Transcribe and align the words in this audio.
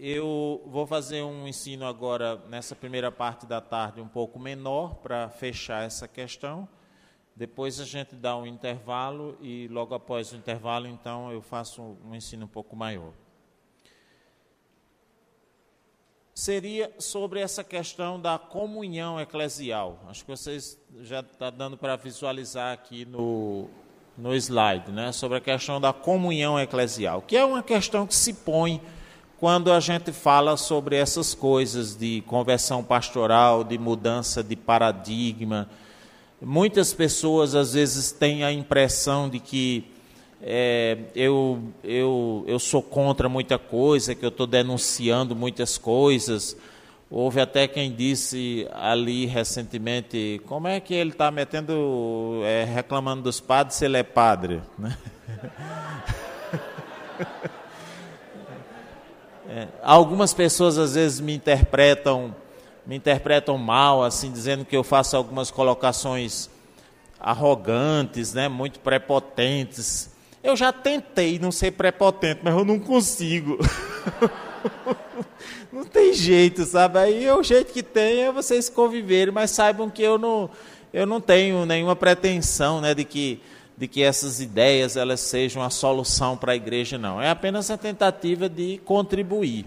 Eu 0.00 0.62
vou 0.64 0.86
fazer 0.86 1.24
um 1.24 1.48
ensino 1.48 1.84
agora, 1.84 2.36
nessa 2.48 2.76
primeira 2.76 3.10
parte 3.10 3.44
da 3.44 3.60
tarde, 3.60 4.00
um 4.00 4.06
pouco 4.06 4.38
menor, 4.38 4.94
para 4.94 5.28
fechar 5.28 5.84
essa 5.84 6.06
questão. 6.06 6.68
Depois 7.34 7.80
a 7.80 7.84
gente 7.84 8.14
dá 8.14 8.36
um 8.36 8.46
intervalo 8.46 9.36
e, 9.40 9.66
logo 9.66 9.96
após 9.96 10.32
o 10.32 10.36
intervalo, 10.36 10.86
então, 10.86 11.32
eu 11.32 11.42
faço 11.42 11.98
um 12.04 12.14
ensino 12.14 12.44
um 12.44 12.48
pouco 12.48 12.76
maior. 12.76 13.12
Seria 16.32 16.92
sobre 17.00 17.40
essa 17.40 17.64
questão 17.64 18.20
da 18.20 18.38
comunhão 18.38 19.20
eclesial. 19.20 19.98
Acho 20.06 20.24
que 20.24 20.30
vocês 20.30 20.80
já 21.00 21.18
estão 21.18 21.38
tá 21.38 21.50
dando 21.50 21.76
para 21.76 21.96
visualizar 21.96 22.72
aqui 22.72 23.04
no, 23.04 23.68
no 24.16 24.32
slide, 24.36 24.92
né? 24.92 25.10
sobre 25.10 25.38
a 25.38 25.40
questão 25.40 25.80
da 25.80 25.92
comunhão 25.92 26.56
eclesial, 26.56 27.20
que 27.20 27.36
é 27.36 27.44
uma 27.44 27.64
questão 27.64 28.06
que 28.06 28.14
se 28.14 28.32
põe 28.32 28.80
quando 29.38 29.72
a 29.72 29.78
gente 29.78 30.12
fala 30.12 30.56
sobre 30.56 30.96
essas 30.96 31.32
coisas 31.32 31.96
de 31.96 32.22
conversão 32.22 32.82
pastoral, 32.82 33.62
de 33.62 33.78
mudança 33.78 34.42
de 34.42 34.56
paradigma. 34.56 35.68
Muitas 36.42 36.92
pessoas 36.92 37.54
às 37.54 37.72
vezes 37.74 38.10
têm 38.10 38.42
a 38.42 38.52
impressão 38.52 39.28
de 39.28 39.38
que 39.38 39.84
é, 40.42 40.98
eu, 41.14 41.60
eu, 41.84 42.44
eu 42.48 42.58
sou 42.58 42.82
contra 42.82 43.28
muita 43.28 43.58
coisa, 43.58 44.14
que 44.14 44.24
eu 44.24 44.28
estou 44.28 44.46
denunciando 44.46 45.36
muitas 45.36 45.78
coisas. 45.78 46.56
Houve 47.08 47.40
até 47.40 47.66
quem 47.68 47.92
disse 47.92 48.68
ali 48.72 49.24
recentemente, 49.24 50.40
como 50.46 50.66
é 50.66 50.80
que 50.80 50.94
ele 50.94 51.10
está 51.10 51.30
metendo, 51.30 52.42
é, 52.44 52.64
reclamando 52.64 53.22
dos 53.22 53.40
padres 53.40 53.76
se 53.76 53.84
ele 53.84 53.98
é 53.98 54.02
padre? 54.02 54.60
Né? 54.78 54.96
É, 59.50 59.66
algumas 59.82 60.34
pessoas 60.34 60.76
às 60.76 60.94
vezes 60.94 61.20
me 61.20 61.34
interpretam, 61.34 62.36
me 62.86 62.94
interpretam 62.94 63.56
mal, 63.56 64.04
assim, 64.04 64.30
dizendo 64.30 64.62
que 64.62 64.76
eu 64.76 64.84
faço 64.84 65.16
algumas 65.16 65.50
colocações 65.50 66.50
arrogantes, 67.18 68.34
né, 68.34 68.46
muito 68.46 68.78
prepotentes. 68.80 70.10
Eu 70.44 70.54
já 70.54 70.70
tentei 70.70 71.38
não 71.38 71.50
ser 71.50 71.70
prepotente, 71.70 72.40
mas 72.44 72.54
eu 72.54 72.62
não 72.62 72.78
consigo. 72.78 73.56
não 75.72 75.82
tem 75.82 76.12
jeito, 76.12 76.66
sabe? 76.66 76.98
Aí 76.98 77.24
é 77.24 77.34
o 77.34 77.42
jeito 77.42 77.72
que 77.72 77.82
tem 77.82 78.24
é 78.24 78.30
vocês 78.30 78.68
conviverem, 78.68 79.32
mas 79.32 79.50
saibam 79.50 79.88
que 79.88 80.02
eu 80.02 80.18
não, 80.18 80.50
eu 80.92 81.06
não 81.06 81.22
tenho 81.22 81.64
nenhuma 81.64 81.96
pretensão, 81.96 82.82
né, 82.82 82.94
de 82.94 83.02
que 83.02 83.40
de 83.78 83.86
que 83.86 84.02
essas 84.02 84.40
ideias 84.40 84.96
elas 84.96 85.20
sejam 85.20 85.62
a 85.62 85.70
solução 85.70 86.36
para 86.36 86.52
a 86.52 86.56
igreja, 86.56 86.98
não. 86.98 87.22
É 87.22 87.30
apenas 87.30 87.70
a 87.70 87.78
tentativa 87.78 88.48
de 88.48 88.80
contribuir. 88.84 89.66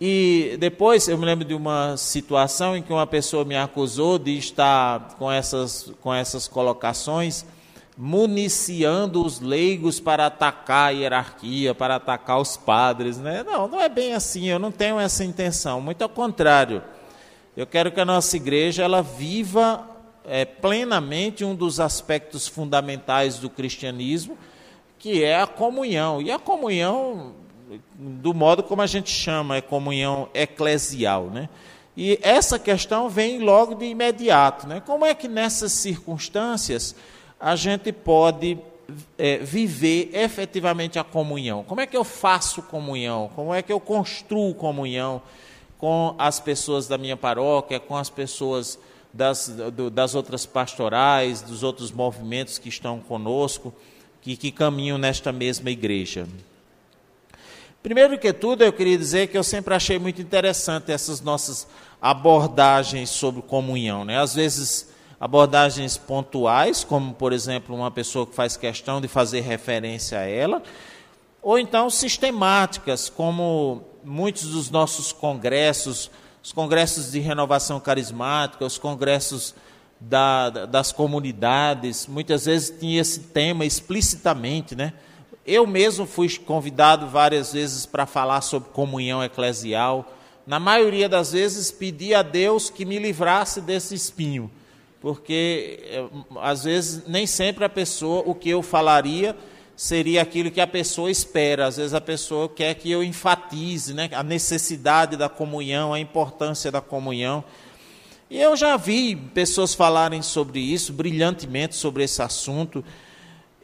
E 0.00 0.56
depois 0.58 1.06
eu 1.06 1.16
me 1.16 1.24
lembro 1.24 1.44
de 1.44 1.54
uma 1.54 1.96
situação 1.96 2.76
em 2.76 2.82
que 2.82 2.92
uma 2.92 3.06
pessoa 3.06 3.44
me 3.44 3.56
acusou 3.56 4.18
de 4.18 4.36
estar 4.36 5.14
com 5.16 5.30
essas, 5.30 5.92
com 6.00 6.12
essas 6.12 6.48
colocações 6.48 7.46
municiando 7.96 9.24
os 9.24 9.38
leigos 9.38 10.00
para 10.00 10.26
atacar 10.26 10.88
a 10.88 10.90
hierarquia, 10.90 11.72
para 11.72 11.96
atacar 11.96 12.40
os 12.40 12.56
padres. 12.56 13.18
Né? 13.18 13.44
Não, 13.44 13.68
não 13.68 13.80
é 13.80 13.88
bem 13.88 14.12
assim, 14.12 14.48
eu 14.48 14.58
não 14.58 14.72
tenho 14.72 14.98
essa 14.98 15.22
intenção, 15.24 15.80
muito 15.80 16.02
ao 16.02 16.08
contrário. 16.08 16.82
Eu 17.56 17.66
quero 17.66 17.92
que 17.92 18.00
a 18.00 18.04
nossa 18.04 18.34
igreja 18.36 18.82
ela 18.82 19.02
viva 19.02 19.86
é, 20.24 20.44
plenamente 20.44 21.44
um 21.44 21.54
dos 21.54 21.80
aspectos 21.80 22.46
fundamentais 22.46 23.38
do 23.38 23.50
cristianismo, 23.50 24.36
que 24.98 25.24
é 25.24 25.40
a 25.40 25.46
comunhão. 25.46 26.22
E 26.22 26.30
a 26.30 26.38
comunhão, 26.38 27.34
do 27.94 28.32
modo 28.32 28.62
como 28.62 28.82
a 28.82 28.86
gente 28.86 29.10
chama, 29.10 29.56
é 29.56 29.60
comunhão 29.60 30.28
eclesial. 30.32 31.24
Né? 31.24 31.48
E 31.96 32.18
essa 32.22 32.58
questão 32.58 33.08
vem 33.08 33.40
logo 33.40 33.74
de 33.74 33.86
imediato. 33.86 34.66
Né? 34.66 34.80
Como 34.84 35.04
é 35.04 35.14
que 35.14 35.28
nessas 35.28 35.72
circunstâncias 35.72 36.94
a 37.40 37.56
gente 37.56 37.92
pode 37.92 38.58
é, 39.18 39.38
viver 39.38 40.10
efetivamente 40.14 40.98
a 40.98 41.04
comunhão? 41.04 41.64
Como 41.64 41.80
é 41.80 41.86
que 41.86 41.96
eu 41.96 42.04
faço 42.04 42.62
comunhão? 42.62 43.30
Como 43.34 43.52
é 43.52 43.60
que 43.60 43.72
eu 43.72 43.80
construo 43.80 44.54
comunhão 44.54 45.20
com 45.78 46.14
as 46.16 46.38
pessoas 46.38 46.86
da 46.86 46.96
minha 46.96 47.16
paróquia, 47.16 47.80
com 47.80 47.96
as 47.96 48.08
pessoas 48.08 48.78
das, 49.12 49.48
do, 49.48 49.90
das 49.90 50.14
outras 50.14 50.46
pastorais, 50.46 51.42
dos 51.42 51.62
outros 51.62 51.90
movimentos 51.90 52.58
que 52.58 52.68
estão 52.68 52.98
conosco, 52.98 53.74
que, 54.20 54.36
que 54.36 54.50
caminham 54.50 54.96
nesta 54.96 55.32
mesma 55.32 55.70
igreja. 55.70 56.26
Primeiro 57.82 58.16
que 58.16 58.32
tudo, 58.32 58.62
eu 58.62 58.72
queria 58.72 58.96
dizer 58.96 59.26
que 59.26 59.36
eu 59.36 59.42
sempre 59.42 59.74
achei 59.74 59.98
muito 59.98 60.22
interessante 60.22 60.92
essas 60.92 61.20
nossas 61.20 61.66
abordagens 62.00 63.10
sobre 63.10 63.42
comunhão. 63.42 64.04
Né? 64.04 64.20
Às 64.20 64.34
vezes, 64.34 64.88
abordagens 65.20 65.96
pontuais, 65.96 66.84
como, 66.84 67.12
por 67.12 67.32
exemplo, 67.32 67.74
uma 67.74 67.90
pessoa 67.90 68.24
que 68.24 68.34
faz 68.34 68.56
questão 68.56 69.00
de 69.00 69.08
fazer 69.08 69.40
referência 69.40 70.18
a 70.18 70.22
ela, 70.22 70.62
ou 71.42 71.58
então 71.58 71.90
sistemáticas, 71.90 73.08
como 73.08 73.82
muitos 74.04 74.44
dos 74.50 74.70
nossos 74.70 75.10
congressos 75.10 76.08
os 76.42 76.52
congressos 76.52 77.12
de 77.12 77.20
renovação 77.20 77.78
carismática, 77.78 78.64
os 78.64 78.76
congressos 78.76 79.54
da, 80.00 80.50
das 80.50 80.90
comunidades, 80.90 82.06
muitas 82.06 82.46
vezes 82.46 82.76
tinha 82.78 83.00
esse 83.00 83.20
tema 83.20 83.64
explicitamente, 83.64 84.74
né? 84.74 84.92
Eu 85.46 85.66
mesmo 85.66 86.06
fui 86.06 86.28
convidado 86.38 87.08
várias 87.08 87.52
vezes 87.52 87.86
para 87.86 88.06
falar 88.06 88.40
sobre 88.40 88.70
comunhão 88.70 89.22
eclesial. 89.22 90.12
Na 90.46 90.58
maioria 90.58 91.08
das 91.08 91.32
vezes 91.32 91.70
pedi 91.70 92.14
a 92.14 92.22
Deus 92.22 92.70
que 92.70 92.84
me 92.84 92.98
livrasse 92.98 93.60
desse 93.60 93.94
espinho, 93.94 94.50
porque 95.00 95.80
eh, 95.84 96.04
às 96.40 96.64
vezes 96.64 97.06
nem 97.06 97.26
sempre 97.26 97.64
a 97.64 97.68
pessoa 97.68 98.22
o 98.26 98.34
que 98.34 98.50
eu 98.50 98.62
falaria 98.62 99.36
seria 99.76 100.22
aquilo 100.22 100.50
que 100.50 100.60
a 100.60 100.66
pessoa 100.66 101.10
espera. 101.10 101.66
Às 101.66 101.76
vezes 101.76 101.94
a 101.94 102.00
pessoa 102.00 102.48
quer 102.48 102.74
que 102.74 102.90
eu 102.90 103.02
enfatize 103.02 103.94
né, 103.94 104.08
a 104.12 104.22
necessidade 104.22 105.16
da 105.16 105.28
comunhão, 105.28 105.92
a 105.92 106.00
importância 106.00 106.70
da 106.70 106.80
comunhão. 106.80 107.44
E 108.30 108.40
eu 108.40 108.56
já 108.56 108.76
vi 108.76 109.14
pessoas 109.14 109.74
falarem 109.74 110.22
sobre 110.22 110.58
isso, 110.58 110.92
brilhantemente 110.92 111.76
sobre 111.76 112.02
esse 112.04 112.22
assunto, 112.22 112.82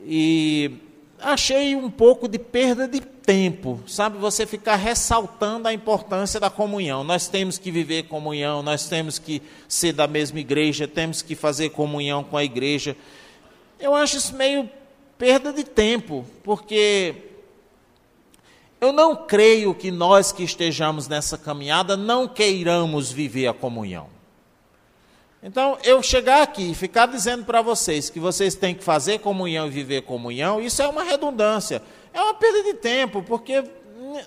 e 0.05 0.73
achei 1.21 1.75
um 1.75 1.91
pouco 1.91 2.29
de 2.29 2.39
perda 2.39 2.87
de 2.87 3.01
tempo, 3.01 3.81
sabe? 3.87 4.19
Você 4.19 4.47
ficar 4.47 4.77
ressaltando 4.77 5.69
a 5.69 5.73
importância 5.73 6.39
da 6.39 6.51
comunhão. 6.51 7.03
Nós 7.03 7.29
temos 7.29 7.59
que 7.59 7.71
viver 7.71 8.05
comunhão, 8.05 8.63
nós 8.63 8.89
temos 8.89 9.19
que 9.19 9.43
ser 9.67 9.93
da 9.93 10.07
mesma 10.07 10.39
igreja, 10.39 10.87
temos 10.87 11.23
que 11.23 11.35
fazer 11.35 11.71
comunhão 11.71 12.23
com 12.23 12.37
a 12.37 12.45
igreja. 12.45 12.97
Eu 13.81 13.95
acho 13.95 14.17
isso 14.17 14.35
meio 14.35 14.69
perda 15.19 15.53
de 15.53 15.65
tempo, 15.65 16.25
porque 16.45 17.15
eu 18.81 18.93
não 18.93 19.17
creio 19.17 19.75
que 19.75 19.91
nós 19.91 20.31
que 20.31 20.45
estejamos 20.45 21.09
nessa 21.09 21.37
caminhada 21.37 21.97
não 21.97 22.29
queiramos 22.29 23.11
viver 23.11 23.49
a 23.49 23.53
comunhão. 23.53 24.09
Então, 25.43 25.77
eu 25.84 26.03
chegar 26.03 26.43
aqui 26.43 26.71
e 26.71 26.75
ficar 26.75 27.06
dizendo 27.06 27.45
para 27.45 27.61
vocês 27.62 28.09
que 28.09 28.19
vocês 28.19 28.55
têm 28.55 28.75
que 28.75 28.83
fazer 28.83 29.19
comunhão 29.19 29.67
e 29.67 29.71
viver 29.71 30.03
comunhão, 30.03 30.61
isso 30.61 30.81
é 30.81 30.89
uma 30.89 31.03
redundância, 31.03 31.83
é 32.12 32.21
uma 32.21 32.35
perda 32.35 32.62
de 32.62 32.75
tempo, 32.75 33.23
porque 33.23 33.65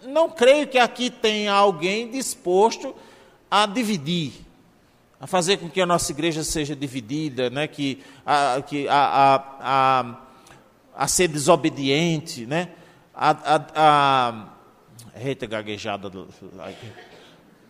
não 0.03 0.29
creio 0.29 0.67
que 0.67 0.77
aqui 0.77 1.09
tenha 1.09 1.53
alguém 1.53 2.09
disposto 2.09 2.95
a 3.49 3.65
dividir, 3.65 4.33
a 5.19 5.27
fazer 5.27 5.57
com 5.57 5.69
que 5.69 5.81
a 5.81 5.85
nossa 5.85 6.11
igreja 6.11 6.43
seja 6.43 6.75
dividida, 6.75 7.49
né? 7.49 7.67
que, 7.67 8.01
a, 8.25 8.61
que 8.65 8.87
a, 8.87 8.95
a, 8.95 9.43
a 9.59 10.17
a 11.01 11.07
ser 11.07 11.27
desobediente, 11.27 12.45
né? 12.45 12.67
a, 13.11 13.31
a, 13.55 14.31
a 15.15 15.47
gaguejada, 15.47 16.11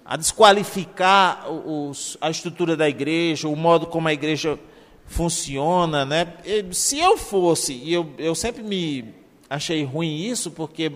a 0.03 0.17
desqualificar 0.17 1.49
os, 1.49 2.17
a 2.19 2.29
estrutura 2.29 2.75
da 2.75 2.89
igreja, 2.89 3.47
o 3.47 3.55
modo 3.55 3.87
como 3.87 4.09
a 4.09 4.13
igreja 4.13 4.59
funciona, 5.05 6.03
né? 6.03 6.33
Se 6.73 6.99
eu 6.99 7.17
fosse, 7.17 7.71
e 7.73 7.93
eu, 7.93 8.13
eu 8.17 8.35
sempre 8.35 8.63
me 8.63 9.13
achei 9.49 9.81
ruim 9.85 10.25
isso, 10.25 10.51
porque 10.51 10.91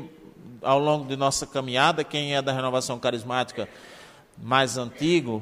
ao 0.62 0.77
longo 0.77 1.06
de 1.06 1.15
nossa 1.15 1.48
caminhada, 1.48 2.04
quem 2.04 2.36
é 2.36 2.42
da 2.42 2.51
renovação 2.51 3.00
carismática 3.00 3.69
mais 4.38 4.77
antigo, 4.77 5.42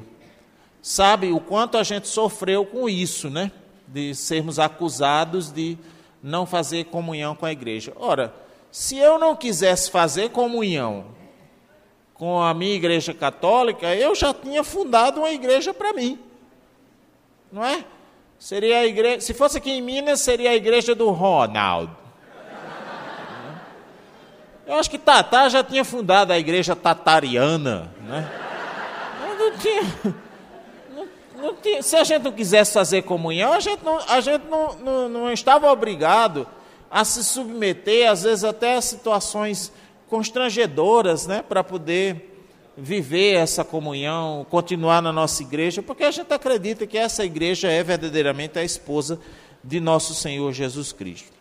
sabe 0.80 1.32
o 1.32 1.40
quanto 1.40 1.76
a 1.76 1.82
gente 1.82 2.06
sofreu 2.06 2.64
com 2.64 2.88
isso, 2.88 3.28
né? 3.28 3.50
De 3.88 4.14
sermos 4.14 4.60
acusados 4.60 5.50
de 5.50 5.76
não 6.24 6.46
fazer 6.46 6.84
comunhão 6.84 7.36
com 7.36 7.44
a 7.44 7.52
igreja. 7.52 7.92
Ora, 7.96 8.32
se 8.72 8.96
eu 8.96 9.18
não 9.18 9.36
quisesse 9.36 9.90
fazer 9.90 10.30
comunhão 10.30 11.04
com 12.14 12.40
a 12.40 12.54
minha 12.54 12.74
igreja 12.74 13.12
católica, 13.12 13.94
eu 13.94 14.14
já 14.14 14.32
tinha 14.32 14.64
fundado 14.64 15.20
uma 15.20 15.30
igreja 15.30 15.74
para 15.74 15.92
mim. 15.92 16.18
Não 17.52 17.62
é? 17.62 17.84
Seria 18.38 18.78
a 18.78 18.86
igreja, 18.86 19.20
se 19.20 19.34
fosse 19.34 19.58
aqui 19.58 19.70
em 19.70 19.82
Minas, 19.82 20.20
seria 20.20 20.50
a 20.50 20.54
igreja 20.54 20.94
do 20.94 21.10
Ronaldo. 21.10 21.94
Eu 24.66 24.76
acho 24.76 24.90
que 24.90 24.98
Tatá 24.98 25.46
já 25.50 25.62
tinha 25.62 25.84
fundado 25.84 26.32
a 26.32 26.38
igreja 26.38 26.74
tatariana, 26.74 27.92
né? 28.00 28.30
Tinha, 29.60 29.82
não, 30.02 30.14
não 30.14 30.24
tinha, 31.62 31.82
se 31.82 31.96
a 31.96 32.04
gente 32.04 32.22
não 32.22 32.32
quisesse 32.32 32.72
fazer 32.72 33.02
comunhão, 33.02 33.52
a 33.52 33.60
gente, 33.60 33.84
não, 33.84 33.98
a 34.08 34.20
gente 34.20 34.44
não, 34.46 34.74
não, 34.76 35.08
não 35.08 35.32
estava 35.32 35.70
obrigado 35.70 36.46
a 36.90 37.04
se 37.04 37.24
submeter, 37.24 38.10
às 38.10 38.22
vezes 38.22 38.44
até 38.44 38.76
a 38.76 38.80
situações 38.80 39.72
constrangedoras, 40.08 41.26
né, 41.26 41.42
para 41.42 41.64
poder 41.64 42.30
viver 42.76 43.34
essa 43.34 43.64
comunhão, 43.64 44.46
continuar 44.50 45.00
na 45.00 45.12
nossa 45.12 45.42
igreja, 45.42 45.82
porque 45.82 46.04
a 46.04 46.10
gente 46.10 46.32
acredita 46.32 46.86
que 46.86 46.98
essa 46.98 47.24
igreja 47.24 47.68
é 47.68 47.82
verdadeiramente 47.82 48.58
a 48.58 48.64
esposa 48.64 49.18
de 49.62 49.80
nosso 49.80 50.14
Senhor 50.14 50.52
Jesus 50.52 50.92
Cristo. 50.92 51.32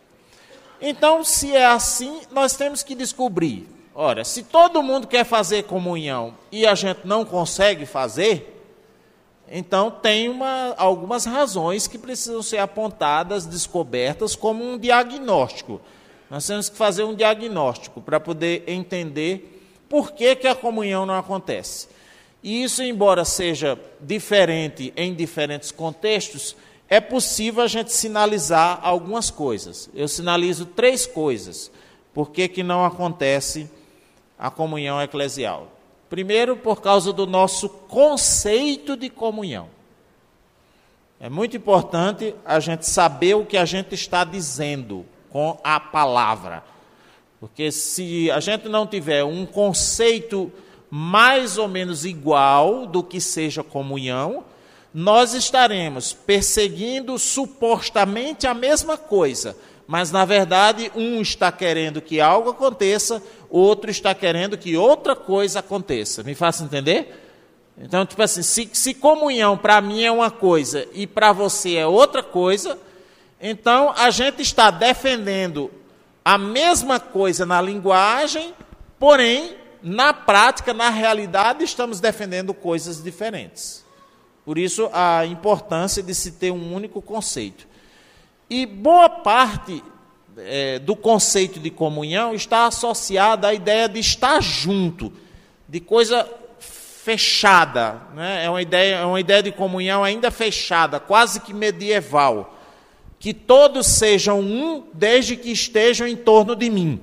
Então, 0.82 1.24
se 1.24 1.56
é 1.56 1.66
assim, 1.66 2.22
nós 2.32 2.56
temos 2.56 2.84
que 2.84 2.94
descobrir. 2.94 3.68
Ora, 3.96 4.24
se 4.24 4.44
todo 4.44 4.82
mundo 4.84 5.08
quer 5.08 5.24
fazer 5.24 5.64
comunhão 5.64 6.36
e 6.52 6.66
a 6.66 6.74
gente 6.76 7.02
não 7.06 7.24
consegue 7.24 7.86
fazer, 7.86 8.53
então 9.56 9.92
tem 9.92 10.30
uma, 10.30 10.74
algumas 10.78 11.26
razões 11.26 11.86
que 11.86 12.00
precisam 12.00 12.42
ser 12.42 12.58
apontadas, 12.58 13.46
descobertas 13.46 14.36
como 14.36 14.64
um 14.64 14.80
diagnóstico. 14.80 15.80
Nós 16.28 16.48
temos 16.48 16.70
que 16.70 16.76
fazer 16.76 17.04
um 17.04 17.14
diagnóstico 17.14 18.02
para 18.02 18.20
poder 18.20 18.64
entender 18.66 19.64
por 19.88 20.14
que, 20.14 20.36
que 20.36 20.48
a 20.48 20.56
comunhão 20.56 21.06
não 21.06 21.14
acontece. 21.14 21.88
E 22.42 22.64
isso, 22.64 22.82
embora 22.82 23.24
seja 23.24 23.78
diferente 24.02 24.92
em 24.98 25.14
diferentes 25.14 25.72
contextos, 25.72 26.56
é 26.90 27.00
possível 27.00 27.62
a 27.62 27.68
gente 27.68 27.94
sinalizar 27.94 28.80
algumas 28.82 29.30
coisas. 29.30 29.88
Eu 29.94 30.08
sinalizo 30.08 30.66
três 30.66 31.06
coisas. 31.06 31.72
Por 32.12 32.32
que, 32.32 32.48
que 32.48 32.64
não 32.64 32.84
acontece 32.84 33.70
a 34.38 34.50
comunhão 34.50 35.00
eclesial? 35.00 35.72
Primeiro, 36.14 36.56
por 36.56 36.80
causa 36.80 37.12
do 37.12 37.26
nosso 37.26 37.68
conceito 37.68 38.96
de 38.96 39.10
comunhão. 39.10 39.68
É 41.20 41.28
muito 41.28 41.58
importante 41.58 42.36
a 42.46 42.60
gente 42.60 42.86
saber 42.86 43.34
o 43.34 43.48
que 43.48 43.58
a 43.58 43.66
gente 43.66 43.96
está 43.96 44.24
dizendo 44.24 45.08
com 45.32 45.60
a 45.64 45.80
palavra. 45.80 46.64
Porque 47.40 47.72
se 47.72 48.30
a 48.30 48.40
gente 48.40 48.70
não 48.70 48.86
tiver 48.86 49.24
um 49.24 49.44
conceito 49.44 50.52
mais 50.88 51.58
ou 51.58 51.68
menos 51.68 52.06
igual 52.06 52.86
do 52.86 53.02
que 53.02 53.20
seja 53.20 53.64
comunhão, 53.64 54.44
nós 54.94 55.34
estaremos 55.34 56.14
perseguindo 56.14 57.18
supostamente 57.18 58.46
a 58.46 58.54
mesma 58.54 59.00
coisa, 59.00 59.58
mas 59.88 60.12
na 60.12 60.26
verdade 60.26 60.92
um 60.96 61.22
está 61.22 61.52
querendo 61.52 62.02
que 62.02 62.20
algo 62.22 62.50
aconteça, 62.52 63.22
outro 63.50 63.92
está 63.92 64.14
querendo 64.16 64.58
que 64.58 64.78
outra 64.78 65.16
coisa 65.16 65.60
aconteça. 65.60 66.24
Me 66.24 66.36
faça 66.36 66.64
entender? 66.64 67.20
Então, 67.78 68.06
tipo 68.06 68.22
assim, 68.22 68.44
se, 68.44 68.70
se 68.72 68.94
comunhão 68.94 69.58
para 69.58 69.82
mim 69.82 70.04
é 70.04 70.12
uma 70.12 70.30
coisa 70.30 70.88
e 70.94 71.08
para 71.08 71.32
você 71.32 71.76
é 71.76 71.88
outra 71.88 72.22
coisa, 72.22 72.78
então 73.42 73.92
a 73.96 74.10
gente 74.10 74.42
está 74.42 74.70
defendendo 74.70 75.72
a 76.24 76.38
mesma 76.38 77.00
coisa 77.00 77.46
na 77.46 77.62
linguagem, 77.62 78.54
porém, 78.98 79.58
na 79.82 80.14
prática, 80.14 80.74
na 80.74 80.90
realidade, 80.90 81.64
estamos 81.64 82.00
defendendo 82.00 82.54
coisas 82.54 83.04
diferentes. 83.04 83.84
Por 84.46 84.58
isso, 84.58 84.90
a 84.94 85.26
importância 85.26 86.02
de 86.02 86.14
se 86.14 86.34
ter 86.34 86.52
um 86.52 86.74
único 86.74 87.02
conceito. 87.02 87.68
E 88.54 88.68
boa 88.68 89.10
parte 89.10 89.84
é, 90.38 90.78
do 90.78 90.96
conceito 90.96 91.60
de 91.60 91.72
comunhão 91.72 92.36
está 92.36 92.68
associada 92.68 93.48
à 93.48 93.54
ideia 93.56 93.90
de 93.90 94.00
estar 94.00 94.44
junto, 94.44 95.12
de 95.68 95.80
coisa 95.80 96.30
fechada. 96.60 98.00
Né? 98.14 98.46
É, 98.46 98.50
uma 98.52 98.62
ideia, 98.62 98.96
é 98.98 99.06
uma 99.06 99.20
ideia 99.20 99.42
de 99.42 99.52
comunhão 99.52 100.04
ainda 100.04 100.30
fechada, 100.30 101.00
quase 101.00 101.40
que 101.40 101.52
medieval 101.52 102.56
que 103.18 103.34
todos 103.34 103.88
sejam 103.88 104.40
um, 104.40 104.84
desde 104.94 105.36
que 105.36 105.52
estejam 105.52 106.08
em 106.08 106.16
torno 106.16 106.56
de 106.56 106.70
mim. 106.70 107.02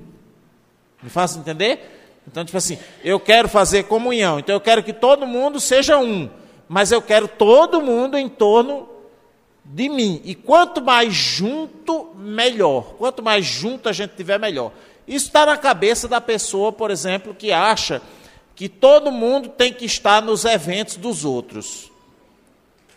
Me 1.03 1.09
faça 1.09 1.37
entender? 1.37 2.21
Então, 2.25 2.45
tipo 2.45 2.57
assim, 2.57 2.79
eu 3.03 3.19
quero 3.19 3.49
fazer 3.49 3.83
comunhão, 3.83 4.39
então 4.39 4.55
eu 4.55 4.61
quero 4.61 4.81
que 4.81 4.93
todo 4.93 5.27
mundo 5.27 5.59
seja 5.59 5.97
um, 5.97 6.29
mas 6.69 6.93
eu 6.93 7.01
quero 7.01 7.27
todo 7.27 7.81
mundo 7.81 8.17
em 8.17 8.29
torno 8.29 8.87
de 9.63 9.89
mim. 9.89 10.21
E 10.23 10.35
quanto 10.35 10.81
mais 10.81 11.13
junto, 11.13 12.13
melhor. 12.15 12.95
Quanto 12.97 13.21
mais 13.21 13.45
junto 13.45 13.89
a 13.89 13.93
gente 13.93 14.15
tiver, 14.15 14.39
melhor. 14.39 14.71
Isso 15.07 15.27
está 15.27 15.45
na 15.45 15.57
cabeça 15.57 16.07
da 16.07 16.21
pessoa, 16.21 16.71
por 16.71 16.91
exemplo, 16.91 17.33
que 17.33 17.51
acha 17.51 18.01
que 18.55 18.69
todo 18.69 19.11
mundo 19.11 19.49
tem 19.49 19.73
que 19.73 19.85
estar 19.85 20.21
nos 20.21 20.45
eventos 20.45 20.97
dos 20.97 21.25
outros 21.25 21.91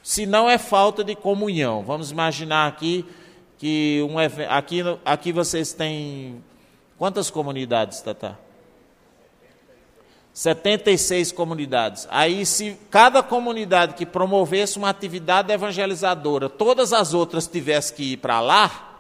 se 0.05 0.27
não 0.27 0.49
é 0.49 0.59
falta 0.59 1.03
de 1.03 1.17
comunhão. 1.17 1.83
Vamos 1.83 2.11
imaginar 2.11 2.69
aqui 2.69 3.07
que 3.57 4.07
um 4.09 4.19
aqui 4.19 4.83
aqui 5.03 5.33
vocês 5.33 5.73
têm 5.73 6.45
quantas 6.99 7.31
comunidades, 7.31 8.03
Tata? 8.03 8.39
76 10.35 11.31
comunidades. 11.31 12.09
Aí, 12.11 12.45
se 12.45 12.77
cada 12.91 13.23
comunidade 13.23 13.95
que 13.95 14.05
promovesse 14.05 14.77
uma 14.77 14.91
atividade 14.91 15.53
evangelizadora, 15.53 16.49
todas 16.49 16.93
as 16.93 17.15
outras 17.15 17.47
tivessem 17.47 17.97
que 17.97 18.13
ir 18.15 18.17
para 18.17 18.41
lá, 18.41 18.99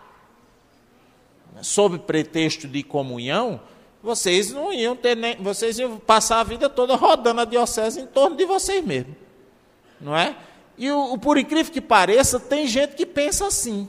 sob 1.61 1.99
pretexto 1.99 2.69
de 2.69 2.85
comunhão, 2.85 3.61
vocês 4.01 4.53
não 4.53 4.73
iam 4.73 4.95
ter 4.95 5.17
nem, 5.17 5.35
vocês 5.37 5.77
iam 5.77 5.97
passar 5.97 6.39
a 6.39 6.45
vida 6.45 6.71
toda 6.71 6.95
rodando 6.95 7.41
a 7.41 7.45
diocese 7.45 8.01
em 8.01 8.07
torno 8.07 8.37
de 8.37 8.47
vocês 8.47 8.85
mesmos. 8.85 9.17
Não 10.01 10.17
é? 10.17 10.37
E 10.79 10.89
o, 10.93 11.19
por 11.19 11.37
incrível 11.37 11.73
que 11.73 11.81
pareça, 11.81 12.39
tem 12.39 12.67
gente 12.69 12.95
que 12.95 13.05
pensa 13.05 13.49
assim. 13.49 13.89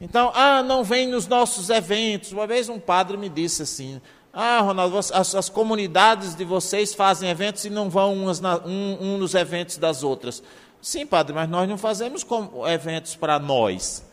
Então, 0.00 0.32
ah, 0.34 0.62
não 0.62 0.82
vem 0.82 1.06
nos 1.06 1.26
nossos 1.26 1.68
eventos. 1.68 2.32
Uma 2.32 2.46
vez 2.46 2.70
um 2.70 2.78
padre 2.78 3.18
me 3.18 3.28
disse 3.28 3.62
assim: 3.62 4.00
Ah, 4.32 4.60
Ronaldo, 4.60 4.96
as, 4.96 5.34
as 5.34 5.48
comunidades 5.48 6.34
de 6.34 6.44
vocês 6.44 6.94
fazem 6.94 7.28
eventos 7.28 7.64
e 7.64 7.70
não 7.70 7.90
vão 7.90 8.14
umas 8.14 8.40
na, 8.40 8.58
um, 8.58 8.98
um 9.00 9.18
nos 9.18 9.34
eventos 9.34 9.76
das 9.76 10.02
outras. 10.02 10.42
Sim, 10.80 11.06
padre, 11.06 11.34
mas 11.34 11.48
nós 11.48 11.68
não 11.68 11.76
fazemos 11.76 12.24
eventos 12.68 13.16
para 13.16 13.38
nós. 13.38 14.04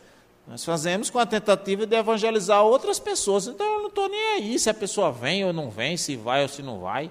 Nós 0.46 0.64
fazemos 0.64 1.10
com 1.10 1.18
a 1.18 1.26
tentativa 1.26 1.86
de 1.86 1.94
evangelizar 1.94 2.62
outras 2.62 2.98
pessoas. 2.98 3.46
Então 3.46 3.66
eu 3.74 3.80
não 3.80 3.88
estou 3.88 4.08
nem 4.08 4.32
aí 4.34 4.58
se 4.58 4.68
a 4.68 4.74
pessoa 4.74 5.12
vem 5.12 5.44
ou 5.44 5.52
não 5.52 5.70
vem, 5.70 5.96
se 5.96 6.16
vai 6.16 6.42
ou 6.42 6.48
se 6.48 6.62
não 6.62 6.80
vai. 6.80 7.10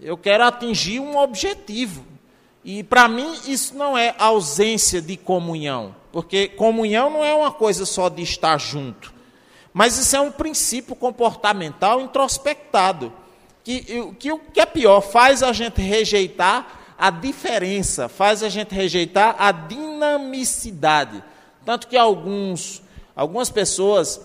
Eu 0.00 0.16
quero 0.16 0.44
atingir 0.44 1.00
um 1.00 1.16
objetivo. 1.16 2.04
E 2.64 2.82
para 2.82 3.08
mim 3.08 3.32
isso 3.46 3.74
não 3.76 3.96
é 3.96 4.14
ausência 4.18 5.00
de 5.00 5.16
comunhão, 5.16 5.94
porque 6.12 6.48
comunhão 6.48 7.10
não 7.10 7.24
é 7.24 7.34
uma 7.34 7.50
coisa 7.50 7.84
só 7.84 8.08
de 8.08 8.22
estar 8.22 8.56
junto, 8.58 9.12
mas 9.72 9.96
isso 9.98 10.14
é 10.14 10.20
um 10.20 10.30
princípio 10.30 10.94
comportamental 10.94 12.00
introspectado, 12.00 13.12
que, 13.64 14.12
que 14.18 14.32
o 14.32 14.38
que 14.38 14.60
é 14.60 14.66
pior, 14.66 15.00
faz 15.00 15.42
a 15.42 15.52
gente 15.52 15.80
rejeitar 15.80 16.80
a 16.98 17.10
diferença, 17.10 18.08
faz 18.08 18.42
a 18.42 18.48
gente 18.48 18.74
rejeitar 18.74 19.34
a 19.38 19.50
dinamicidade. 19.50 21.22
Tanto 21.64 21.86
que 21.88 21.96
alguns, 21.96 22.82
algumas 23.16 23.50
pessoas, 23.50 24.20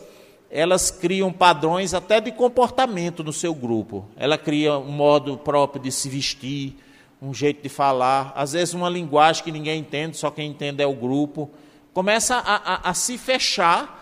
elas 0.50 0.92
criam 0.92 1.32
padrões 1.32 1.94
até 1.94 2.20
de 2.20 2.32
comportamento 2.32 3.24
no 3.24 3.32
seu 3.32 3.54
grupo. 3.54 4.06
Ela 4.16 4.38
cria 4.38 4.78
um 4.78 4.92
modo 4.92 5.38
próprio 5.38 5.82
de 5.82 5.92
se 5.92 6.10
vestir, 6.10 6.78
um 7.22 7.34
jeito 7.34 7.64
de 7.64 7.70
falar, 7.70 8.32
às 8.36 8.54
vezes 8.54 8.74
uma 8.74 8.90
linguagem 8.90 9.44
que 9.44 9.52
ninguém 9.52 9.80
entende, 9.80 10.18
só 10.18 10.30
quem 10.30 10.52
entende 10.52 10.84
é 10.84 10.86
o 10.86 10.94
grupo. 10.94 11.50
Começa 11.94 12.36
a, 12.36 12.74
a, 12.74 12.90
a 12.90 12.94
se 12.94 13.18
fechar 13.18 13.97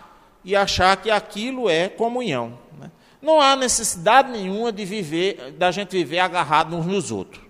e 0.46 0.54
achar 0.54 0.96
que 0.96 1.10
aquilo 1.10 1.68
é 1.68 1.88
comunhão. 1.88 2.56
Né? 2.78 2.88
Não 3.20 3.40
há 3.40 3.56
necessidade 3.56 4.30
nenhuma 4.30 4.70
de 4.70 4.84
viver, 4.84 5.50
da 5.58 5.72
gente 5.72 5.90
viver 5.90 6.20
agarrado 6.20 6.76
uns 6.76 6.86
nos 6.86 7.10
outros. 7.10 7.42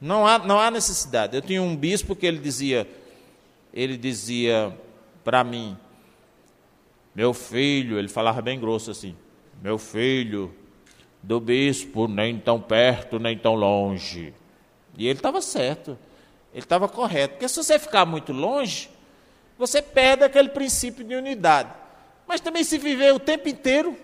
Não 0.00 0.26
há, 0.26 0.38
não 0.38 0.58
há 0.58 0.70
necessidade. 0.70 1.36
Eu 1.36 1.42
tinha 1.42 1.62
um 1.62 1.76
bispo 1.76 2.16
que 2.16 2.24
ele 2.24 2.38
dizia, 2.38 2.88
ele 3.72 3.98
dizia 3.98 4.74
para 5.22 5.44
mim, 5.44 5.76
meu 7.14 7.34
filho, 7.34 7.98
ele 7.98 8.08
falava 8.08 8.40
bem 8.40 8.58
grosso 8.58 8.90
assim, 8.90 9.14
meu 9.62 9.76
filho, 9.76 10.54
do 11.22 11.38
bispo, 11.38 12.08
nem 12.08 12.38
tão 12.38 12.58
perto, 12.58 13.18
nem 13.18 13.36
tão 13.36 13.54
longe. 13.54 14.32
E 14.96 15.06
ele 15.06 15.18
estava 15.18 15.42
certo, 15.42 15.98
ele 16.50 16.64
estava 16.64 16.88
correto. 16.88 17.34
Porque 17.34 17.48
se 17.48 17.62
você 17.62 17.78
ficar 17.78 18.06
muito 18.06 18.32
longe, 18.32 18.88
você 19.58 19.82
perde 19.82 20.24
aquele 20.24 20.48
princípio 20.48 21.04
de 21.04 21.14
unidade. 21.14 21.84
Mas 22.26 22.40
também 22.40 22.64
se 22.64 22.78
viver 22.78 23.14
o 23.14 23.20
tempo 23.20 23.48
inteiro. 23.48 23.96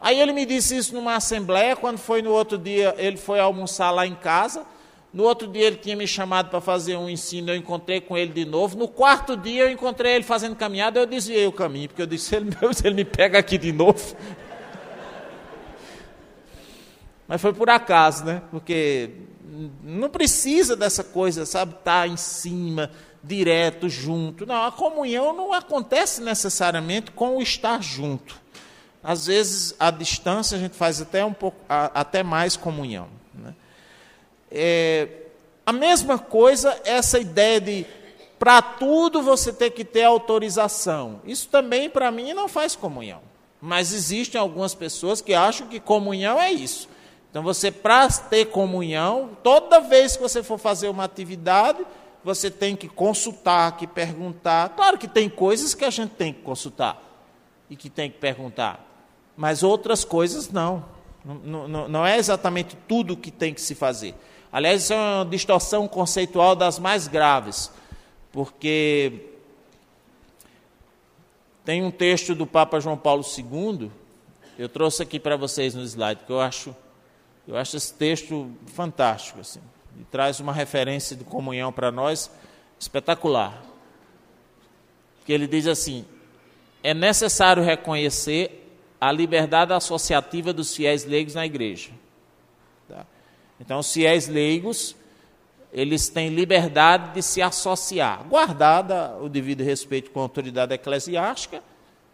Aí 0.00 0.20
ele 0.20 0.32
me 0.32 0.44
disse 0.44 0.76
isso 0.76 0.94
numa 0.94 1.14
assembleia, 1.14 1.76
quando 1.76 1.98
foi 1.98 2.22
no 2.22 2.32
outro 2.32 2.58
dia, 2.58 2.94
ele 2.98 3.16
foi 3.16 3.38
almoçar 3.38 3.90
lá 3.90 4.06
em 4.06 4.14
casa. 4.14 4.66
No 5.12 5.24
outro 5.24 5.46
dia 5.46 5.66
ele 5.66 5.76
tinha 5.76 5.94
me 5.94 6.06
chamado 6.06 6.48
para 6.48 6.60
fazer 6.60 6.96
um 6.96 7.08
ensino, 7.08 7.50
eu 7.50 7.56
encontrei 7.56 8.00
com 8.00 8.16
ele 8.16 8.32
de 8.32 8.44
novo. 8.44 8.76
No 8.76 8.88
quarto 8.88 9.36
dia 9.36 9.64
eu 9.64 9.70
encontrei 9.70 10.14
ele 10.14 10.24
fazendo 10.24 10.56
caminhada, 10.56 10.98
eu 10.98 11.06
desviei 11.06 11.46
o 11.46 11.52
caminho, 11.52 11.88
porque 11.88 12.02
eu 12.02 12.06
disse, 12.06 12.34
ele, 12.34 12.50
se 12.72 12.84
ele 12.86 12.96
me 12.96 13.04
pega 13.04 13.38
aqui 13.38 13.58
de 13.58 13.72
novo. 13.72 14.00
mas 17.28 17.40
foi 17.40 17.52
por 17.52 17.68
acaso, 17.68 18.24
né? 18.24 18.42
Porque 18.50 19.10
não 19.84 20.08
precisa 20.08 20.74
dessa 20.74 21.04
coisa, 21.04 21.44
sabe, 21.44 21.72
estar 21.72 22.02
tá 22.02 22.08
em 22.08 22.16
cima, 22.16 22.90
direto, 23.22 23.88
junto. 23.88 24.44
Não, 24.44 24.64
a 24.64 24.72
comunhão 24.72 25.32
não 25.32 25.52
acontece 25.52 26.20
necessariamente 26.20 27.10
com 27.10 27.36
o 27.36 27.42
estar 27.42 27.82
junto. 27.82 28.40
Às 29.02 29.26
vezes, 29.26 29.74
à 29.78 29.90
distância, 29.90 30.56
a 30.56 30.60
gente 30.60 30.76
faz 30.76 31.00
até 31.00 31.24
um 31.24 31.32
pouco, 31.32 31.58
até 31.68 32.22
mais 32.22 32.56
comunhão. 32.56 33.08
Né? 33.34 33.54
É, 34.50 35.08
a 35.66 35.72
mesma 35.72 36.18
coisa, 36.18 36.80
essa 36.84 37.18
ideia 37.18 37.60
de 37.60 37.86
para 38.38 38.60
tudo 38.60 39.22
você 39.22 39.52
ter 39.52 39.70
que 39.70 39.84
ter 39.84 40.02
autorização. 40.02 41.20
Isso 41.24 41.48
também, 41.48 41.88
para 41.88 42.10
mim, 42.10 42.32
não 42.32 42.48
faz 42.48 42.74
comunhão. 42.74 43.20
Mas 43.60 43.92
existem 43.92 44.40
algumas 44.40 44.74
pessoas 44.74 45.20
que 45.20 45.32
acham 45.32 45.68
que 45.68 45.78
comunhão 45.78 46.40
é 46.40 46.50
isso. 46.50 46.88
Então, 47.30 47.42
você, 47.44 47.70
para 47.70 48.08
ter 48.08 48.46
comunhão, 48.46 49.30
toda 49.44 49.80
vez 49.80 50.16
que 50.16 50.22
você 50.22 50.42
for 50.42 50.58
fazer 50.58 50.88
uma 50.88 51.04
atividade, 51.04 51.86
você 52.24 52.50
tem 52.50 52.76
que 52.76 52.88
consultar, 52.88 53.76
que 53.76 53.86
perguntar. 53.86 54.70
Claro 54.70 54.98
que 54.98 55.08
tem 55.08 55.28
coisas 55.28 55.74
que 55.74 55.84
a 55.84 55.90
gente 55.90 56.10
tem 56.10 56.32
que 56.32 56.40
consultar 56.42 57.00
e 57.68 57.76
que 57.76 57.90
tem 57.90 58.10
que 58.10 58.18
perguntar, 58.18 58.84
mas 59.36 59.62
outras 59.62 60.04
coisas 60.04 60.50
não. 60.50 60.84
Não, 61.24 61.68
não, 61.68 61.88
não 61.88 62.06
é 62.06 62.18
exatamente 62.18 62.76
tudo 62.88 63.16
que 63.16 63.30
tem 63.30 63.54
que 63.54 63.60
se 63.60 63.76
fazer. 63.76 64.12
Aliás, 64.52 64.82
isso 64.82 64.92
é 64.92 64.96
uma 64.96 65.24
distorção 65.24 65.86
conceitual 65.86 66.56
das 66.56 66.80
mais 66.80 67.06
graves, 67.06 67.70
porque 68.32 69.30
tem 71.64 71.84
um 71.84 71.92
texto 71.92 72.34
do 72.34 72.44
Papa 72.44 72.80
João 72.80 72.96
Paulo 72.96 73.22
II, 73.24 73.88
eu 74.58 74.68
trouxe 74.68 75.00
aqui 75.00 75.20
para 75.20 75.36
vocês 75.36 75.74
no 75.74 75.82
slide, 75.82 76.24
que 76.26 76.32
eu 76.32 76.40
acho, 76.40 76.74
eu 77.46 77.56
acho 77.56 77.76
esse 77.76 77.94
texto 77.94 78.50
fantástico. 78.66 79.40
Assim 79.40 79.60
e 80.00 80.04
traz 80.04 80.40
uma 80.40 80.52
referência 80.52 81.16
de 81.16 81.24
comunhão 81.24 81.72
para 81.72 81.90
nós 81.90 82.30
espetacular. 82.78 83.62
Que 85.24 85.32
ele 85.32 85.46
diz 85.46 85.66
assim: 85.66 86.04
é 86.82 86.92
necessário 86.92 87.62
reconhecer 87.62 88.62
a 89.00 89.10
liberdade 89.10 89.72
associativa 89.72 90.52
dos 90.52 90.74
fiéis 90.74 91.04
leigos 91.04 91.34
na 91.34 91.44
igreja. 91.44 91.90
Tá? 92.88 93.04
Então, 93.60 93.78
os 93.80 93.92
fiéis 93.92 94.28
leigos, 94.28 94.94
eles 95.72 96.08
têm 96.08 96.28
liberdade 96.28 97.14
de 97.14 97.22
se 97.22 97.42
associar, 97.42 98.24
guardada 98.28 99.16
o 99.20 99.28
devido 99.28 99.62
respeito 99.62 100.10
com 100.10 100.20
a 100.20 100.22
autoridade 100.22 100.74
eclesiástica, 100.74 101.62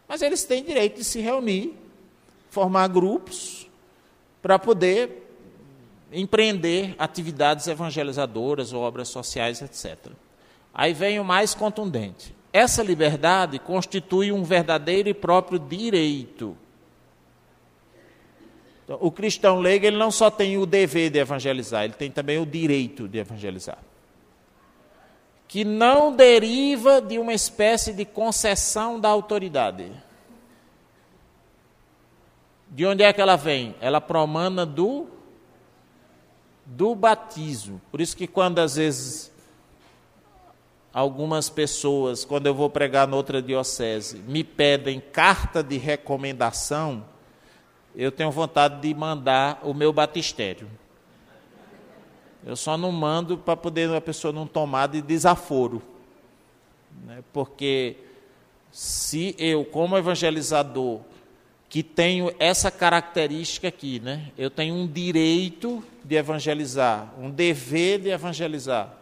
mas 0.07 0.23
eles 0.23 0.45
têm 0.45 0.65
direito 0.65 0.97
de 0.97 1.05
se 1.05 1.21
reunir, 1.21 1.75
formar 2.51 2.89
grupos, 2.89 3.69
para 4.41 4.59
poder 4.59 5.28
empreender 6.13 6.95
atividades 6.99 7.67
evangelizadoras 7.67 8.73
obras 8.73 9.09
sociais, 9.09 9.61
etc. 9.61 10.13
Aí 10.73 10.93
vem 10.93 11.19
o 11.21 11.25
mais 11.25 11.55
contundente. 11.55 12.35
Essa 12.53 12.83
liberdade 12.83 13.59
constitui 13.59 14.33
um 14.33 14.43
verdadeiro 14.43 15.09
e 15.09 15.15
próprio 15.15 15.59
direito. 15.59 16.57
Então, 18.85 18.99
o 19.03 19.11
cristão 19.11 19.61
leigo 19.61 19.85
ele 19.85 19.99
não 19.99 20.11
só 20.11 20.31
tem 20.31 20.57
o 20.57 20.65
dever 20.65 21.11
de 21.11 21.19
evangelizar, 21.19 21.85
ele 21.85 21.93
tem 21.93 22.11
também 22.11 22.39
o 22.39 22.47
direito 22.47 23.07
de 23.07 23.19
evangelizar. 23.19 23.79
Que 25.47 25.65
não 25.65 26.15
deriva 26.15 27.01
de 27.01 27.19
uma 27.19 27.35
espécie 27.35 27.93
de 27.93 28.05
concessão 28.07 28.99
da 28.99 29.09
autoridade. 29.09 29.91
De 32.71 32.87
onde 32.87 33.03
é 33.03 33.13
que 33.13 33.21
ela 33.21 33.37
vem? 33.37 33.75
Ela 33.81 34.01
promana 34.01 34.65
do 34.65 35.18
do 36.69 36.95
batismo. 36.95 37.81
Por 37.91 38.01
isso 38.01 38.17
que 38.17 38.27
quando 38.27 38.59
às 38.59 38.77
vezes 38.77 39.33
algumas 40.93 41.49
pessoas, 41.49 42.25
quando 42.25 42.47
eu 42.47 42.55
vou 42.55 42.69
pregar 42.69 43.09
noutra 43.09 43.41
diocese, 43.41 44.19
me 44.19 44.45
pedem 44.45 45.01
carta 45.01 45.63
de 45.63 45.79
recomendação, 45.79 47.05
eu 47.97 48.13
tenho 48.13 48.31
vontade 48.31 48.81
de 48.81 48.95
mandar 48.95 49.61
o 49.63 49.73
meu 49.73 49.93
batistério. 49.93 50.69
Eu 52.45 52.55
só 52.55 52.77
não 52.77 52.93
mando 52.93 53.39
para 53.39 53.57
poder 53.57 53.93
a 53.95 54.01
pessoa 54.01 54.33
não 54.33 54.47
tomar 54.47 54.89
de 54.89 55.01
desaforo. 55.01 55.83
Né? 57.05 57.23
Porque 57.33 57.97
se 58.71 59.35
eu, 59.39 59.65
como 59.65 59.97
evangelizador, 59.97 61.01
que 61.69 61.83
tenho 61.83 62.33
essa 62.39 62.71
característica 62.71 63.69
aqui, 63.69 64.01
né? 64.01 64.33
Eu 64.39 64.51
tenho 64.51 64.75
um 64.75 64.87
direito 64.87 65.85
de 66.03 66.17
evangelizar, 66.17 67.13
um 67.19 67.31
dever 67.31 68.01
de 68.01 68.09
evangelizar. 68.09 68.95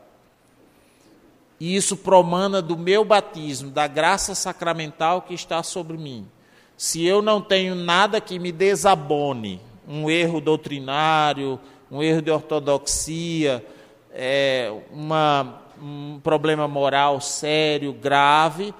E 1.61 1.75
isso 1.76 1.96
promana 1.96 2.61
do 2.61 2.76
meu 2.76 3.04
batismo, 3.04 3.70
da 3.70 3.87
graça 3.87 4.35
sacramental 4.35 5.23
que 5.23 5.32
está 5.32 5.62
sobre 5.62 5.96
mim. 5.96 6.26
Se 6.76 7.04
eu 7.04 7.23
não 7.23 7.40
tenho 7.40 7.75
nada 7.75 8.20
que 8.20 8.38
me 8.38 8.52
desabone, 8.52 9.61
um 9.88 10.11
erro 10.11 10.40
doutrinário, 10.40 11.58
um 11.90 12.02
erro 12.02 12.20
de 12.20 12.30
ortodoxia, 12.30 13.64
é, 14.12 14.73
uma, 14.90 15.62
um 15.80 16.20
problema 16.23 16.66
moral 16.66 17.20
sério, 17.20 17.92
grave, 17.92 18.75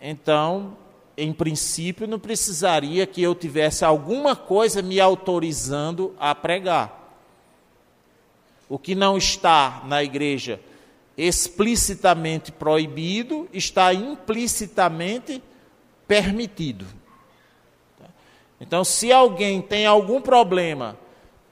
então 0.00 0.76
em 1.16 1.32
princípio, 1.32 2.06
não 2.06 2.18
precisaria 2.18 3.06
que 3.06 3.22
eu 3.22 3.34
tivesse 3.34 3.84
alguma 3.84 4.34
coisa 4.34 4.80
me 4.82 5.00
autorizando 5.00 6.14
a 6.18 6.34
pregar. 6.34 7.00
O 8.68 8.78
que 8.78 8.94
não 8.94 9.18
está 9.18 9.82
na 9.84 10.02
igreja 10.02 10.60
explicitamente 11.16 12.50
proibido, 12.50 13.48
está 13.52 13.92
implicitamente 13.92 15.42
permitido. 16.08 16.86
Então, 18.60 18.84
se 18.84 19.12
alguém 19.12 19.60
tem 19.60 19.86
algum 19.86 20.20
problema 20.20 20.96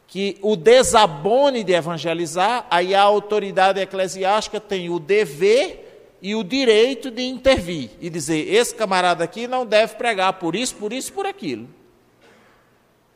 que 0.07 0.39
o 0.43 0.57
desabone 0.57 1.63
de 1.63 1.73
evangelizar, 1.73 2.67
aí 2.71 2.95
a 2.95 3.03
autoridade 3.03 3.81
eclesiástica 3.81 4.59
tem 4.61 4.89
o 4.89 4.99
dever 4.99 5.90
e 6.23 6.35
o 6.35 6.45
direito 6.45 7.11
de 7.11 7.23
intervir 7.23 7.91
e 8.01 8.11
dizer: 8.11 8.53
esse 8.53 8.75
camarada 8.75 9.25
aqui 9.25 9.47
não 9.47 9.65
deve 9.65 9.95
pregar 9.95 10.35
por 10.35 10.55
isso, 10.55 10.75
por 10.77 10.93
isso, 10.93 11.13
por 11.13 11.27
aquilo. 11.27 11.69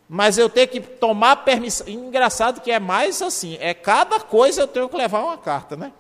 Mas 0.09 0.39
eu 0.39 0.49
tenho 0.49 0.69
que 0.69 0.81
tomar 0.81 1.37
permissão. 1.37 1.89
Engraçado 1.89 2.61
que 2.61 2.71
é 2.71 2.79
mais 2.79 3.21
assim: 3.21 3.57
é 3.61 3.75
cada 3.75 4.21
coisa 4.21 4.63
eu 4.63 4.67
tenho 4.67 4.89
que 4.89 4.97
levar 4.97 5.23
uma 5.23 5.39
carta, 5.39 5.77
né? 5.77 5.93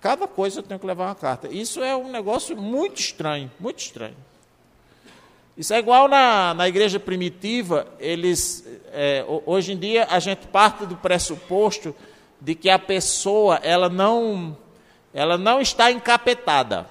Cada 0.00 0.26
coisa 0.26 0.58
eu 0.58 0.62
tenho 0.64 0.80
que 0.80 0.86
levar 0.86 1.06
uma 1.06 1.14
carta. 1.14 1.48
Isso 1.48 1.82
é 1.82 1.96
um 1.96 2.10
negócio 2.10 2.56
muito 2.56 2.98
estranho, 2.98 3.50
muito 3.60 3.78
estranho. 3.78 4.16
Isso 5.56 5.72
é 5.74 5.78
igual 5.78 6.08
na, 6.08 6.54
na 6.54 6.66
igreja 6.66 6.98
primitiva, 6.98 7.86
eles, 8.00 8.66
é, 8.90 9.24
hoje 9.44 9.72
em 9.72 9.78
dia 9.78 10.06
a 10.10 10.18
gente 10.18 10.46
parte 10.46 10.86
do 10.86 10.96
pressuposto 10.96 11.94
de 12.40 12.54
que 12.54 12.70
a 12.70 12.78
pessoa 12.78 13.60
ela 13.62 13.88
não 13.88 14.56
ela 15.12 15.36
não 15.36 15.60
está 15.60 15.90
encapetada. 15.90 16.86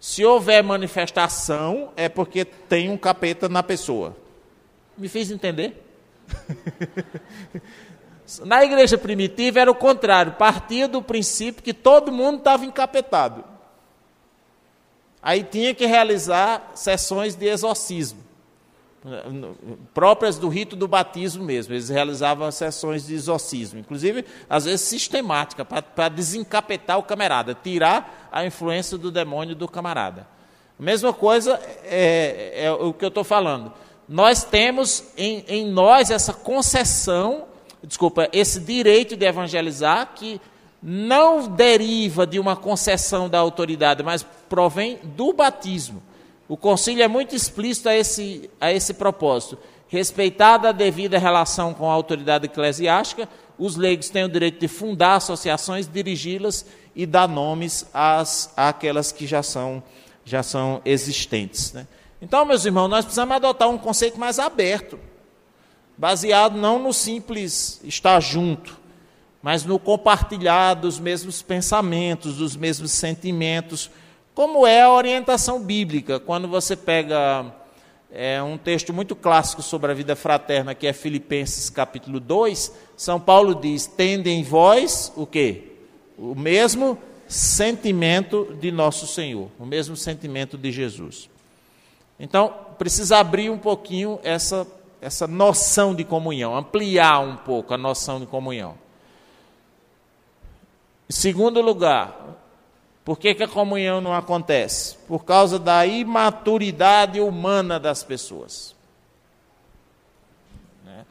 Se 0.00 0.24
houver 0.24 0.62
manifestação, 0.62 1.92
é 1.96 2.08
porque 2.08 2.44
tem 2.44 2.90
um 2.90 2.96
capeta 2.96 3.48
na 3.48 3.62
pessoa. 3.62 4.16
Me 4.96 5.08
fiz 5.08 5.30
entender? 5.30 5.84
na 8.44 8.64
igreja 8.64 8.96
primitiva 8.96 9.60
era 9.60 9.70
o 9.70 9.74
contrário, 9.74 10.32
partia 10.32 10.88
do 10.88 11.02
princípio 11.02 11.62
que 11.62 11.74
todo 11.74 12.10
mundo 12.10 12.38
estava 12.38 12.64
encapetado. 12.64 13.44
Aí 15.22 15.44
tinha 15.44 15.74
que 15.74 15.86
realizar 15.86 16.72
sessões 16.74 17.36
de 17.36 17.46
exorcismo 17.46 18.21
próprias 19.92 20.38
do 20.38 20.48
rito 20.48 20.76
do 20.76 20.86
batismo 20.86 21.44
mesmo. 21.44 21.74
Eles 21.74 21.88
realizavam 21.88 22.50
sessões 22.50 23.06
de 23.06 23.14
exorcismo, 23.14 23.78
inclusive, 23.78 24.24
às 24.48 24.64
vezes, 24.64 24.82
sistemática, 24.82 25.64
para 25.64 26.08
desencapetar 26.08 26.98
o 26.98 27.02
camarada, 27.02 27.54
tirar 27.54 28.28
a 28.30 28.46
influência 28.46 28.96
do 28.96 29.10
demônio 29.10 29.54
do 29.54 29.68
camarada. 29.68 30.26
A 30.78 30.82
mesma 30.82 31.12
coisa 31.12 31.60
é, 31.84 32.64
é 32.64 32.72
o 32.72 32.92
que 32.92 33.04
eu 33.04 33.08
estou 33.08 33.24
falando. 33.24 33.72
Nós 34.08 34.44
temos 34.44 35.04
em, 35.16 35.44
em 35.48 35.66
nós 35.66 36.10
essa 36.10 36.32
concessão, 36.32 37.46
desculpa, 37.82 38.28
esse 38.32 38.60
direito 38.60 39.16
de 39.16 39.24
evangelizar 39.24 40.12
que 40.14 40.40
não 40.82 41.46
deriva 41.46 42.26
de 42.26 42.40
uma 42.40 42.56
concessão 42.56 43.28
da 43.28 43.38
autoridade, 43.38 44.02
mas 44.02 44.24
provém 44.48 44.98
do 45.02 45.32
batismo. 45.32 46.02
O 46.48 46.56
concílio 46.56 47.02
é 47.02 47.08
muito 47.08 47.34
explícito 47.34 47.88
a 47.88 47.94
esse, 47.94 48.50
a 48.60 48.72
esse 48.72 48.94
propósito. 48.94 49.58
Respeitada 49.88 50.68
a 50.68 50.72
devida 50.72 51.18
relação 51.18 51.74
com 51.74 51.90
a 51.90 51.92
autoridade 51.92 52.46
eclesiástica, 52.46 53.28
os 53.58 53.76
leigos 53.76 54.08
têm 54.08 54.24
o 54.24 54.28
direito 54.28 54.58
de 54.60 54.68
fundar 54.68 55.16
associações, 55.16 55.86
dirigi-las 55.86 56.66
e 56.96 57.06
dar 57.06 57.28
nomes 57.28 57.86
às, 57.92 58.52
àquelas 58.56 59.12
que 59.12 59.26
já 59.26 59.42
são, 59.42 59.82
já 60.24 60.42
são 60.42 60.80
existentes. 60.84 61.72
Né? 61.72 61.86
Então, 62.20 62.44
meus 62.44 62.64
irmãos, 62.64 62.88
nós 62.88 63.04
precisamos 63.04 63.36
adotar 63.36 63.68
um 63.68 63.78
conceito 63.78 64.18
mais 64.18 64.38
aberto 64.38 64.98
baseado 65.96 66.56
não 66.56 66.78
no 66.78 66.92
simples 66.92 67.80
estar 67.84 68.18
junto, 68.20 68.76
mas 69.42 69.64
no 69.64 69.78
compartilhar 69.78 70.74
dos 70.74 70.98
mesmos 70.98 71.42
pensamentos, 71.42 72.36
dos 72.36 72.56
mesmos 72.56 72.92
sentimentos, 72.92 73.90
como 74.34 74.66
é 74.66 74.82
a 74.82 74.92
orientação 74.92 75.60
bíblica. 75.60 76.18
Quando 76.18 76.48
você 76.48 76.74
pega 76.76 77.52
é, 78.10 78.42
um 78.42 78.56
texto 78.56 78.92
muito 78.92 79.14
clássico 79.14 79.62
sobre 79.62 79.90
a 79.90 79.94
vida 79.94 80.16
fraterna, 80.16 80.74
que 80.74 80.86
é 80.86 80.92
Filipenses 80.92 81.70
capítulo 81.70 82.20
2, 82.20 82.72
São 82.96 83.20
Paulo 83.20 83.54
diz: 83.54 83.86
Tende 83.86 84.30
em 84.30 84.42
vós 84.42 85.12
o 85.16 85.26
quê? 85.26 85.72
O 86.18 86.34
mesmo 86.34 86.98
sentimento 87.26 88.56
de 88.60 88.70
nosso 88.70 89.06
Senhor, 89.06 89.48
o 89.58 89.64
mesmo 89.64 89.96
sentimento 89.96 90.58
de 90.58 90.70
Jesus. 90.70 91.30
Então, 92.20 92.54
precisa 92.78 93.18
abrir 93.18 93.50
um 93.50 93.58
pouquinho 93.58 94.20
essa, 94.22 94.66
essa 95.00 95.26
noção 95.26 95.94
de 95.94 96.04
comunhão, 96.04 96.56
ampliar 96.56 97.20
um 97.20 97.36
pouco 97.36 97.72
a 97.72 97.78
noção 97.78 98.20
de 98.20 98.26
comunhão. 98.26 98.74
Em 101.08 101.12
segundo 101.12 101.60
lugar, 101.60 102.41
por 103.04 103.18
que, 103.18 103.34
que 103.34 103.42
a 103.42 103.48
comunhão 103.48 104.00
não 104.00 104.14
acontece? 104.14 104.96
Por 105.08 105.24
causa 105.24 105.58
da 105.58 105.84
imaturidade 105.84 107.20
humana 107.20 107.80
das 107.80 108.04
pessoas. 108.04 108.76
Né? 110.84 111.04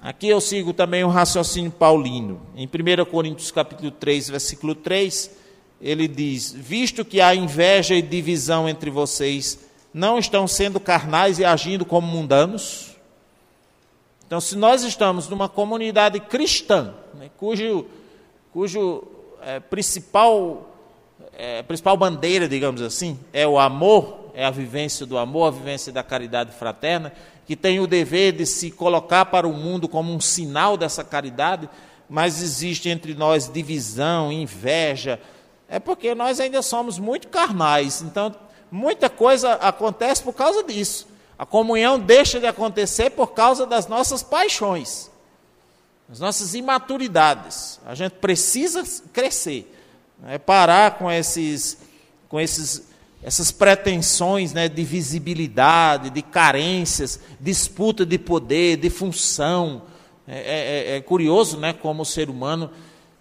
Aqui 0.00 0.28
eu 0.28 0.40
sigo 0.40 0.72
também 0.72 1.04
o 1.04 1.08
raciocínio 1.08 1.70
paulino. 1.70 2.40
Em 2.56 2.66
1 2.66 3.04
Coríntios 3.10 3.50
capítulo 3.50 3.90
3, 3.90 4.30
versículo 4.30 4.74
3, 4.74 5.30
ele 5.82 6.08
diz: 6.08 6.50
Visto 6.50 7.04
que 7.04 7.20
há 7.20 7.34
inveja 7.34 7.94
e 7.94 8.00
divisão 8.00 8.66
entre 8.66 8.90
vocês, 8.90 9.68
não 9.92 10.18
estão 10.18 10.48
sendo 10.48 10.80
carnais 10.80 11.38
e 11.38 11.44
agindo 11.44 11.84
como 11.84 12.06
mundanos? 12.06 12.96
Então, 14.26 14.40
se 14.40 14.56
nós 14.56 14.82
estamos 14.82 15.28
numa 15.28 15.48
comunidade 15.48 16.20
cristã, 16.20 16.94
né, 17.14 17.30
cujo, 17.36 17.86
cujo 18.52 19.17
é, 19.42 19.60
principal, 19.60 20.68
é, 21.32 21.62
principal 21.62 21.96
bandeira, 21.96 22.48
digamos 22.48 22.82
assim, 22.82 23.18
é 23.32 23.46
o 23.46 23.58
amor, 23.58 24.30
é 24.34 24.44
a 24.44 24.50
vivência 24.50 25.04
do 25.04 25.18
amor, 25.18 25.48
a 25.48 25.50
vivência 25.50 25.92
da 25.92 26.02
caridade 26.02 26.52
fraterna, 26.52 27.12
que 27.46 27.56
tem 27.56 27.80
o 27.80 27.86
dever 27.86 28.32
de 28.32 28.44
se 28.46 28.70
colocar 28.70 29.24
para 29.26 29.48
o 29.48 29.52
mundo 29.52 29.88
como 29.88 30.12
um 30.12 30.20
sinal 30.20 30.76
dessa 30.76 31.02
caridade, 31.02 31.68
mas 32.08 32.42
existe 32.42 32.88
entre 32.88 33.14
nós 33.14 33.50
divisão, 33.50 34.30
inveja, 34.30 35.20
é 35.68 35.78
porque 35.78 36.14
nós 36.14 36.40
ainda 36.40 36.62
somos 36.62 36.98
muito 36.98 37.28
carnais, 37.28 38.00
então 38.00 38.34
muita 38.70 39.10
coisa 39.10 39.54
acontece 39.54 40.22
por 40.22 40.32
causa 40.32 40.62
disso. 40.62 41.06
A 41.38 41.46
comunhão 41.46 42.00
deixa 42.00 42.40
de 42.40 42.46
acontecer 42.46 43.10
por 43.10 43.28
causa 43.28 43.64
das 43.64 43.86
nossas 43.86 44.22
paixões, 44.22 45.10
das 46.08 46.20
nossas 46.20 46.54
imaturidades. 46.54 47.80
A 47.84 47.94
gente 47.94 48.12
precisa 48.12 48.82
crescer, 49.12 49.74
né? 50.18 50.38
parar 50.38 50.98
com 50.98 51.10
esses, 51.10 51.78
com 52.28 52.40
esses, 52.40 52.88
essas 53.22 53.50
pretensões 53.50 54.52
né, 54.52 54.68
de 54.68 54.84
visibilidade, 54.84 56.10
de 56.10 56.22
carências, 56.22 57.20
disputa 57.38 58.06
de 58.06 58.18
poder, 58.18 58.76
de 58.76 58.88
função. 58.88 59.82
É, 60.26 60.92
é, 60.92 60.96
é 60.96 61.00
curioso, 61.00 61.58
né, 61.58 61.72
como 61.72 62.02
o 62.02 62.06
ser 62.06 62.28
humano 62.28 62.70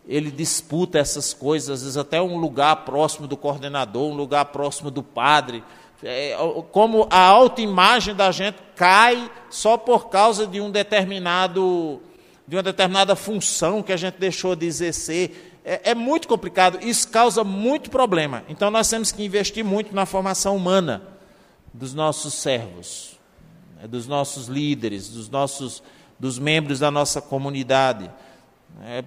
ele 0.06 0.32
disputa 0.32 0.98
essas 0.98 1.34
coisas, 1.34 1.70
às 1.70 1.82
vezes 1.82 1.98
até 1.98 2.22
um 2.22 2.38
lugar 2.38 2.86
próximo 2.86 3.28
do 3.28 3.36
coordenador, 3.36 4.10
um 4.10 4.16
lugar 4.16 4.46
próximo 4.46 4.90
do 4.90 5.04
padre 5.04 5.64
é, 6.04 6.36
como 6.72 7.08
a 7.10 7.20
autoimagem 7.20 8.14
da 8.14 8.32
gente 8.32 8.58
cai 8.76 9.32
só 9.50 9.78
por 9.78 10.10
causa 10.10 10.46
de 10.46 10.62
um 10.62 10.70
determinado 10.70 12.00
de 12.48 12.56
uma 12.56 12.64
determinada 12.64 13.16
função 13.16 13.84
que 13.84 13.92
a 13.92 13.98
gente 13.98 14.16
deixou 14.16 14.56
de 14.56 14.66
exercer. 14.66 15.60
É, 15.66 15.92
é 15.92 15.96
muito 15.96 16.28
complicado, 16.28 16.80
isso 16.82 17.10
causa 17.10 17.44
muito 17.44 17.90
problema. 17.90 18.44
Então 18.48 18.72
nós 18.72 18.90
temos 18.90 19.12
que 19.12 19.24
investir 19.24 19.66
muito 19.66 19.94
na 19.94 20.06
formação 20.06 20.56
humana 20.56 21.04
dos 21.74 21.94
nossos 21.94 22.34
servos, 22.34 23.20
né, 23.76 23.88
dos 23.88 24.08
nossos 24.08 24.48
líderes, 24.48 25.10
dos 25.10 25.30
nossos 25.30 25.84
dos 26.20 26.40
membros 26.40 26.80
da 26.80 26.90
nossa 26.90 27.22
comunidade. 27.22 28.10
É, 28.84 29.04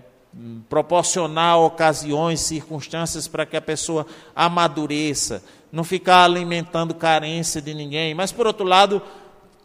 proporcionar 0.69 1.59
ocasiões, 1.59 2.41
circunstâncias 2.41 3.27
para 3.27 3.45
que 3.45 3.57
a 3.57 3.61
pessoa 3.61 4.07
amadureça, 4.35 5.43
não 5.73 5.83
ficar 5.83 6.25
alimentando 6.25 6.95
carência 6.95 7.61
de 7.61 7.75
ninguém, 7.75 8.14
mas 8.14 8.31
por 8.31 8.47
outro 8.47 8.64
lado, 8.64 9.03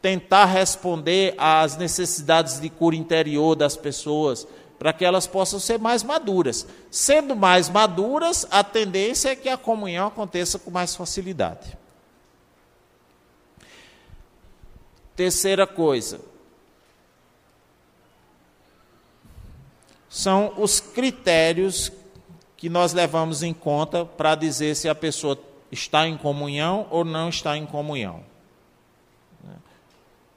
tentar 0.06 0.46
responder 0.46 1.34
às 1.36 1.78
necessidades 1.78 2.60
de 2.60 2.70
cura 2.70 2.96
interior 2.96 3.56
das 3.56 3.76
pessoas, 3.76 4.48
para 4.78 4.94
que 4.94 5.04
elas 5.04 5.26
possam 5.26 5.60
ser 5.60 5.80
mais 5.80 6.04
maduras. 6.04 6.68
Sendo 6.91 7.36
mais 7.36 7.70
maduras, 7.70 8.46
a 8.52 8.63
tendência 8.63 9.30
é 9.30 9.36
que 9.36 9.50
a 9.50 9.58
comunhão 9.58 10.06
aconteça 10.06 10.60
com 10.60 10.70
mais 10.70 10.96
facilidade. 10.96 11.76
Terceira 15.15 15.65
coisa, 15.65 16.22
são 20.08 20.54
os 20.56 20.80
critérios 20.80 21.91
que 22.56 22.70
nós 22.70 22.94
levamos 22.94 23.41
em 23.41 23.56
conta 23.56 24.06
para 24.06 24.36
dizer 24.36 24.76
se 24.76 24.88
a 24.88 24.94
pessoa 24.94 25.36
está 25.72 26.08
em 26.08 26.15
comunhão 26.15 26.86
ou 26.91 27.04
não 27.04 27.28
está 27.28 27.58
em 27.58 27.65
comunhão. 27.65 28.35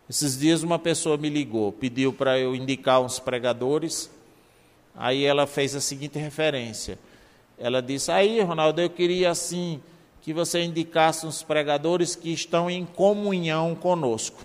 Esses 0.09 0.39
dias 0.39 0.63
uma 0.63 0.79
pessoa 0.79 1.17
me 1.17 1.29
ligou, 1.29 1.73
pediu 1.73 2.13
para 2.13 2.39
eu 2.39 2.55
indicar 2.55 3.01
uns 3.01 3.19
pregadores, 3.19 4.11
aí 4.95 5.25
ela 5.25 5.47
fez 5.47 5.75
a 5.75 5.81
seguinte 5.81 6.19
referência. 6.19 6.99
Ela 7.59 7.83
disse: 7.83 8.11
Aí, 8.11 8.41
Ronaldo, 8.41 8.81
eu 8.81 8.89
queria 8.89 9.31
assim 9.31 9.83
que 10.23 10.33
você 10.33 10.63
indicasse 10.63 11.27
uns 11.27 11.43
pregadores 11.43 12.15
que 12.15 12.33
estão 12.33 12.71
em 12.71 12.87
comunhão 12.87 13.75
conosco. 13.75 14.45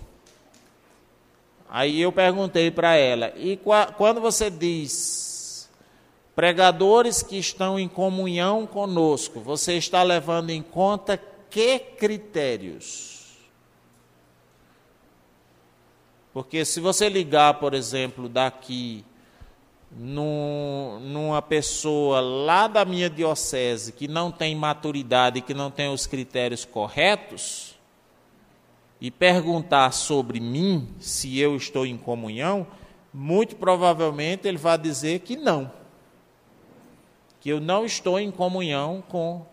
Aí 1.68 2.00
eu 2.00 2.12
perguntei 2.12 2.70
para 2.70 2.96
ela: 2.96 3.32
E 3.36 3.58
quando 3.96 4.20
você 4.20 4.50
diz 4.50 5.24
Pregadores 6.34 7.22
que 7.22 7.38
estão 7.38 7.78
em 7.78 7.86
comunhão 7.86 8.66
conosco, 8.66 9.38
você 9.38 9.74
está 9.74 10.02
levando 10.02 10.50
em 10.50 10.62
conta 10.62 11.16
que 11.48 11.78
critérios? 11.78 13.23
Porque 16.34 16.64
se 16.64 16.80
você 16.80 17.08
ligar, 17.08 17.54
por 17.54 17.72
exemplo, 17.72 18.28
daqui 18.28 19.02
num, 19.90 20.98
numa 21.00 21.40
pessoa 21.40 22.20
lá 22.20 22.66
da 22.66 22.84
minha 22.84 23.08
diocese 23.08 23.92
que 23.92 24.06
não 24.06 24.30
tem 24.30 24.54
maturidade, 24.54 25.40
que 25.40 25.54
não 25.54 25.70
tem 25.70 25.88
os 25.90 26.06
critérios 26.06 26.66
corretos, 26.66 27.74
e 29.00 29.10
perguntar 29.10 29.92
sobre 29.92 30.40
mim, 30.40 30.88
se 30.98 31.38
eu 31.38 31.56
estou 31.56 31.86
em 31.86 31.96
comunhão, 31.96 32.66
muito 33.12 33.56
provavelmente 33.56 34.46
ele 34.46 34.58
vai 34.58 34.76
dizer 34.76 35.20
que 35.20 35.36
não 35.36 35.70
que 37.44 37.50
eu 37.50 37.60
não 37.60 37.84
estou 37.84 38.18
em 38.18 38.30
comunhão 38.30 39.04
com 39.06 39.44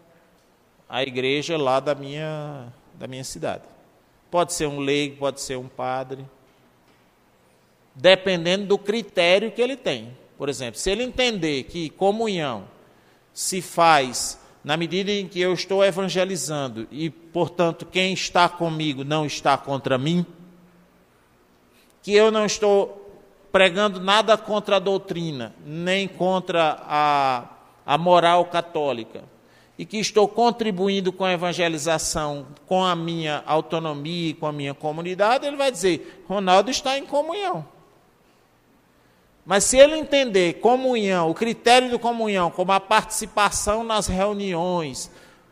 a 0.88 1.04
igreja 1.04 1.58
lá 1.58 1.78
da 1.78 1.94
minha, 1.94 2.72
da 2.94 3.06
minha 3.06 3.26
cidade. 3.26 3.64
Pode 4.32 4.54
ser 4.54 4.66
um 4.66 4.80
leigo, 4.80 5.18
pode 5.18 5.42
ser 5.42 5.58
um 5.58 5.68
padre, 5.68 6.26
dependendo 7.96 8.66
do 8.66 8.78
critério 8.78 9.52
que 9.52 9.62
ele 9.62 9.76
tem. 9.76 10.16
Por 10.38 10.50
exemplo, 10.50 10.80
se 10.80 10.90
ele 10.90 11.04
entender 11.04 11.64
que 11.64 11.90
comunhão 11.90 12.66
se 13.34 13.62
faz 13.62 14.40
na 14.64 14.78
medida 14.78 15.12
em 15.12 15.28
que 15.28 15.40
eu 15.40 15.54
estou 15.54 15.84
evangelizando 15.84 16.88
e, 16.92 17.10
portanto, 17.10 17.86
quem 17.86 18.14
está 18.14 18.48
comigo 18.48 19.04
não 19.04 19.26
está 19.26 19.58
contra 19.58 19.98
mim, 19.98 20.26
que 22.02 22.14
eu 22.14 22.32
não 22.32 22.46
estou 22.46 22.98
pregando 23.52 24.00
nada 24.00 24.38
contra 24.38 24.78
a 24.78 24.80
doutrina, 24.80 25.54
nem 25.66 26.08
contra 26.08 26.78
a 26.88 27.58
a 27.86 27.98
moral 27.98 28.46
católica 28.46 29.24
e 29.78 29.86
que 29.86 29.98
estou 29.98 30.28
contribuindo 30.28 31.12
com 31.12 31.26
a 31.26 31.34
evangelização, 31.34 32.48
com 32.68 32.84
a 32.84 32.96
minha 32.96 33.44
autonomia 33.46 34.30
e 34.30 34.34
com 34.34 34.46
a 34.46 34.52
minha 34.52 34.74
comunidade, 34.74 35.46
ele 35.46 35.58
vai 35.58 35.72
dizer: 35.72 36.24
Ronaldo 36.28 36.70
está 36.70 36.98
em 36.98 37.06
comunhão. 37.06 37.66
Mas 39.52 39.66
se 39.66 39.78
ele 39.78 39.98
entender 39.98 40.62
comunhão, 40.62 41.30
o 41.30 41.34
critério 41.34 41.90
de 41.90 41.98
comunhão, 41.98 42.50
como 42.50 42.72
a 42.72 42.80
participação 42.80 43.84
nas 43.84 44.08
reuniões, 44.08 45.12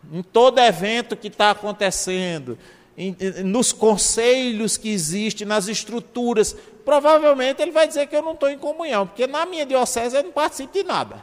em 0.09 0.23
todo 0.23 0.57
evento 0.59 1.17
que 1.17 1.27
está 1.27 1.51
acontecendo, 1.51 2.57
em, 2.97 3.13
nos 3.43 3.73
conselhos 3.73 4.77
que 4.77 4.87
existem, 4.87 5.45
nas 5.45 5.67
estruturas, 5.67 6.55
provavelmente 6.85 7.61
ele 7.61 7.71
vai 7.71 7.89
dizer 7.89 8.07
que 8.07 8.15
eu 8.15 8.21
não 8.21 8.31
estou 8.31 8.49
em 8.49 8.57
comunhão, 8.57 9.05
porque 9.05 9.27
na 9.27 9.45
minha 9.45 9.65
diocese 9.65 10.15
eu 10.15 10.23
não 10.23 10.31
participo 10.31 10.71
de 10.71 10.83
nada 10.83 11.21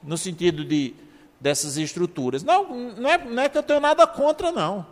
no 0.00 0.16
sentido 0.16 0.64
de 0.64 0.94
dessas 1.40 1.76
estruturas. 1.76 2.44
Não, 2.44 2.92
não 2.96 3.10
é, 3.10 3.18
não 3.18 3.42
é 3.42 3.48
que 3.48 3.58
eu 3.58 3.62
tenho 3.64 3.80
nada 3.80 4.06
contra, 4.06 4.52
não. 4.52 4.86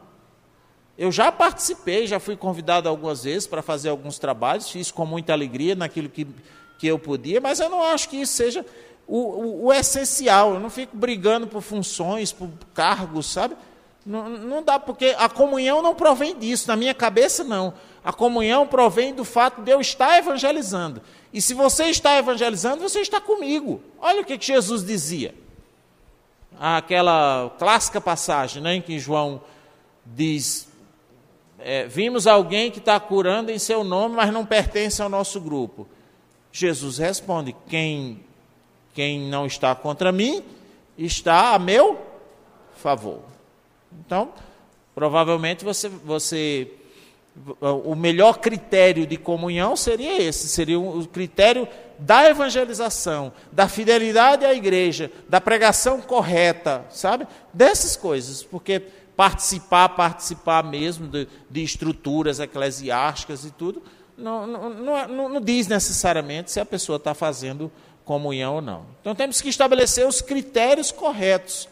Eu 0.99 1.13
já 1.13 1.31
participei, 1.31 2.07
já 2.07 2.19
fui 2.19 2.37
convidado 2.37 2.89
algumas 2.89 3.25
vezes 3.25 3.47
para 3.47 3.63
fazer 3.63 3.91
alguns 3.91 4.19
trabalhos, 4.19 4.71
fiz 4.71 4.91
com 4.91 5.05
muita 5.05 5.33
alegria 5.33 5.75
naquilo 5.75 6.09
que, 6.09 6.27
que 6.79 6.87
eu 6.87 6.99
podia, 6.99 7.41
mas 7.41 7.61
eu 7.61 7.69
não 7.69 7.83
acho 7.83 8.09
que 8.09 8.17
isso 8.17 8.33
seja 8.33 8.65
o, 9.07 9.19
o, 9.19 9.65
o 9.67 9.73
essencial. 9.73 10.55
Eu 10.55 10.61
não 10.61 10.71
fico 10.71 10.97
brigando 10.97 11.47
por 11.47 11.61
funções, 11.61 12.33
por 12.33 12.49
cargos, 12.73 13.27
sabe? 13.27 13.57
Não, 14.07 14.29
não 14.29 14.63
dá, 14.63 14.79
porque 14.79 15.15
a 15.19 15.29
comunhão 15.29 15.83
não 15.83 15.95
provém 15.95 16.39
disso, 16.39 16.69
na 16.69 16.77
minha 16.77 16.95
cabeça 16.95 17.43
não. 17.43 17.75
A 18.05 18.13
comunhão 18.13 18.67
provém 18.67 19.13
do 19.13 19.25
fato 19.25 19.61
de 19.63 19.73
eu 19.73 19.81
estar 19.81 20.17
evangelizando. 20.17 21.03
E 21.33 21.43
se 21.43 21.53
você 21.53 21.87
está 21.87 22.17
evangelizando, 22.17 22.81
você 22.81 23.01
está 23.01 23.21
comigo. 23.21 23.83
Olha 23.99 24.23
o 24.23 24.25
que 24.25 24.41
Jesus 24.41 24.85
dizia. 24.85 25.35
Aquela 26.59 27.53
clássica 27.59 28.01
passagem 28.01 28.63
né, 28.63 28.77
em 28.77 28.81
que 28.81 28.99
João 28.99 29.43
diz: 30.07 30.66
é, 31.59 31.87
Vimos 31.87 32.27
alguém 32.27 32.71
que 32.71 32.79
está 32.79 32.99
curando 33.01 33.51
em 33.51 33.59
seu 33.59 33.83
nome, 33.83 34.15
mas 34.15 34.33
não 34.33 34.45
pertence 34.45 35.01
ao 35.01 35.09
nosso 35.09 35.41
grupo. 35.41 35.87
Jesus 36.53 36.99
responde: 36.99 37.55
Quem, 37.69 38.21
quem 38.95 39.21
não 39.21 39.47
está 39.47 39.75
contra 39.75 40.13
mim, 40.13 40.43
está 40.97 41.55
a 41.55 41.59
meu 41.59 42.01
favor. 42.77 43.21
Então, 44.01 44.33
provavelmente 44.95 45.65
você, 45.65 45.89
você 45.89 46.71
o 47.61 47.95
melhor 47.95 48.39
critério 48.39 49.07
de 49.07 49.17
comunhão 49.17 49.77
seria 49.77 50.23
esse, 50.23 50.49
seria 50.49 50.81
o 50.81 51.07
critério 51.07 51.69
da 51.99 52.29
evangelização, 52.31 53.33
da 53.53 53.69
fidelidade 53.69 54.45
à 54.45 54.55
igreja, 54.55 55.11
da 55.29 55.41
pregação 55.41 56.01
correta, 56.01 56.87
sabe? 56.91 57.27
Dessas 57.53 57.95
coisas, 57.95 58.43
porque 58.43 58.83
participar, 59.17 59.89
participar 59.91 60.63
mesmo 60.63 61.09
de, 61.09 61.27
de 61.51 61.63
estruturas 61.63 62.39
eclesiásticas 62.39 63.45
e 63.45 63.51
tudo, 63.51 63.83
não, 64.17 64.47
não, 64.47 64.71
não, 65.09 65.29
não 65.29 65.41
diz 65.41 65.67
necessariamente 65.67 66.51
se 66.51 66.61
a 66.61 66.65
pessoa 66.65 66.97
está 66.97 67.15
fazendo 67.15 67.71
comunhão 68.05 68.57
ou 68.57 68.63
não. 68.63 68.87
Então 69.01 69.15
temos 69.15 69.41
que 69.41 69.49
estabelecer 69.49 70.07
os 70.07 70.21
critérios 70.21 70.93
corretos. 70.93 71.69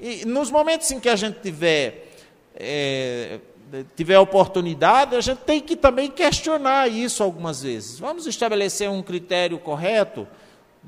E 0.00 0.24
nos 0.24 0.50
momentos 0.50 0.90
em 0.90 1.00
que 1.00 1.08
a 1.08 1.16
gente 1.16 1.40
tiver 1.40 2.08
é, 2.54 3.38
tiver 3.96 4.18
oportunidade, 4.18 5.14
a 5.14 5.20
gente 5.20 5.38
tem 5.38 5.60
que 5.60 5.76
também 5.76 6.10
questionar 6.10 6.88
isso 6.88 7.22
algumas 7.22 7.62
vezes. 7.62 7.98
Vamos 7.98 8.26
estabelecer 8.26 8.88
um 8.90 9.02
critério 9.02 9.58
correto 9.58 10.26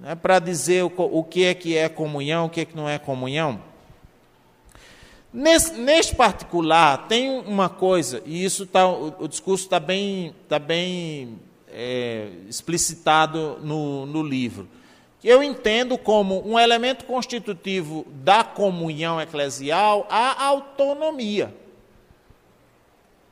né, 0.00 0.14
para 0.14 0.38
dizer 0.38 0.84
o, 0.84 0.92
o, 0.96 1.22
que 1.22 1.44
é 1.44 1.54
que 1.54 1.76
é 1.76 1.88
comunhão, 1.88 2.46
o 2.46 2.50
que 2.50 2.62
é 2.62 2.64
que 2.64 2.76
não 2.76 2.88
é 2.88 2.98
comunhão. 2.98 3.62
Nesse, 5.32 5.74
neste 5.74 6.16
particular, 6.16 7.06
tem 7.06 7.38
uma 7.40 7.68
coisa, 7.68 8.20
e 8.26 8.44
isso 8.44 8.66
tá, 8.66 8.88
o, 8.88 9.14
o 9.20 9.28
discurso 9.28 9.64
está 9.64 9.78
bem, 9.78 10.34
tá 10.48 10.58
bem 10.58 11.38
é, 11.68 12.30
explicitado 12.48 13.58
no, 13.62 14.06
no 14.06 14.24
livro, 14.24 14.68
que 15.20 15.28
eu 15.28 15.40
entendo 15.40 15.96
como 15.96 16.44
um 16.44 16.58
elemento 16.58 17.04
constitutivo 17.04 18.04
da 18.08 18.42
comunhão 18.42 19.20
eclesial 19.20 20.04
a 20.10 20.44
autonomia. 20.46 21.54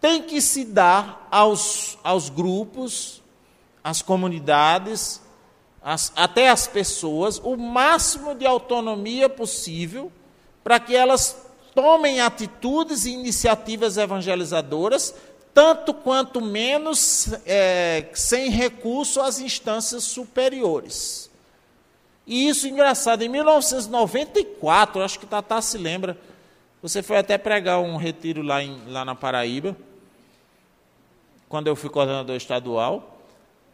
Tem 0.01 0.23
que 0.23 0.41
se 0.41 0.65
dar 0.65 1.27
aos, 1.33 1.99
aos 2.05 2.29
grupos, 2.29 3.21
às 3.83 4.03
comunidades, 4.03 5.21
até 6.15 6.49
às 6.49 6.69
pessoas, 6.69 7.41
o 7.43 7.57
máximo 7.57 8.37
de 8.37 8.47
autonomia 8.47 9.29
possível 9.29 10.13
para 10.63 10.79
que 10.79 10.95
elas 10.95 11.48
tomem 11.79 12.21
atitudes 12.21 13.05
e 13.05 13.12
iniciativas 13.12 13.97
evangelizadoras, 13.97 15.14
tanto 15.55 15.95
quanto 15.95 16.41
menos 16.41 17.33
é, 17.47 18.09
sem 18.14 18.51
recurso 18.51 19.21
às 19.21 19.38
instâncias 19.38 20.03
superiores. 20.03 21.31
E 22.27 22.49
isso, 22.49 22.67
engraçado, 22.67 23.23
em 23.23 23.29
1994, 23.29 25.01
acho 25.01 25.21
que 25.21 25.27
Tatá 25.27 25.62
se 25.62 25.79
lembra, 25.79 26.19
você 26.83 27.01
foi 27.01 27.17
até 27.17 27.38
pregar 27.38 27.79
um 27.79 27.97
retiro 27.97 28.43
lá, 28.43 28.61
em, 28.61 28.77
lá 28.88 29.05
na 29.05 29.14
Paraíba, 29.14 29.77
quando 31.49 31.69
eu 31.69 31.77
fui 31.77 31.91
coordenador 31.91 32.35
estadual. 32.35 33.21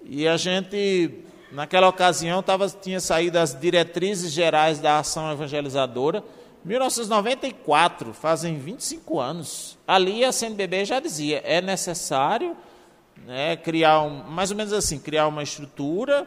E 0.04 0.28
a 0.28 0.36
gente, 0.36 1.24
naquela 1.50 1.88
ocasião, 1.88 2.42
tava, 2.42 2.68
tinha 2.68 3.00
saído 3.00 3.38
as 3.38 3.58
diretrizes 3.58 4.30
gerais 4.30 4.78
da 4.78 4.98
ação 4.98 5.32
evangelizadora. 5.32 6.22
1994, 6.64 8.14
fazem 8.14 8.58
25 8.58 9.20
anos. 9.20 9.76
Ali 9.86 10.24
a 10.24 10.32
CNBB 10.32 10.84
já 10.84 10.98
dizia, 10.98 11.42
é 11.44 11.60
necessário 11.60 12.56
né, 13.26 13.56
criar, 13.56 14.02
um, 14.02 14.22
mais 14.24 14.50
ou 14.50 14.56
menos 14.56 14.72
assim, 14.72 14.98
criar 14.98 15.26
uma 15.26 15.42
estrutura 15.42 16.26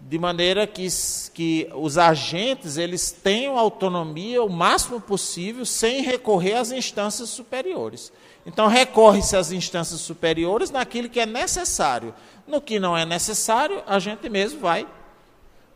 de 0.00 0.18
maneira 0.18 0.66
que, 0.66 0.86
que 1.34 1.68
os 1.74 1.98
agentes 1.98 2.76
eles 2.76 3.10
tenham 3.10 3.58
autonomia 3.58 4.42
o 4.42 4.48
máximo 4.48 5.00
possível 5.00 5.66
sem 5.66 6.02
recorrer 6.02 6.54
às 6.54 6.72
instâncias 6.72 7.28
superiores. 7.28 8.12
Então 8.46 8.66
recorre-se 8.66 9.36
às 9.36 9.52
instâncias 9.52 10.00
superiores 10.00 10.70
naquilo 10.70 11.08
que 11.08 11.20
é 11.20 11.26
necessário. 11.26 12.14
No 12.46 12.60
que 12.60 12.80
não 12.80 12.96
é 12.96 13.04
necessário, 13.04 13.82
a 13.86 13.98
gente 13.98 14.28
mesmo 14.28 14.60
vai 14.60 14.86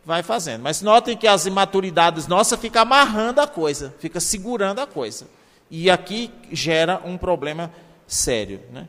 vai 0.04 0.22
fazendo. 0.22 0.62
Mas 0.62 0.82
notem 0.82 1.16
que 1.16 1.26
as 1.26 1.46
imaturidades 1.46 2.26
nossas 2.26 2.58
ficam 2.60 2.82
amarrando 2.82 3.40
a 3.40 3.46
coisa, 3.46 3.94
fica 3.98 4.20
segurando 4.20 4.80
a 4.80 4.86
coisa. 4.86 5.26
E 5.70 5.90
aqui 5.90 6.30
gera 6.52 7.00
um 7.04 7.16
problema 7.16 7.70
sério. 8.06 8.60
Né? 8.70 8.86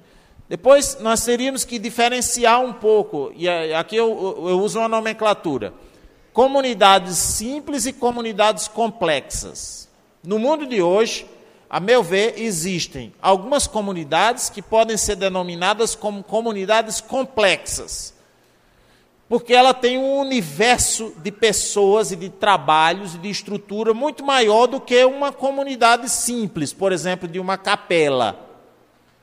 Depois 0.47 0.97
nós 0.99 1.23
teríamos 1.23 1.65
que 1.65 1.79
diferenciar 1.79 2.61
um 2.61 2.73
pouco, 2.73 3.31
e 3.35 3.49
aqui 3.49 3.95
eu, 3.95 4.45
eu 4.47 4.59
uso 4.59 4.79
uma 4.79 4.87
nomenclatura: 4.87 5.73
comunidades 6.31 7.17
simples 7.17 7.85
e 7.85 7.93
comunidades 7.93 8.67
complexas. 8.67 9.89
No 10.23 10.37
mundo 10.37 10.67
de 10.67 10.81
hoje, 10.81 11.25
a 11.69 11.79
meu 11.79 12.03
ver, 12.03 12.35
existem 12.37 13.13
algumas 13.21 13.65
comunidades 13.67 14.49
que 14.49 14.61
podem 14.61 14.97
ser 14.97 15.15
denominadas 15.15 15.95
como 15.95 16.23
comunidades 16.23 17.01
complexas, 17.01 18.13
porque 19.27 19.53
ela 19.53 19.73
tem 19.73 19.97
um 19.97 20.19
universo 20.19 21.13
de 21.17 21.31
pessoas 21.31 22.11
e 22.11 22.15
de 22.15 22.29
trabalhos 22.29 23.15
e 23.15 23.17
de 23.17 23.29
estrutura 23.29 23.93
muito 23.93 24.23
maior 24.23 24.67
do 24.67 24.79
que 24.79 25.03
uma 25.03 25.31
comunidade 25.31 26.09
simples, 26.09 26.71
por 26.71 26.91
exemplo, 26.91 27.27
de 27.27 27.39
uma 27.39 27.57
capela. 27.57 28.39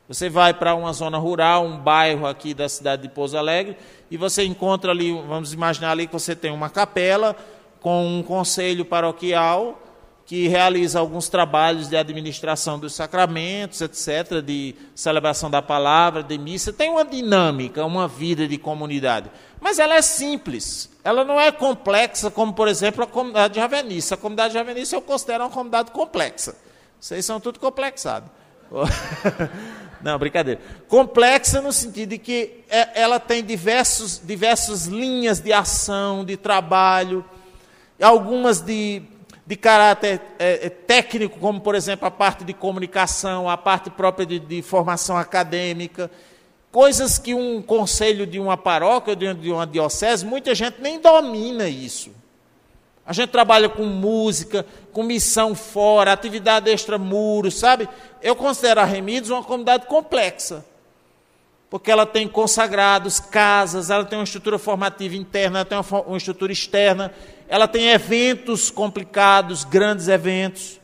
Você 0.09 0.29
vai 0.29 0.53
para 0.53 0.75
uma 0.75 0.93
zona 0.93 1.19
rural, 1.19 1.65
um 1.65 1.79
bairro 1.79 2.27
aqui 2.27 2.53
da 2.53 2.69
cidade 2.69 3.03
de 3.03 3.09
Pouso 3.09 3.39
Alegre, 3.39 3.77
e 4.11 4.17
você 4.17 4.45
encontra 4.45 4.91
ali, 4.91 5.13
vamos 5.13 5.53
imaginar 5.53 5.93
ali 5.93 6.07
que 6.07 6.13
você 6.13 6.35
tem 6.35 6.51
uma 6.51 6.69
capela 6.69 7.37
com 7.81 8.05
um 8.19 8.23
conselho 8.23 8.85
paroquial 8.85 9.79
que 10.25 10.49
realiza 10.49 10.99
alguns 10.99 11.29
trabalhos 11.29 11.89
de 11.89 11.97
administração 11.97 12.79
dos 12.79 12.95
sacramentos, 12.95 13.81
etc., 13.81 14.41
de 14.41 14.75
celebração 14.95 15.51
da 15.51 15.61
palavra, 15.61 16.23
de 16.23 16.39
missa. 16.39 16.73
Tem 16.73 16.91
uma 16.91 17.05
dinâmica, 17.05 17.85
uma 17.85 18.07
vida 18.07 18.47
de 18.47 18.57
comunidade. 18.57 19.31
Mas 19.63 19.79
ela 19.79 19.95
é 19.95 20.03
simples. 20.03 20.91
Ela 21.05 21.25
não 21.25 21.41
é 21.41 21.53
complexa, 21.53 22.33
como, 22.33 22.53
por 22.53 22.67
exemplo, 22.67 23.05
a 23.05 23.07
comunidade 23.07 23.55
de 23.55 23.61
Javenice. 23.61 24.13
A 24.13 24.17
comunidade 24.17 24.49
de 24.49 24.59
Javenice 24.59 24.93
eu 24.93 25.01
considero 25.01 25.45
uma 25.45 25.51
comunidade 25.51 25.93
complexa. 25.93 26.57
Vocês 27.01 27.25
são 27.25 27.39
tudo 27.39 27.61
complexados. 27.61 28.29
Não, 30.03 30.19
brincadeira. 30.19 30.61
Complexa 30.89 31.61
no 31.61 31.73
sentido 31.73 32.11
de 32.11 32.19
que 32.19 32.65
é, 32.69 33.01
ela 33.01 33.21
tem 33.21 33.45
diversos, 33.45 34.21
diversas 34.25 34.87
linhas 34.87 35.39
de 35.39 35.53
ação, 35.53 36.25
de 36.25 36.37
trabalho, 36.37 37.25
algumas 38.01 38.61
de 38.61 39.05
de 39.45 39.57
caráter 39.57 40.21
é, 40.39 40.67
é, 40.67 40.71
técnico, 40.71 41.39
como 41.41 41.61
por 41.61 41.75
exemplo 41.75 42.07
a 42.07 42.11
parte 42.11 42.45
de 42.45 42.55
comunicação, 42.55 43.51
a 43.51 43.57
parte 43.57 43.91
própria 43.91 44.25
de, 44.25 44.39
de, 44.39 44.63
formação 44.63 45.17
acadêmica, 45.17 46.09
coisas 46.73 47.19
que 47.19 47.35
um 47.35 47.63
conselho 47.63 48.27
de 48.27 48.41
uma 48.41 48.57
paróquia, 48.57 49.15
de, 49.15 49.53
uma 49.53 49.67
diocese, 49.67 50.27
muita 50.27 50.55
gente 50.55 50.81
nem 50.81 50.99
domina 50.99 51.69
isso. 51.69 52.11
A 53.07 53.13
gente 53.13 53.31
trabalha 53.31 53.69
com 53.69 53.85
música, 53.85 54.67
com 54.93 55.03
missão 55.03 55.55
fora, 55.55 56.13
atividade 56.13 56.71
extramuros, 56.71 57.55
sabe? 57.55 57.89
Eu 58.21 58.35
considero 58.35 58.81
a 58.81 58.85
Remidos 58.85 59.31
uma 59.31 59.45
comunidade 59.45 59.87
complexa 59.87 60.65
porque 61.73 61.91
ela 61.91 62.05
tem 62.05 62.29
consagrados, 62.29 63.19
casas, 63.19 63.89
ela 63.89 64.05
tem 64.05 64.19
uma 64.19 64.25
estrutura 64.25 64.59
formativa 64.59 65.17
interna, 65.17 65.61
ela 65.61 65.65
tem 65.65 65.79
uma, 65.79 66.03
uma 66.03 66.19
estrutura 66.19 66.53
externa, 66.53 67.11
ela 67.49 67.67
tem 67.67 67.89
eventos 67.89 68.71
complicados, 68.71 69.65
grandes 69.65 70.07
eventos. 70.07 70.79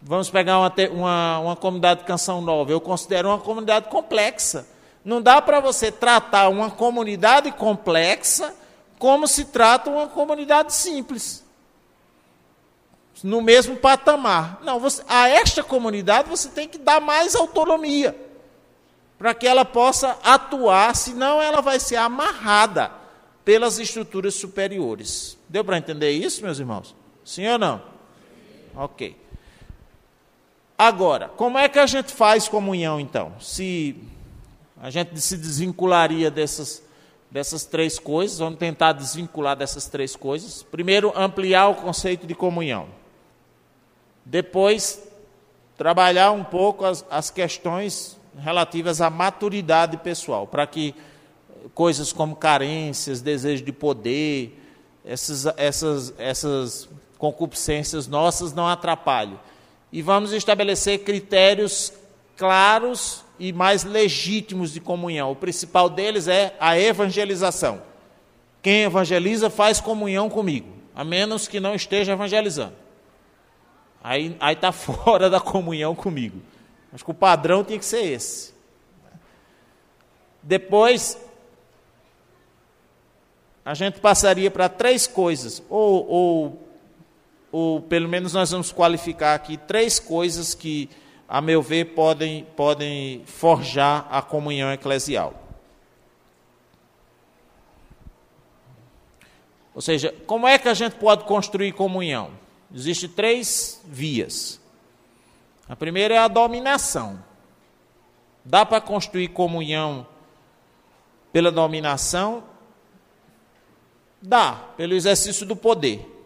Vamos 0.00 0.30
pegar 0.30 0.58
uma, 0.58 0.72
uma, 0.90 1.38
uma 1.40 1.56
comunidade 1.56 2.00
de 2.00 2.06
canção 2.06 2.40
nova. 2.40 2.70
Eu 2.70 2.80
considero 2.80 3.28
uma 3.28 3.38
comunidade 3.38 3.88
complexa. 3.88 4.66
Não 5.04 5.20
dá 5.20 5.42
para 5.42 5.60
você 5.60 5.90
tratar 5.90 6.48
uma 6.48 6.70
comunidade 6.70 7.50
complexa 7.52 8.54
como 8.98 9.26
se 9.26 9.46
trata 9.46 9.90
uma 9.90 10.08
comunidade 10.08 10.74
simples. 10.74 11.44
no 13.22 13.42
mesmo 13.42 13.76
patamar. 13.76 14.60
Não, 14.62 14.78
você, 14.78 15.02
a 15.08 15.28
esta 15.28 15.62
comunidade 15.62 16.28
você 16.28 16.48
tem 16.48 16.68
que 16.68 16.78
dar 16.78 17.00
mais 17.00 17.34
autonomia 17.34 18.16
para 19.18 19.34
que 19.34 19.46
ela 19.46 19.64
possa 19.64 20.16
atuar, 20.22 20.94
senão 20.94 21.42
ela 21.42 21.60
vai 21.60 21.80
ser 21.80 21.96
amarrada 21.96 22.92
pelas 23.44 23.78
estruturas 23.80 24.34
superiores. 24.34 25.36
Deu 25.48 25.64
para 25.64 25.78
entender 25.78 26.12
isso, 26.12 26.42
meus 26.44 26.60
irmãos? 26.60 26.94
Sim 27.24 27.48
ou 27.48 27.58
não? 27.58 27.82
Ok. 28.76 29.16
Agora, 30.80 31.28
como 31.30 31.58
é 31.58 31.68
que 31.68 31.80
a 31.80 31.86
gente 31.86 32.12
faz 32.12 32.46
comunhão 32.46 33.00
então? 33.00 33.32
Se 33.40 33.96
a 34.80 34.90
gente 34.90 35.20
se 35.20 35.36
desvincularia 35.36 36.30
dessas, 36.30 36.80
dessas 37.28 37.64
três 37.64 37.98
coisas, 37.98 38.38
vamos 38.38 38.60
tentar 38.60 38.92
desvincular 38.92 39.56
dessas 39.56 39.88
três 39.88 40.14
coisas. 40.14 40.62
Primeiro, 40.62 41.12
ampliar 41.16 41.66
o 41.66 41.74
conceito 41.74 42.28
de 42.28 42.34
comunhão. 42.34 42.86
Depois, 44.24 45.02
trabalhar 45.76 46.30
um 46.30 46.44
pouco 46.44 46.84
as, 46.84 47.04
as 47.10 47.28
questões 47.28 48.16
relativas 48.38 49.00
à 49.00 49.10
maturidade 49.10 49.96
pessoal, 49.96 50.46
para 50.46 50.64
que 50.64 50.94
coisas 51.74 52.12
como 52.12 52.36
carências, 52.36 53.20
desejo 53.20 53.64
de 53.64 53.72
poder, 53.72 54.56
essas, 55.04 55.46
essas, 55.56 56.14
essas 56.18 56.88
concupiscências 57.18 58.06
nossas 58.06 58.52
não 58.52 58.68
atrapalhem. 58.68 59.38
E 59.92 60.02
vamos 60.02 60.32
estabelecer 60.32 61.00
critérios 61.00 61.92
claros 62.36 63.24
e 63.38 63.52
mais 63.52 63.84
legítimos 63.84 64.72
de 64.72 64.80
comunhão. 64.80 65.32
O 65.32 65.36
principal 65.36 65.88
deles 65.88 66.28
é 66.28 66.54
a 66.60 66.78
evangelização. 66.78 67.82
Quem 68.62 68.82
evangeliza 68.82 69.48
faz 69.48 69.80
comunhão 69.80 70.28
comigo, 70.28 70.68
a 70.94 71.04
menos 71.04 71.48
que 71.48 71.60
não 71.60 71.74
esteja 71.74 72.12
evangelizando. 72.12 72.74
Aí 74.02 74.36
está 74.52 74.70
fora 74.72 75.30
da 75.30 75.40
comunhão 75.40 75.94
comigo. 75.94 76.40
Acho 76.92 77.04
que 77.04 77.10
o 77.10 77.14
padrão 77.14 77.62
tinha 77.62 77.78
que 77.78 77.84
ser 77.84 78.04
esse. 78.04 78.54
Depois, 80.42 81.18
a 83.64 83.74
gente 83.74 84.00
passaria 84.00 84.50
para 84.50 84.68
três 84.68 85.06
coisas, 85.06 85.62
ou, 85.68 86.08
ou, 86.08 86.67
ou 87.50 87.80
pelo 87.80 88.08
menos 88.08 88.32
nós 88.34 88.50
vamos 88.50 88.72
qualificar 88.72 89.34
aqui 89.34 89.56
três 89.56 89.98
coisas 89.98 90.54
que, 90.54 90.88
a 91.28 91.40
meu 91.40 91.62
ver, 91.62 91.94
podem, 91.94 92.44
podem 92.56 93.22
forjar 93.26 94.06
a 94.10 94.20
comunhão 94.20 94.72
eclesial. 94.72 95.34
Ou 99.74 99.80
seja, 99.80 100.12
como 100.26 100.46
é 100.46 100.58
que 100.58 100.68
a 100.68 100.74
gente 100.74 100.96
pode 100.96 101.24
construir 101.24 101.72
comunhão? 101.72 102.32
Existem 102.74 103.08
três 103.08 103.80
vias. 103.86 104.60
A 105.68 105.76
primeira 105.76 106.14
é 106.14 106.18
a 106.18 106.28
dominação. 106.28 107.22
Dá 108.44 108.66
para 108.66 108.80
construir 108.80 109.28
comunhão 109.28 110.06
pela 111.32 111.52
dominação? 111.52 112.42
Dá, 114.20 114.52
pelo 114.76 114.94
exercício 114.94 115.46
do 115.46 115.54
poder. 115.54 116.17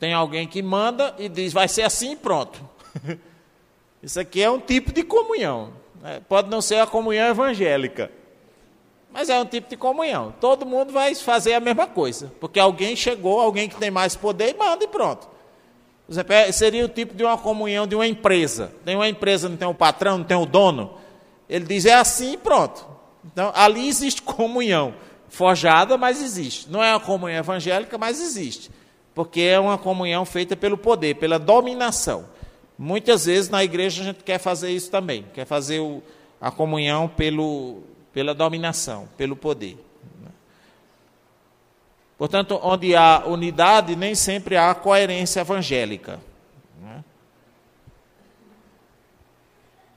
Tem 0.00 0.14
alguém 0.14 0.48
que 0.48 0.62
manda 0.62 1.14
e 1.18 1.28
diz, 1.28 1.52
vai 1.52 1.68
ser 1.68 1.82
assim 1.82 2.12
e 2.12 2.16
pronto. 2.16 2.58
Isso 4.02 4.18
aqui 4.18 4.42
é 4.42 4.50
um 4.50 4.58
tipo 4.58 4.92
de 4.92 5.02
comunhão. 5.02 5.74
Né? 6.00 6.22
Pode 6.26 6.48
não 6.48 6.62
ser 6.62 6.80
a 6.80 6.86
comunhão 6.86 7.28
evangélica. 7.28 8.10
Mas 9.12 9.28
é 9.28 9.38
um 9.38 9.44
tipo 9.44 9.68
de 9.68 9.76
comunhão. 9.76 10.34
Todo 10.40 10.64
mundo 10.64 10.90
vai 10.90 11.14
fazer 11.14 11.52
a 11.52 11.60
mesma 11.60 11.86
coisa. 11.86 12.32
Porque 12.40 12.58
alguém 12.58 12.96
chegou, 12.96 13.38
alguém 13.38 13.68
que 13.68 13.76
tem 13.76 13.90
mais 13.90 14.16
poder, 14.16 14.54
e 14.54 14.58
manda 14.58 14.82
e 14.82 14.88
pronto. 14.88 15.28
É, 16.28 16.50
seria 16.50 16.84
o 16.84 16.88
tipo 16.88 17.14
de 17.14 17.22
uma 17.22 17.36
comunhão 17.36 17.86
de 17.86 17.94
uma 17.94 18.06
empresa. 18.06 18.72
Tem 18.84 18.96
uma 18.96 19.08
empresa, 19.08 19.50
não 19.50 19.56
tem 19.56 19.68
o 19.68 19.74
patrão, 19.74 20.18
não 20.18 20.24
tem 20.24 20.36
o 20.36 20.46
dono. 20.46 20.94
Ele 21.48 21.66
diz, 21.66 21.84
é 21.84 21.94
assim 21.94 22.32
e 22.32 22.36
pronto. 22.38 22.86
Então, 23.24 23.52
ali 23.54 23.86
existe 23.86 24.22
comunhão. 24.22 24.94
Forjada, 25.28 25.98
mas 25.98 26.22
existe. 26.22 26.70
Não 26.70 26.82
é 26.82 26.90
uma 26.92 27.00
comunhão 27.00 27.38
evangélica, 27.38 27.98
mas 27.98 28.18
existe. 28.20 28.70
Porque 29.20 29.42
é 29.42 29.60
uma 29.60 29.76
comunhão 29.76 30.24
feita 30.24 30.56
pelo 30.56 30.78
poder, 30.78 31.16
pela 31.16 31.38
dominação. 31.38 32.24
Muitas 32.78 33.26
vezes 33.26 33.50
na 33.50 33.62
igreja 33.62 34.00
a 34.00 34.04
gente 34.06 34.24
quer 34.24 34.38
fazer 34.38 34.70
isso 34.70 34.90
também. 34.90 35.26
Quer 35.34 35.44
fazer 35.44 35.78
o, 35.78 36.02
a 36.40 36.50
comunhão 36.50 37.06
pelo, 37.06 37.82
pela 38.14 38.32
dominação, 38.32 39.10
pelo 39.18 39.36
poder. 39.36 39.76
Portanto, 42.16 42.58
onde 42.62 42.96
há 42.96 43.24
unidade, 43.26 43.94
nem 43.94 44.14
sempre 44.14 44.56
há 44.56 44.74
coerência 44.74 45.40
evangélica. 45.40 46.18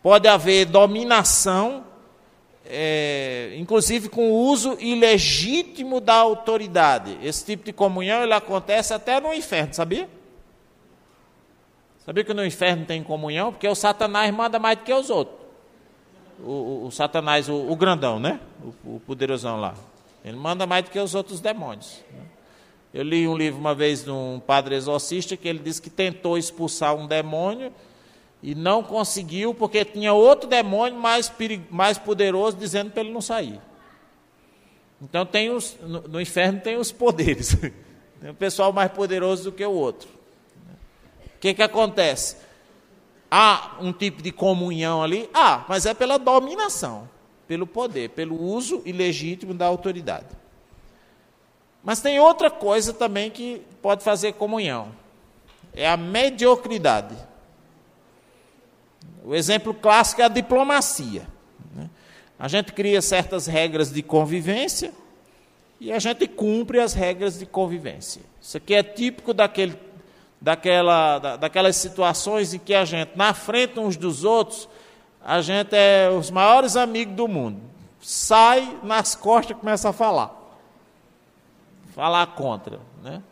Pode 0.02 0.28
haver 0.28 0.66
dominação, 0.66 1.86
é, 2.66 3.54
inclusive 3.58 4.10
com 4.10 4.32
o 4.32 4.48
uso 4.48 4.78
ilegítimo 4.80 6.00
da 6.00 6.16
autoridade. 6.16 7.18
Esse 7.22 7.46
tipo 7.46 7.66
de 7.66 7.74
comunhão 7.74 8.24
ele 8.24 8.34
acontece 8.34 8.94
até 8.94 9.20
no 9.20 9.34
inferno, 9.34 9.74
sabia? 9.74 10.10
Sabia 12.06 12.24
que 12.24 12.34
no 12.34 12.46
inferno 12.46 12.86
tem 12.86 13.04
comunhão? 13.04 13.52
Porque 13.52 13.68
o 13.68 13.76
Satanás 13.76 14.34
manda 14.34 14.60
mais 14.60 14.78
do 14.78 14.84
que 14.84 14.94
os 14.94 15.10
outros 15.10 15.44
o, 16.44 16.52
o, 16.52 16.88
o 16.88 16.92
Satanás, 16.92 17.50
o, 17.50 17.56
o, 17.56 17.76
grandão, 17.76 18.20
né? 18.20 18.40
O, 18.86 19.00
poderosão 19.00 19.60
lá. 19.60 19.74
Ele 20.24 20.38
manda 20.38 20.66
mais 20.66 20.86
do 20.86 20.92
que 20.92 21.00
os 21.00 21.16
outros 21.16 21.40
demônios. 21.40 22.02
Né? 22.12 22.22
Eu 22.94 23.04
li 23.04 23.28
um 23.28 23.36
livro 23.36 23.60
uma 23.60 23.74
vez 23.74 24.04
de 24.04 24.12
um 24.12 24.42
padre 24.46 24.76
exorcista 24.76 25.36
que 25.36 25.48
ele 25.48 25.60
disse 25.60 25.82
que 25.82 25.90
tentou 25.90 26.38
expulsar 26.38 26.96
um 26.96 27.08
demônio 27.08 27.72
e 28.44 28.54
não 28.54 28.84
conseguiu 28.84 29.54
porque 29.54 29.86
tinha 29.86 30.12
outro 30.12 30.50
demônio 30.50 31.00
mais, 31.00 31.32
mais 31.72 31.98
poderoso 31.98 32.58
dizendo 32.58 32.92
para 32.92 33.02
ele 33.02 33.14
não 33.14 33.22
sair. 33.22 33.60
Então 35.02 35.26
tem 35.26 35.50
os, 35.50 35.78
no, 35.82 36.02
no 36.02 36.22
inferno 36.22 36.60
tem 36.60 36.76
os 36.76 36.92
poderes. 36.92 37.56
tem 38.20 38.32
um 38.32 38.36
pessoal 38.36 38.74
mais 38.74 38.92
poderoso 38.92 39.46
do 39.46 39.52
que 39.54 39.66
o 39.66 39.72
outro. 39.72 40.10
O 41.36 41.40
que, 41.40 41.54
que 41.54 41.64
acontece? 41.64 42.36
Há 43.32 43.78
um 43.80 43.94
tipo 43.94 44.22
de 44.22 44.32
comunhão 44.32 45.02
ali? 45.02 45.30
Ah, 45.34 45.64
mas 45.70 45.86
é 45.86 45.94
pela 45.94 46.20
dominação, 46.20 47.10
pelo 47.48 47.66
poder, 47.66 48.10
pelo 48.10 48.40
uso 48.42 48.82
ilegítimo 48.86 49.54
da 49.54 49.66
autoridade. 49.66 50.28
Mas 51.82 52.02
tem 52.02 52.20
outra 52.20 52.52
coisa 52.52 52.94
também 52.94 53.32
que 53.32 53.62
pode 53.82 54.04
fazer 54.04 54.34
comunhão: 54.34 54.90
é 55.74 55.88
a 55.88 55.96
mediocridade. 55.96 57.16
O 59.24 59.34
exemplo 59.34 59.74
clássico 59.74 60.22
é 60.22 60.26
a 60.26 60.30
diplomacia. 60.30 61.26
Né? 61.74 61.90
A 62.38 62.48
gente 62.48 62.74
cria 62.74 63.02
certas 63.02 63.48
regras 63.48 63.92
de 63.92 64.04
convivência 64.04 64.92
e 65.80 65.92
a 65.92 66.00
gente 66.00 66.28
cumpre 66.28 66.80
as 66.80 66.94
regras 66.94 67.40
de 67.40 67.46
convivência. 67.46 68.22
Isso 68.42 68.58
aqui 68.58 68.74
é 68.74 68.84
típico 68.84 69.34
daquele 69.34 69.78
daquela, 70.44 71.20
da, 71.20 71.38
daquelas 71.38 71.78
situações 71.78 72.54
em 72.54 72.60
que 72.60 72.76
a 72.76 72.84
gente, 72.84 73.12
na 73.16 73.34
frente 73.34 73.80
uns 73.80 73.96
dos 73.96 74.26
outros, 74.26 74.68
a 75.24 75.40
gente 75.40 75.74
é 75.74 76.10
os 76.10 76.30
maiores 76.30 76.76
amigos 76.76 77.16
do 77.16 77.30
mundo. 77.30 77.62
Sai 78.02 78.78
nas 78.84 79.16
costas 79.16 79.56
e 79.56 79.60
começa 79.60 79.88
a 79.88 79.94
falar. 79.94 80.36
Falar 81.96 82.28
contra. 82.28 82.82
Né? 83.02 83.24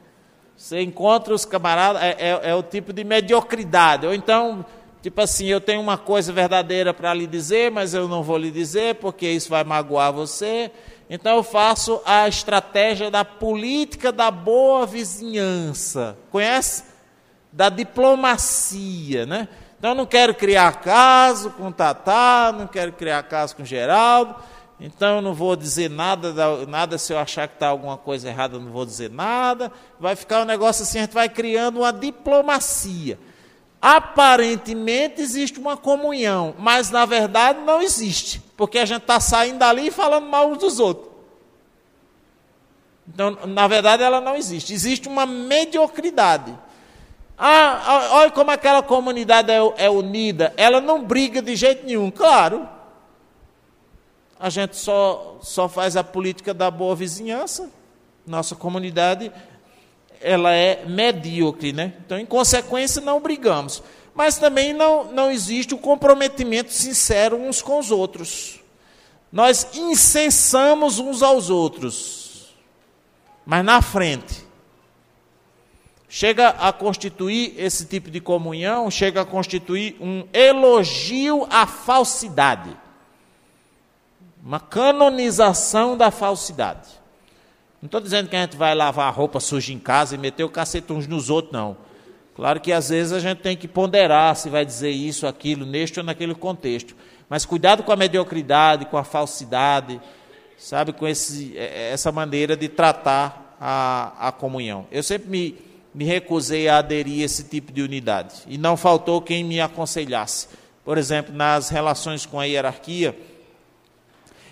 Você 0.55 0.81
encontra 0.81 1.33
os 1.33 1.43
camaradas, 1.43 2.01
é, 2.01 2.15
é, 2.17 2.49
é 2.51 2.55
o 2.55 2.63
tipo 2.63 2.93
de 2.93 3.03
mediocridade. 3.03 4.07
Ou 4.07 4.13
então, 4.13 4.65
tipo 5.01 5.21
assim, 5.21 5.45
eu 5.47 5.59
tenho 5.59 5.81
uma 5.81 5.97
coisa 5.97 6.31
verdadeira 6.31 6.93
para 6.93 7.13
lhe 7.13 7.27
dizer, 7.27 7.71
mas 7.71 7.93
eu 7.93 8.07
não 8.07 8.23
vou 8.23 8.37
lhe 8.37 8.51
dizer 8.51 8.95
porque 8.95 9.29
isso 9.29 9.49
vai 9.49 9.63
magoar 9.63 10.13
você. 10.13 10.71
Então 11.09 11.35
eu 11.35 11.43
faço 11.43 12.01
a 12.05 12.27
estratégia 12.27 13.11
da 13.11 13.25
política 13.25 14.11
da 14.11 14.31
boa 14.31 14.85
vizinhança. 14.85 16.17
Conhece? 16.31 16.91
da 17.51 17.69
diplomacia, 17.69 19.25
né? 19.25 19.47
Então, 19.77 19.91
eu 19.91 19.95
não 19.95 20.05
quero 20.05 20.33
criar 20.33 20.79
caso 20.79 21.49
com 21.51 21.71
Tatá, 21.71 22.53
não 22.55 22.67
quero 22.67 22.93
criar 22.93 23.23
caso 23.23 23.55
com 23.55 23.65
Geraldo, 23.65 24.35
então 24.79 25.17
eu 25.17 25.21
não 25.21 25.33
vou 25.33 25.55
dizer 25.55 25.89
nada, 25.89 26.33
nada 26.65 26.97
se 26.97 27.11
eu 27.13 27.19
achar 27.19 27.47
que 27.47 27.55
está 27.55 27.67
alguma 27.67 27.97
coisa 27.97 28.29
errada, 28.29 28.55
eu 28.55 28.61
não 28.61 28.71
vou 28.71 28.85
dizer 28.85 29.09
nada. 29.11 29.71
Vai 29.99 30.15
ficar 30.15 30.41
um 30.41 30.45
negócio 30.45 30.83
assim, 30.83 30.99
a 30.99 31.01
gente 31.01 31.13
vai 31.13 31.29
criando 31.29 31.79
uma 31.79 31.91
diplomacia. 31.91 33.19
Aparentemente 33.81 35.21
existe 35.21 35.59
uma 35.59 35.75
comunhão, 35.75 36.53
mas 36.59 36.91
na 36.91 37.03
verdade 37.05 37.61
não 37.61 37.81
existe, 37.81 38.39
porque 38.55 38.77
a 38.77 38.85
gente 38.85 39.01
está 39.01 39.19
saindo 39.19 39.57
dali 39.57 39.87
e 39.87 39.91
falando 39.91 40.27
mal 40.27 40.51
uns 40.51 40.59
dos 40.59 40.79
outros. 40.79 41.11
Então, 43.13 43.31
na 43.47 43.67
verdade, 43.67 44.03
ela 44.03 44.21
não 44.21 44.35
existe. 44.35 44.73
Existe 44.73 45.07
uma 45.07 45.25
mediocridade. 45.25 46.57
Ah, 47.37 48.09
olha 48.11 48.31
como 48.31 48.51
aquela 48.51 48.81
comunidade 48.81 49.51
é, 49.51 49.57
é 49.77 49.89
unida. 49.89 50.53
Ela 50.55 50.79
não 50.79 51.03
briga 51.03 51.41
de 51.41 51.55
jeito 51.55 51.85
nenhum. 51.85 52.09
Claro. 52.09 52.69
A 54.39 54.49
gente 54.49 54.77
só, 54.77 55.39
só 55.41 55.67
faz 55.67 55.97
a 55.97 56.03
política 56.03 56.53
da 56.53 56.71
boa 56.71 56.95
vizinhança. 56.95 57.69
Nossa 58.25 58.55
comunidade 58.55 59.31
ela 60.21 60.53
é 60.53 60.85
medíocre, 60.85 61.73
né? 61.73 61.93
Então, 62.05 62.17
em 62.17 62.25
consequência, 62.25 63.01
não 63.01 63.19
brigamos. 63.19 63.83
Mas 64.13 64.37
também 64.37 64.73
não, 64.73 65.05
não 65.05 65.31
existe 65.31 65.73
o 65.73 65.77
comprometimento 65.77 66.71
sincero 66.71 67.37
uns 67.37 67.61
com 67.61 67.79
os 67.79 67.91
outros. 67.91 68.59
Nós 69.31 69.67
incensamos 69.73 70.99
uns 70.99 71.23
aos 71.23 71.49
outros, 71.49 72.53
mas 73.45 73.63
na 73.63 73.81
frente. 73.81 74.51
Chega 76.09 76.49
a 76.49 76.73
constituir 76.73 77.53
esse 77.57 77.85
tipo 77.85 78.11
de 78.11 78.19
comunhão, 78.19 78.91
chega 78.91 79.21
a 79.21 79.25
constituir 79.25 79.95
um 80.01 80.27
elogio 80.33 81.47
à 81.49 81.65
falsidade, 81.65 82.77
uma 84.43 84.59
canonização 84.59 85.95
da 85.95 86.11
falsidade. 86.11 87.00
Não 87.81 87.87
estou 87.87 87.99
dizendo 87.99 88.29
que 88.29 88.35
a 88.35 88.41
gente 88.41 88.55
vai 88.55 88.75
lavar 88.75 89.07
a 89.07 89.09
roupa 89.09 89.39
suja 89.39 89.73
em 89.73 89.79
casa 89.79 90.13
e 90.13 90.17
meter 90.17 90.43
o 90.43 90.49
cacete 90.49 90.93
uns 90.93 91.07
nos 91.07 91.31
outros, 91.31 91.51
não. 91.51 91.75
Claro 92.35 92.59
que 92.59 92.71
às 92.71 92.89
vezes 92.89 93.11
a 93.11 93.19
gente 93.19 93.39
tem 93.39 93.57
que 93.57 93.67
ponderar 93.67 94.35
se 94.35 94.49
vai 94.49 94.63
dizer 94.63 94.91
isso, 94.91 95.25
aquilo, 95.25 95.65
neste 95.65 95.99
ou 95.99 96.05
naquele 96.05 96.35
contexto. 96.35 96.95
Mas 97.27 97.43
cuidado 97.43 97.81
com 97.81 97.91
a 97.91 97.95
mediocridade, 97.95 98.85
com 98.85 98.97
a 98.97 99.03
falsidade, 99.03 99.99
sabe, 100.57 100.93
com 100.93 101.07
esse, 101.07 101.57
é, 101.57 101.63
é, 101.63 101.91
essa 101.91 102.11
maneira 102.11 102.55
de 102.55 102.69
tratar 102.69 103.57
a, 103.59 104.27
a 104.27 104.31
comunhão. 104.31 104.85
Eu 104.91 105.01
sempre 105.01 105.29
me, 105.29 105.57
me 105.93 106.05
recusei 106.05 106.67
a 106.67 106.77
aderir 106.77 107.23
a 107.23 107.25
esse 107.25 107.45
tipo 107.45 107.71
de 107.71 107.81
unidade. 107.81 108.35
E 108.47 108.57
não 108.57 108.77
faltou 108.77 109.21
quem 109.21 109.43
me 109.43 109.59
aconselhasse. 109.59 110.47
Por 110.85 110.97
exemplo, 110.97 111.33
nas 111.33 111.69
relações 111.69 112.25
com 112.25 112.39
a 112.39 112.45
hierarquia, 112.45 113.17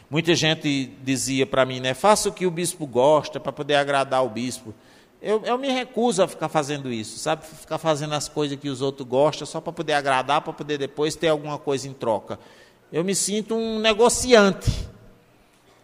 muita 0.10 0.36
gente 0.36 0.92
dizia 1.04 1.46
para 1.46 1.66
mim, 1.66 1.80
né, 1.80 1.94
faça 1.94 2.30
o 2.30 2.32
que 2.32 2.46
o 2.46 2.52
bispo 2.52 2.86
gosta 2.86 3.40
para 3.40 3.52
poder 3.52 3.76
agradar 3.76 4.24
o 4.26 4.30
bispo. 4.30 4.74
Eu, 5.22 5.44
eu, 5.44 5.58
me 5.58 5.70
recuso 5.70 6.24
a 6.24 6.28
ficar 6.28 6.48
fazendo 6.48 6.92
isso, 6.92 7.20
sabe? 7.20 7.46
Ficar 7.46 7.78
fazendo 7.78 8.14
as 8.14 8.30
coisas 8.30 8.58
que 8.58 8.70
os 8.70 8.82
outros 8.82 9.06
gostam 9.06 9.46
só 9.46 9.60
para 9.60 9.74
poder 9.74 9.94
agradar, 9.94 10.42
para 10.42 10.54
poder 10.54 10.78
depois 10.78 11.14
ter 11.14 11.28
alguma 11.28 11.58
coisa 11.58 11.90
em 11.90 11.94
troca 11.94 12.40
eu 12.92 13.04
me 13.04 13.14
sinto 13.14 13.56
um 13.56 13.80
negociante. 13.80 14.72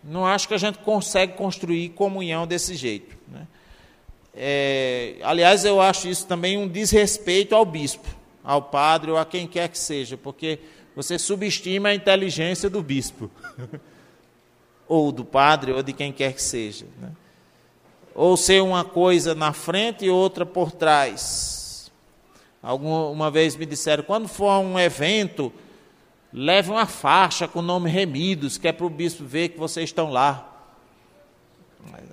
Não 0.03 0.25
acho 0.25 0.47
que 0.47 0.53
a 0.53 0.57
gente 0.57 0.79
consegue 0.79 1.33
construir 1.33 1.89
comunhão 1.89 2.45
desse 2.45 2.75
jeito. 2.75 3.15
Né? 3.27 3.47
É, 4.33 5.15
aliás, 5.23 5.65
eu 5.65 5.81
acho 5.81 6.07
isso 6.07 6.27
também 6.27 6.57
um 6.57 6.67
desrespeito 6.67 7.55
ao 7.55 7.65
bispo, 7.65 8.07
ao 8.43 8.61
padre 8.61 9.11
ou 9.11 9.17
a 9.17 9.25
quem 9.25 9.47
quer 9.47 9.69
que 9.69 9.77
seja, 9.77 10.17
porque 10.17 10.59
você 10.95 11.17
subestima 11.17 11.89
a 11.89 11.95
inteligência 11.95 12.69
do 12.69 12.83
bispo, 12.83 13.31
ou 14.87 15.11
do 15.11 15.25
padre, 15.25 15.71
ou 15.71 15.81
de 15.81 15.93
quem 15.93 16.11
quer 16.11 16.33
que 16.33 16.41
seja. 16.41 16.85
Né? 16.99 17.09
Ou 18.13 18.37
ser 18.37 18.61
uma 18.61 18.83
coisa 18.83 19.35
na 19.35 19.51
frente 19.53 20.05
e 20.05 20.09
outra 20.09 20.45
por 20.45 20.71
trás. 20.71 21.91
Alguma 22.61 23.29
vez 23.29 23.55
me 23.55 23.65
disseram, 23.65 24.03
quando 24.03 24.27
for 24.27 24.59
um 24.59 24.79
evento 24.79 25.51
leve 26.33 26.69
uma 26.69 26.85
faixa 26.85 27.47
com 27.47 27.59
o 27.59 27.61
nome 27.61 27.89
Remidos, 27.89 28.57
que 28.57 28.67
é 28.67 28.71
para 28.71 28.85
o 28.85 28.89
bispo 28.89 29.23
ver 29.23 29.49
que 29.49 29.59
vocês 29.59 29.89
estão 29.89 30.09
lá. 30.09 30.51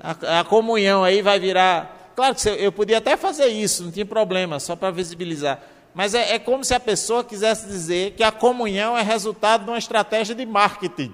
A, 0.00 0.40
a, 0.40 0.44
comunhão 0.44 1.02
aí 1.02 1.22
vai 1.22 1.40
virar. 1.40 2.12
Claro 2.14 2.34
que 2.34 2.48
eu 2.48 2.70
podia 2.70 2.98
até 2.98 3.16
fazer 3.16 3.48
isso, 3.48 3.84
não 3.84 3.90
tinha 3.90 4.06
problema, 4.06 4.60
só 4.60 4.76
para 4.76 4.90
visibilizar. 4.90 5.60
Mas 5.94 6.14
é, 6.14 6.34
é 6.34 6.38
como 6.38 6.64
se 6.64 6.74
a 6.74 6.80
pessoa 6.80 7.24
quisesse 7.24 7.66
dizer 7.66 8.12
que 8.12 8.22
a 8.22 8.30
comunhão 8.30 8.96
é 8.96 9.02
resultado 9.02 9.64
de 9.64 9.70
uma 9.70 9.78
estratégia 9.78 10.34
de 10.34 10.46
marketing. 10.46 11.12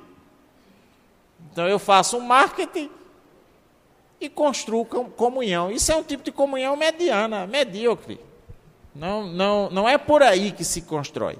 Então 1.58 1.66
eu 1.66 1.80
faço 1.80 2.16
um 2.16 2.20
marketing 2.20 2.88
e 4.20 4.28
construo 4.28 4.84
comunhão. 4.84 5.72
Isso 5.72 5.90
é 5.90 5.96
um 5.96 6.04
tipo 6.04 6.22
de 6.22 6.30
comunhão 6.30 6.76
mediana, 6.76 7.48
medíocre. 7.48 8.20
Não, 8.94 9.26
não, 9.26 9.68
não 9.68 9.88
é 9.88 9.98
por 9.98 10.22
aí 10.22 10.52
que 10.52 10.62
se 10.62 10.82
constrói. 10.82 11.36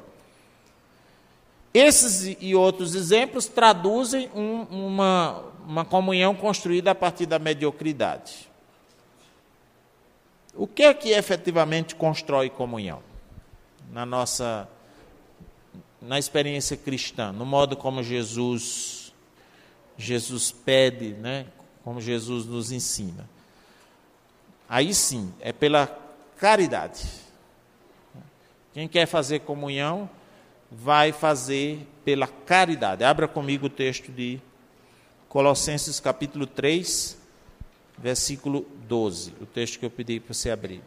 Esses 1.73 2.37
e 2.41 2.53
outros 2.57 2.97
exemplos 2.97 3.47
traduzem 3.47 4.29
um, 4.35 4.63
uma, 4.63 5.45
uma 5.65 5.85
comunhão 5.85 6.35
construída 6.35 6.91
a 6.91 6.97
partir 6.97 7.25
da 7.25 7.39
mediocridade. 7.39 8.51
O 10.53 10.67
que 10.67 10.83
é 10.83 10.93
que 10.93 11.11
efetivamente 11.11 11.95
constrói 11.95 12.51
comunhão? 12.51 13.01
Na 13.93 14.05
nossa 14.05 14.69
na 16.03 16.19
experiência 16.19 16.77
cristã, 16.77 17.31
no 17.31 17.47
modo 17.47 17.77
como 17.77 18.03
Jesus 18.03 18.98
Jesus 19.99 20.53
pede, 20.53 21.09
né? 21.15 21.47
Como 21.83 22.01
Jesus 22.01 22.47
nos 22.47 22.71
ensina. 22.71 23.29
Aí 24.69 24.95
sim, 24.95 25.35
é 25.41 25.53
pela 25.53 25.87
caridade. 26.39 27.05
Quem 28.73 28.87
quer 28.87 29.07
fazer 29.07 29.41
comunhão 29.41 30.09
vai 30.71 31.11
fazer 31.11 31.87
pela 32.05 32.29
caridade. 32.29 33.03
Abra 33.03 33.27
comigo 33.27 33.67
o 33.67 33.71
texto 33.71 34.13
de 34.13 34.41
Colossenses 35.29 35.99
capítulo 35.99 36.47
3, 36.47 37.19
versículo 37.99 38.67
12, 38.87 39.35
o 39.41 39.47
texto 39.47 39.79
que 39.79 39.87
eu 39.87 39.91
pedi 39.91 40.21
para 40.21 40.33
você 40.33 40.51
abrir. 40.51 40.83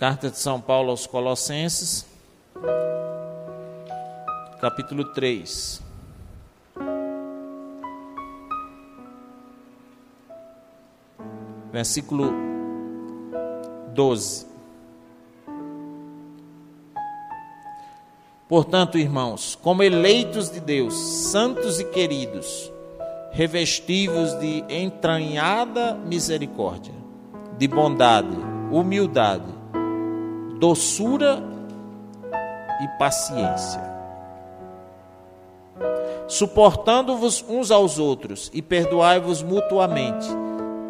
Carta 0.00 0.30
de 0.30 0.38
São 0.38 0.58
Paulo 0.58 0.88
aos 0.88 1.06
Colossenses 1.06 2.06
capítulo 4.58 5.04
3. 5.12 5.82
Versículo 11.70 12.32
12. 13.92 14.46
Portanto, 18.48 18.96
irmãos, 18.96 19.54
como 19.54 19.82
eleitos 19.82 20.50
de 20.50 20.60
Deus, 20.60 20.94
santos 21.30 21.78
e 21.78 21.84
queridos, 21.84 22.72
revestivos 23.32 24.32
de 24.40 24.64
entranhada 24.66 25.92
misericórdia, 25.92 26.94
de 27.58 27.68
bondade, 27.68 28.34
humildade, 28.72 29.59
doçura 30.60 31.42
e 32.82 32.98
paciência 32.98 33.90
suportando-vos 36.30 37.44
uns 37.48 37.72
aos 37.72 37.98
outros 37.98 38.50
e 38.54 38.62
perdoai-vos 38.62 39.42
mutuamente, 39.42 40.28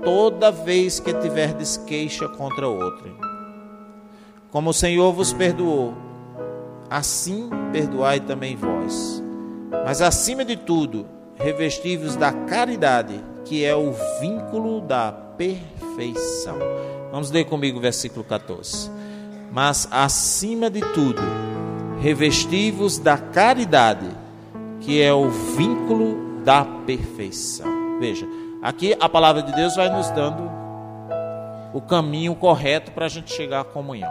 toda 0.05 0.53
vez 0.53 1.01
que 1.01 1.15
tiverdes 1.15 1.79
queixa 1.79 2.29
contra 2.29 2.69
outro. 2.69 3.17
Como 4.51 4.71
o 4.71 4.75
Senhor 4.75 5.13
vos 5.13 5.33
perdoou, 5.33 5.95
assim 6.91 7.49
perdoai 7.73 8.21
também 8.21 8.55
vós. 8.55 9.23
Mas 9.85 10.03
acima 10.03 10.45
de 10.45 10.57
tudo, 10.57 11.07
revesti-vos 11.37 12.17
da 12.17 12.33
caridade, 12.33 13.19
que 13.47 13.65
é 13.65 13.75
o 13.75 13.93
vínculo 14.21 14.83
da 14.83 15.11
perfeição. 15.11 16.59
Vamos 17.11 17.31
ler 17.31 17.47
comigo 17.47 17.79
o 17.79 17.81
versículo 17.81 18.23
14. 18.25 18.91
Mas 19.53 19.89
acima 19.91 20.71
de 20.71 20.81
tudo, 20.81 21.21
revesti-vos 22.01 22.99
da 22.99 23.19
caridade, 23.19 24.09
que 24.81 25.03
é 25.03 25.13
o 25.13 25.29
vínculo 25.29 26.43
da 26.45 26.65
perfeição. 26.65 27.99
Veja, 27.99 28.27
aqui 28.63 28.97
a 28.99 29.09
palavra 29.09 29.43
de 29.43 29.53
Deus 29.53 29.75
vai 29.77 29.91
nos 29.91 30.11
dando 30.11 30.51
o 31.73 31.81
caminho 31.81 32.35
correto 32.35 32.93
para 32.93 33.07
a 33.07 33.09
gente 33.09 33.33
chegar 33.33 33.61
à 33.61 33.65
comunhão. 33.65 34.11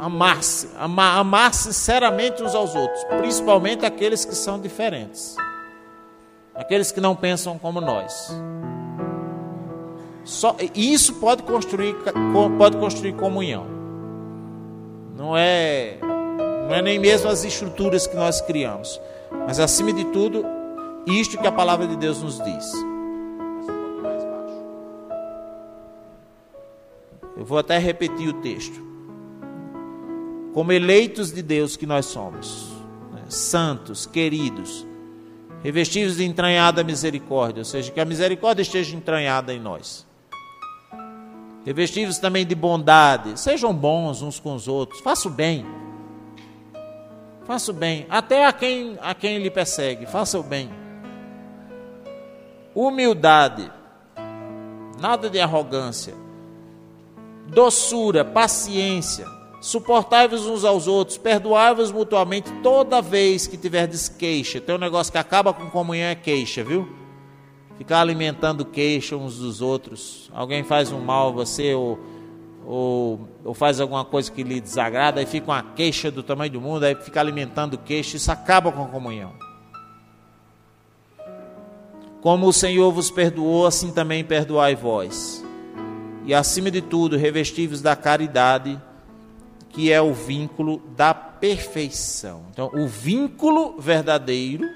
Amar-se, 0.00 0.68
amar, 0.78 1.18
amar 1.18 1.54
sinceramente 1.54 2.42
uns 2.42 2.54
aos 2.54 2.74
outros, 2.74 3.04
principalmente 3.04 3.86
aqueles 3.86 4.24
que 4.24 4.34
são 4.34 4.58
diferentes, 4.60 5.36
aqueles 6.54 6.90
que 6.90 7.00
não 7.00 7.14
pensam 7.14 7.56
como 7.58 7.80
nós. 7.80 8.34
Só, 10.24 10.56
isso 10.74 11.14
pode 11.14 11.42
construir, 11.44 11.94
pode 12.58 12.76
construir 12.78 13.12
comunhão. 13.12 13.81
Não 15.22 15.36
é, 15.36 15.98
não 16.00 16.74
é 16.74 16.82
nem 16.82 16.98
mesmo 16.98 17.28
as 17.28 17.44
estruturas 17.44 18.08
que 18.08 18.16
nós 18.16 18.40
criamos. 18.40 19.00
Mas 19.46 19.60
acima 19.60 19.92
de 19.92 20.04
tudo, 20.06 20.44
isto 21.06 21.38
que 21.38 21.46
a 21.46 21.52
palavra 21.52 21.86
de 21.86 21.94
Deus 21.94 22.20
nos 22.20 22.42
diz. 22.42 22.72
Eu 27.36 27.44
vou 27.44 27.56
até 27.56 27.78
repetir 27.78 28.30
o 28.30 28.40
texto. 28.42 28.84
Como 30.52 30.72
eleitos 30.72 31.30
de 31.30 31.40
Deus 31.40 31.76
que 31.76 31.86
nós 31.86 32.06
somos, 32.06 32.72
né? 33.12 33.22
santos, 33.28 34.06
queridos, 34.06 34.84
revestidos 35.62 36.16
de 36.16 36.24
entranhada 36.24 36.82
misericórdia, 36.82 37.60
ou 37.60 37.64
seja, 37.64 37.92
que 37.92 38.00
a 38.00 38.04
misericórdia 38.04 38.62
esteja 38.62 38.96
entranhada 38.96 39.54
em 39.54 39.60
nós. 39.60 40.04
Revestivos 41.64 42.18
também 42.18 42.44
de 42.44 42.54
bondade, 42.54 43.38
sejam 43.38 43.72
bons 43.72 44.20
uns 44.20 44.40
com 44.40 44.54
os 44.54 44.66
outros, 44.66 45.00
faça 45.00 45.28
o 45.28 45.30
bem. 45.30 45.64
Faça 47.44 47.70
o 47.70 47.74
bem, 47.74 48.06
até 48.08 48.46
a 48.46 48.52
quem, 48.52 48.98
a 49.00 49.14
quem 49.14 49.38
lhe 49.38 49.50
persegue, 49.50 50.06
faça 50.06 50.38
o 50.38 50.42
bem. 50.42 50.70
Humildade, 52.74 53.70
nada 55.00 55.28
de 55.28 55.38
arrogância. 55.40 56.14
Doçura, 57.48 58.24
paciência, 58.24 59.26
suportai-vos 59.60 60.46
uns 60.46 60.64
aos 60.64 60.86
outros, 60.88 61.18
perdoai-vos 61.18 61.92
mutuamente 61.92 62.50
toda 62.62 63.02
vez 63.02 63.46
que 63.46 63.56
tiverdes 63.56 64.08
queixa. 64.08 64.60
Tem 64.60 64.74
um 64.74 64.78
negócio 64.78 65.12
que 65.12 65.18
acaba 65.18 65.52
com 65.52 65.70
comunhão 65.70 66.08
é 66.08 66.14
queixa, 66.14 66.64
viu? 66.64 67.01
Ficar 67.78 68.00
alimentando 68.00 68.64
queixa 68.64 69.16
uns 69.16 69.38
dos 69.38 69.60
outros. 69.60 70.30
Alguém 70.32 70.62
faz 70.62 70.92
um 70.92 71.00
mal 71.00 71.28
a 71.28 71.32
você 71.32 71.74
ou, 71.74 71.98
ou, 72.66 73.28
ou 73.44 73.54
faz 73.54 73.80
alguma 73.80 74.04
coisa 74.04 74.30
que 74.30 74.42
lhe 74.42 74.60
desagrada, 74.60 75.20
aí 75.20 75.26
fica 75.26 75.50
uma 75.50 75.62
queixa 75.62 76.10
do 76.10 76.22
tamanho 76.22 76.52
do 76.52 76.60
mundo, 76.60 76.84
aí 76.84 76.94
fica 76.94 77.20
alimentando 77.20 77.78
queixa, 77.78 78.16
isso 78.16 78.30
acaba 78.30 78.70
com 78.70 78.82
a 78.82 78.88
comunhão. 78.88 79.32
Como 82.20 82.46
o 82.46 82.52
Senhor 82.52 82.92
vos 82.92 83.10
perdoou, 83.10 83.66
assim 83.66 83.90
também 83.90 84.22
perdoai 84.22 84.76
vós. 84.76 85.44
E 86.24 86.32
acima 86.32 86.70
de 86.70 86.80
tudo, 86.80 87.16
revestivos 87.16 87.82
da 87.82 87.96
caridade 87.96 88.80
que 89.72 89.90
é 89.90 90.00
o 90.00 90.12
vínculo 90.12 90.82
da 90.94 91.14
perfeição. 91.14 92.44
Então, 92.50 92.70
o 92.74 92.86
vínculo 92.86 93.80
verdadeiro 93.80 94.68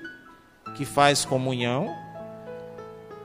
que 0.74 0.84
faz 0.84 1.24
comunhão 1.24 1.94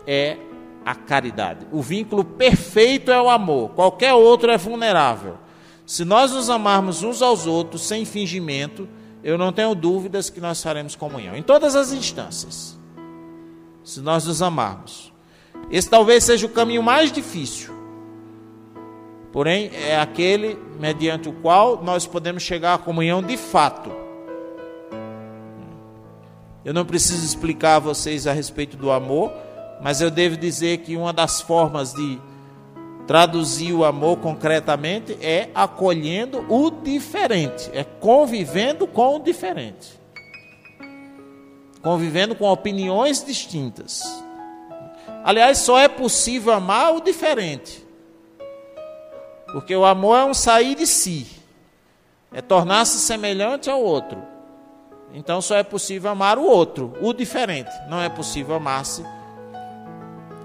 é 0.05 0.37
a 0.85 0.95
caridade. 0.95 1.67
O 1.71 1.81
vínculo 1.81 2.23
perfeito 2.23 3.11
é 3.11 3.21
o 3.21 3.29
amor, 3.29 3.69
qualquer 3.69 4.13
outro 4.13 4.51
é 4.51 4.57
vulnerável. 4.57 5.37
Se 5.85 6.05
nós 6.05 6.31
nos 6.31 6.49
amarmos 6.49 7.03
uns 7.03 7.21
aos 7.21 7.45
outros 7.45 7.81
sem 7.81 8.05
fingimento, 8.05 8.87
eu 9.23 9.37
não 9.37 9.51
tenho 9.51 9.75
dúvidas 9.75 10.29
que 10.29 10.39
nós 10.39 10.61
faremos 10.61 10.95
comunhão, 10.95 11.35
em 11.35 11.43
todas 11.43 11.75
as 11.75 11.91
instâncias. 11.91 12.79
Se 13.83 13.99
nós 13.99 14.25
nos 14.25 14.41
amarmos. 14.41 15.11
Esse 15.69 15.89
talvez 15.89 16.23
seja 16.23 16.45
o 16.45 16.49
caminho 16.49 16.81
mais 16.81 17.11
difícil, 17.11 17.73
porém 19.31 19.69
é 19.73 19.99
aquele 19.99 20.57
mediante 20.79 21.29
o 21.29 21.33
qual 21.33 21.81
nós 21.83 22.05
podemos 22.07 22.43
chegar 22.43 22.73
à 22.73 22.77
comunhão 22.77 23.21
de 23.21 23.37
fato. 23.37 23.91
Eu 26.63 26.73
não 26.73 26.85
preciso 26.85 27.25
explicar 27.25 27.75
a 27.75 27.79
vocês 27.79 28.27
a 28.27 28.33
respeito 28.33 28.77
do 28.77 28.91
amor, 28.91 29.31
mas 29.81 29.99
eu 29.99 30.11
devo 30.11 30.37
dizer 30.37 30.77
que 30.79 30.95
uma 30.95 31.11
das 31.11 31.41
formas 31.41 31.93
de 31.93 32.19
traduzir 33.07 33.73
o 33.73 33.83
amor 33.83 34.17
concretamente 34.17 35.17
é 35.21 35.49
acolhendo 35.55 36.45
o 36.47 36.69
diferente, 36.69 37.69
é 37.73 37.83
convivendo 37.83 38.85
com 38.85 39.15
o 39.15 39.19
diferente, 39.19 39.99
convivendo 41.81 42.35
com 42.35 42.45
opiniões 42.45 43.23
distintas. 43.23 44.03
Aliás, 45.23 45.57
só 45.57 45.79
é 45.79 45.87
possível 45.87 46.53
amar 46.53 46.95
o 46.95 47.01
diferente. 47.01 47.85
Porque 49.51 49.75
o 49.75 49.83
amor 49.83 50.17
é 50.17 50.23
um 50.23 50.33
sair 50.33 50.75
de 50.75 50.87
si, 50.87 51.27
é 52.31 52.41
tornar-se 52.41 52.99
semelhante 52.99 53.69
ao 53.69 53.81
outro. 53.81 54.21
Então 55.13 55.41
só 55.41 55.57
é 55.57 55.63
possível 55.63 56.09
amar 56.11 56.37
o 56.37 56.43
outro, 56.43 56.93
o 57.01 57.11
diferente. 57.11 57.71
Não 57.89 58.01
é 58.01 58.07
possível 58.07 58.55
amar-se 58.55 59.03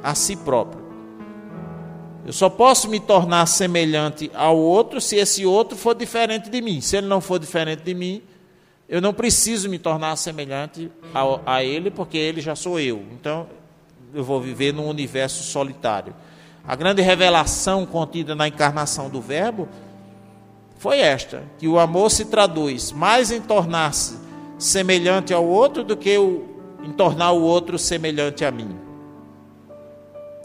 a 0.07 0.15
si 0.15 0.37
próprio. 0.37 0.87
Eu 2.25 2.33
só 2.33 2.49
posso 2.49 2.89
me 2.89 3.01
tornar 3.01 3.45
semelhante 3.47 4.31
ao 4.35 4.57
outro 4.57 5.01
se 5.01 5.17
esse 5.17 5.45
outro 5.45 5.77
for 5.77 5.97
diferente 5.97 6.49
de 6.49 6.61
mim. 6.61 6.81
Se 6.81 6.97
ele 6.97 7.09
não 7.09 7.21
for 7.21 7.41
diferente 7.41 7.83
de 7.83 7.93
mim, 7.93 8.23
eu 8.89 9.03
não 9.03 9.13
preciso 9.13 9.69
me 9.69 9.81
tornar 9.81 10.15
semelhante 10.15 10.93
a, 11.13 11.55
a 11.55 11.65
ele, 11.65 11.91
porque 11.91 12.17
ele 12.17 12.41
já 12.41 12.55
sou 12.55 12.79
eu. 12.79 13.03
Então 13.11 13.49
eu 14.15 14.23
vou 14.23 14.41
viver 14.41 14.73
num 14.73 14.89
universo 14.89 15.43
solitário. 15.43 16.15
A 16.65 16.77
grande 16.77 17.03
revelação 17.03 17.85
contida 17.85 18.33
na 18.37 18.47
encarnação 18.47 19.11
do 19.11 19.21
Verbo 19.21 19.69
foi 20.79 21.01
esta: 21.01 21.43
que 21.59 21.67
o 21.67 21.81
amor 21.81 22.13
se 22.13 22.27
traduz 22.27 22.93
mais 22.93 23.33
em 23.33 23.41
tornar-se 23.41 24.19
semelhante 24.57 25.35
ao 25.35 25.45
outro 25.45 25.83
do 25.83 25.97
que 25.97 26.15
em 26.15 26.93
tornar 26.93 27.33
o 27.33 27.43
outro 27.43 27.77
semelhante 27.77 28.45
a 28.45 28.53
mim. 28.53 28.86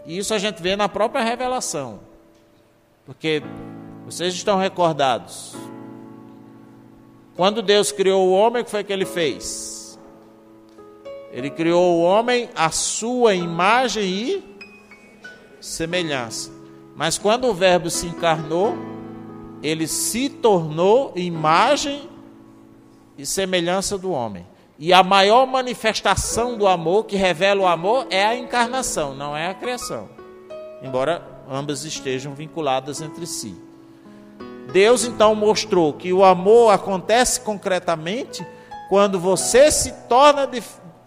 E 0.06 0.18
isso 0.18 0.34
a 0.34 0.38
gente 0.38 0.62
vê 0.62 0.76
na 0.76 0.88
própria 0.88 1.22
revelação. 1.22 2.00
Porque 3.06 3.42
vocês 4.04 4.34
estão 4.34 4.58
recordados. 4.58 5.54
Quando 7.36 7.62
Deus 7.62 7.90
criou 7.90 8.28
o 8.28 8.32
homem, 8.32 8.62
o 8.62 8.64
que 8.64 8.70
foi 8.70 8.84
que 8.84 8.92
ele 8.92 9.06
fez? 9.06 9.98
Ele 11.32 11.48
criou 11.48 11.96
o 11.96 12.02
homem 12.02 12.50
à 12.54 12.70
sua 12.70 13.34
imagem 13.34 14.04
e 14.04 14.44
semelhança. 15.60 16.52
Mas 16.94 17.16
quando 17.16 17.46
o 17.46 17.54
Verbo 17.54 17.88
se 17.88 18.06
encarnou, 18.06 18.74
ele 19.62 19.86
se 19.86 20.28
tornou 20.28 21.12
imagem 21.16 22.08
e 23.16 23.24
semelhança 23.24 23.96
do 23.96 24.10
homem. 24.10 24.46
E 24.82 24.92
a 24.92 25.00
maior 25.00 25.46
manifestação 25.46 26.58
do 26.58 26.66
amor, 26.66 27.04
que 27.04 27.14
revela 27.14 27.60
o 27.62 27.66
amor, 27.68 28.04
é 28.10 28.26
a 28.26 28.36
encarnação, 28.36 29.14
não 29.14 29.36
é 29.36 29.46
a 29.46 29.54
criação. 29.54 30.08
Embora 30.82 31.22
ambas 31.48 31.84
estejam 31.84 32.34
vinculadas 32.34 33.00
entre 33.00 33.24
si. 33.24 33.54
Deus 34.72 35.04
então 35.04 35.36
mostrou 35.36 35.92
que 35.92 36.12
o 36.12 36.24
amor 36.24 36.74
acontece 36.74 37.42
concretamente 37.42 38.44
quando 38.88 39.20
você 39.20 39.70
se 39.70 39.92
torna 40.08 40.50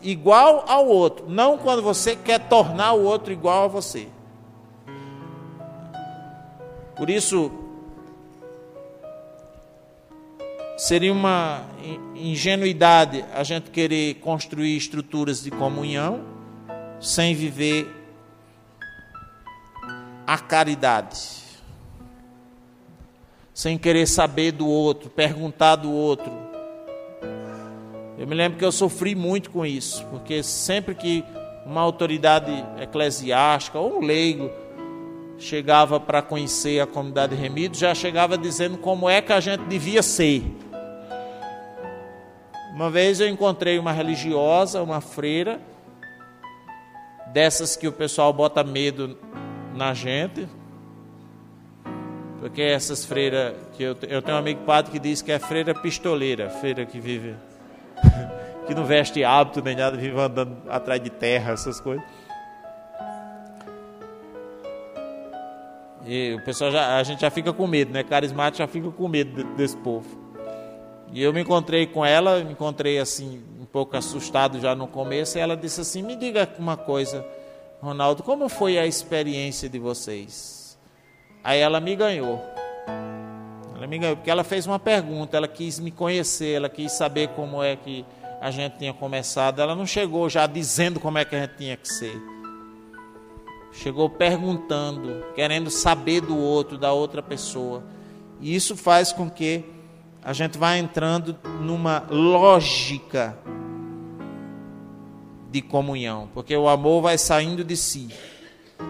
igual 0.01 0.63
ao 0.69 0.87
outro, 0.87 1.25
não 1.27 1.57
quando 1.57 1.81
você 1.81 2.15
quer 2.15 2.47
tornar 2.47 2.93
o 2.93 3.03
outro 3.03 3.33
igual 3.33 3.65
a 3.65 3.67
você. 3.67 4.07
Por 6.95 7.09
isso, 7.09 7.51
seria 10.77 11.11
uma 11.11 11.63
ingenuidade 12.15 13.23
a 13.33 13.43
gente 13.43 13.71
querer 13.71 14.15
construir 14.15 14.75
estruturas 14.75 15.41
de 15.41 15.51
comunhão 15.51 16.21
sem 16.99 17.33
viver 17.33 17.87
a 20.27 20.37
caridade, 20.37 21.17
sem 23.53 23.77
querer 23.77 24.07
saber 24.07 24.51
do 24.51 24.67
outro, 24.67 25.09
perguntar 25.09 25.75
do 25.75 25.91
outro. 25.91 26.31
Eu 28.17 28.25
me 28.27 28.33
lembro 28.33 28.57
que 28.57 28.65
eu 28.65 28.71
sofri 28.71 29.13
muito 29.13 29.51
com 29.51 29.65
isso, 29.65 30.03
porque 30.05 30.41
sempre 30.41 30.95
que 30.95 31.23
uma 31.65 31.81
autoridade 31.81 32.51
eclesiástica 32.81 33.77
ou 33.79 33.97
um 33.97 34.01
leigo 34.01 34.49
chegava 35.37 35.99
para 35.99 36.21
conhecer 36.21 36.79
a 36.79 36.87
comunidade 36.87 37.35
Remido, 37.35 37.77
já 37.77 37.93
chegava 37.93 38.37
dizendo 38.37 38.77
como 38.77 39.09
é 39.09 39.21
que 39.21 39.33
a 39.33 39.39
gente 39.39 39.65
devia 39.65 40.01
ser. 40.01 40.43
Uma 42.75 42.89
vez 42.89 43.21
eu 43.21 43.29
encontrei 43.29 43.79
uma 43.79 43.93
religiosa, 43.93 44.83
uma 44.83 44.99
freira, 44.99 45.61
dessas 47.27 47.77
que 47.77 47.87
o 47.87 47.91
pessoal 47.93 48.33
bota 48.33 48.65
medo 48.65 49.17
na 49.73 49.93
gente, 49.93 50.45
porque 52.41 52.61
essas 52.61 53.05
freiras, 53.05 53.55
que 53.77 53.81
eu, 53.81 53.95
eu 54.09 54.21
tenho 54.21 54.35
um 54.35 54.39
amigo 54.41 54.65
padre 54.65 54.91
que 54.91 54.99
diz 54.99 55.21
que 55.21 55.31
é 55.31 55.39
freira 55.39 55.73
pistoleira, 55.73 56.49
freira 56.49 56.85
que 56.85 56.99
vive, 56.99 57.37
que 58.67 58.75
não 58.75 58.83
veste 58.83 59.23
hábito 59.23 59.61
nem 59.61 59.77
nada, 59.77 59.95
vive 59.95 60.19
andando 60.19 60.57
atrás 60.67 61.01
de 61.01 61.09
terra, 61.09 61.53
essas 61.53 61.79
coisas. 61.79 62.03
E 66.05 66.33
o 66.33 66.43
pessoal 66.43 66.71
já, 66.71 66.97
a 66.97 67.03
gente 67.03 67.21
já 67.21 67.29
fica 67.29 67.53
com 67.53 67.65
medo, 67.67 67.93
né? 67.93 68.03
Carismático 68.03 68.57
já 68.57 68.67
fica 68.67 68.91
com 68.91 69.07
medo 69.07 69.45
desse 69.55 69.77
povo. 69.77 70.24
E 71.11 71.21
eu 71.21 71.31
me 71.31 71.41
encontrei 71.41 71.85
com 71.85 72.05
ela, 72.05 72.43
me 72.43 72.51
encontrei 72.51 72.99
assim, 72.99 73.41
um 73.59 73.65
pouco 73.65 73.95
assustado 73.95 74.59
já 74.59 74.75
no 74.75 74.87
começo, 74.87 75.37
e 75.37 75.41
ela 75.41 75.55
disse 75.55 75.81
assim: 75.81 76.01
Me 76.01 76.15
diga 76.15 76.47
uma 76.59 76.75
coisa, 76.75 77.25
Ronaldo, 77.81 78.23
como 78.23 78.49
foi 78.49 78.77
a 78.77 78.85
experiência 78.85 79.69
de 79.69 79.79
vocês? 79.79 80.77
Aí 81.43 81.59
ela 81.59 81.79
me 81.79 81.95
ganhou. 81.95 82.41
Ela 83.75 83.87
me 83.87 83.97
ganhou, 83.97 84.15
porque 84.15 84.31
ela 84.31 84.43
fez 84.43 84.65
uma 84.65 84.79
pergunta, 84.79 85.37
ela 85.37 85.47
quis 85.47 85.79
me 85.79 85.91
conhecer, 85.91 86.55
ela 86.55 86.69
quis 86.69 86.91
saber 86.91 87.29
como 87.29 87.61
é 87.61 87.75
que 87.75 88.05
a 88.41 88.49
gente 88.51 88.77
tinha 88.77 88.93
começado. 88.93 89.61
Ela 89.61 89.75
não 89.75 89.85
chegou 89.85 90.29
já 90.29 90.47
dizendo 90.47 90.99
como 90.99 91.17
é 91.17 91.25
que 91.25 91.35
a 91.35 91.41
gente 91.41 91.57
tinha 91.57 91.77
que 91.77 91.87
ser 91.87 92.35
chegou 93.75 94.09
perguntando, 94.09 95.23
querendo 95.35 95.69
saber 95.69 96.21
do 96.21 96.37
outro, 96.37 96.77
da 96.77 96.93
outra 96.93 97.21
pessoa. 97.21 97.83
E 98.39 98.55
isso 98.55 98.75
faz 98.75 99.11
com 99.11 99.29
que 99.29 99.63
a 100.25 100.33
gente 100.33 100.57
vá 100.57 100.75
entrando 100.75 101.37
numa 101.61 102.03
lógica 102.09 103.37
de 105.51 105.61
comunhão, 105.61 106.27
porque 106.33 106.57
o 106.57 106.67
amor 106.67 107.03
vai 107.03 107.15
saindo 107.15 107.63
de 107.63 107.77
si. 107.77 108.09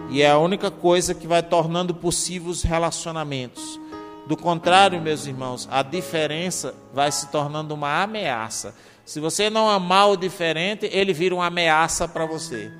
E 0.08 0.22
é 0.22 0.30
a 0.30 0.38
única 0.38 0.70
coisa 0.70 1.14
que 1.14 1.26
vai 1.26 1.42
tornando 1.42 1.94
possível 1.94 2.50
os 2.50 2.62
relacionamentos. 2.62 3.78
Do 4.26 4.34
contrário, 4.34 5.00
meus 5.00 5.26
irmãos, 5.26 5.68
a 5.70 5.82
diferença 5.82 6.74
vai 6.92 7.12
se 7.12 7.28
tornando 7.28 7.74
uma 7.74 8.02
ameaça. 8.02 8.74
Se 9.04 9.20
você 9.20 9.50
não 9.50 9.68
amar 9.68 10.08
o 10.08 10.16
diferente, 10.16 10.88
ele 10.90 11.12
vira 11.12 11.34
uma 11.34 11.46
ameaça 11.46 12.08
para 12.08 12.24
você. 12.24 12.72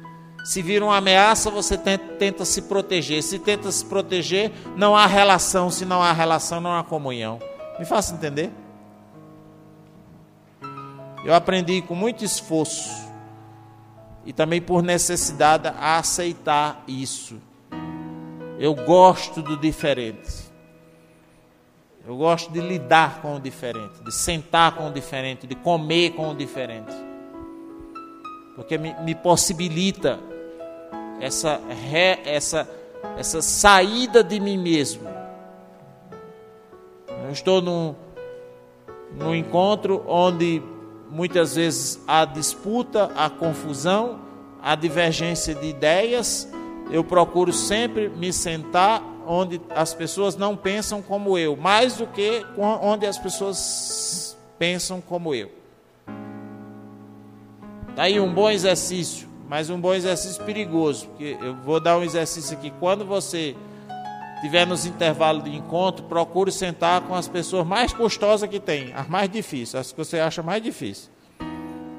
Se 0.44 0.62
vira 0.62 0.82
uma 0.82 0.96
ameaça, 0.96 1.50
você 1.50 1.76
tenta, 1.76 2.04
tenta, 2.14 2.44
se 2.46 2.62
proteger. 2.62 3.22
Se 3.22 3.38
tenta 3.38 3.70
se 3.70 3.84
proteger, 3.84 4.50
não 4.76 4.96
há 4.96 5.06
relação. 5.06 5.70
Se 5.70 5.84
não 5.84 6.02
há 6.02 6.12
relação, 6.12 6.58
não 6.58 6.74
há 6.74 6.82
comunhão. 6.82 7.38
Me 7.78 7.84
faça 7.84 8.14
entender? 8.14 8.50
Eu 11.24 11.34
aprendi 11.34 11.82
com 11.82 11.94
muito 11.94 12.24
esforço 12.24 13.06
e 14.24 14.32
também 14.32 14.60
por 14.60 14.82
necessidade 14.82 15.68
a 15.68 15.98
aceitar 15.98 16.82
isso. 16.86 17.40
Eu 18.58 18.74
gosto 18.74 19.42
do 19.42 19.56
diferente. 19.56 20.46
Eu 22.06 22.16
gosto 22.16 22.52
de 22.52 22.60
lidar 22.60 23.20
com 23.20 23.34
o 23.34 23.40
diferente, 23.40 24.00
de 24.04 24.14
sentar 24.14 24.76
com 24.76 24.88
o 24.88 24.92
diferente, 24.92 25.46
de 25.46 25.56
comer 25.56 26.10
com 26.10 26.30
o 26.30 26.34
diferente. 26.34 26.92
Porque 28.54 28.78
me, 28.78 28.94
me 29.02 29.14
possibilita 29.14 30.20
essa, 31.20 31.60
re, 31.68 32.20
essa, 32.24 32.68
essa 33.18 33.42
saída 33.42 34.22
de 34.22 34.38
mim 34.38 34.56
mesmo. 34.56 35.15
Eu 37.26 37.32
estou 37.32 37.60
num, 37.60 37.94
num 39.18 39.34
encontro 39.34 40.04
onde 40.06 40.62
muitas 41.10 41.56
vezes 41.56 42.00
há 42.06 42.24
disputa, 42.24 43.10
há 43.16 43.28
confusão, 43.28 44.20
há 44.62 44.74
divergência 44.74 45.54
de 45.54 45.66
ideias. 45.66 46.48
Eu 46.90 47.02
procuro 47.02 47.52
sempre 47.52 48.08
me 48.08 48.32
sentar 48.32 49.02
onde 49.26 49.60
as 49.74 49.92
pessoas 49.92 50.36
não 50.36 50.56
pensam 50.56 51.02
como 51.02 51.36
eu, 51.36 51.56
mais 51.56 51.96
do 51.96 52.06
que 52.06 52.46
onde 52.56 53.06
as 53.06 53.18
pessoas 53.18 54.36
pensam 54.58 55.00
como 55.00 55.34
eu. 55.34 55.50
Está 57.90 58.04
aí 58.04 58.20
um 58.20 58.32
bom 58.32 58.48
exercício 58.48 59.26
mas 59.48 59.70
um 59.70 59.80
bom 59.80 59.94
exercício 59.94 60.42
perigoso, 60.44 61.06
porque 61.08 61.36
eu 61.40 61.54
vou 61.54 61.78
dar 61.78 61.96
um 61.96 62.02
exercício 62.02 62.56
aqui. 62.56 62.72
Quando 62.80 63.04
você 63.04 63.56
tiver 64.40 64.66
nos 64.66 64.84
intervalos 64.84 65.44
de 65.44 65.54
encontro, 65.54 66.04
procure 66.04 66.52
sentar 66.52 67.00
com 67.02 67.14
as 67.14 67.26
pessoas 67.26 67.66
mais 67.66 67.92
custosas 67.92 68.48
que 68.48 68.60
tem, 68.60 68.92
as 68.94 69.08
mais 69.08 69.28
difíceis, 69.28 69.74
as 69.74 69.92
que 69.92 69.98
você 69.98 70.18
acha 70.18 70.42
mais 70.42 70.62
difíceis. 70.62 71.10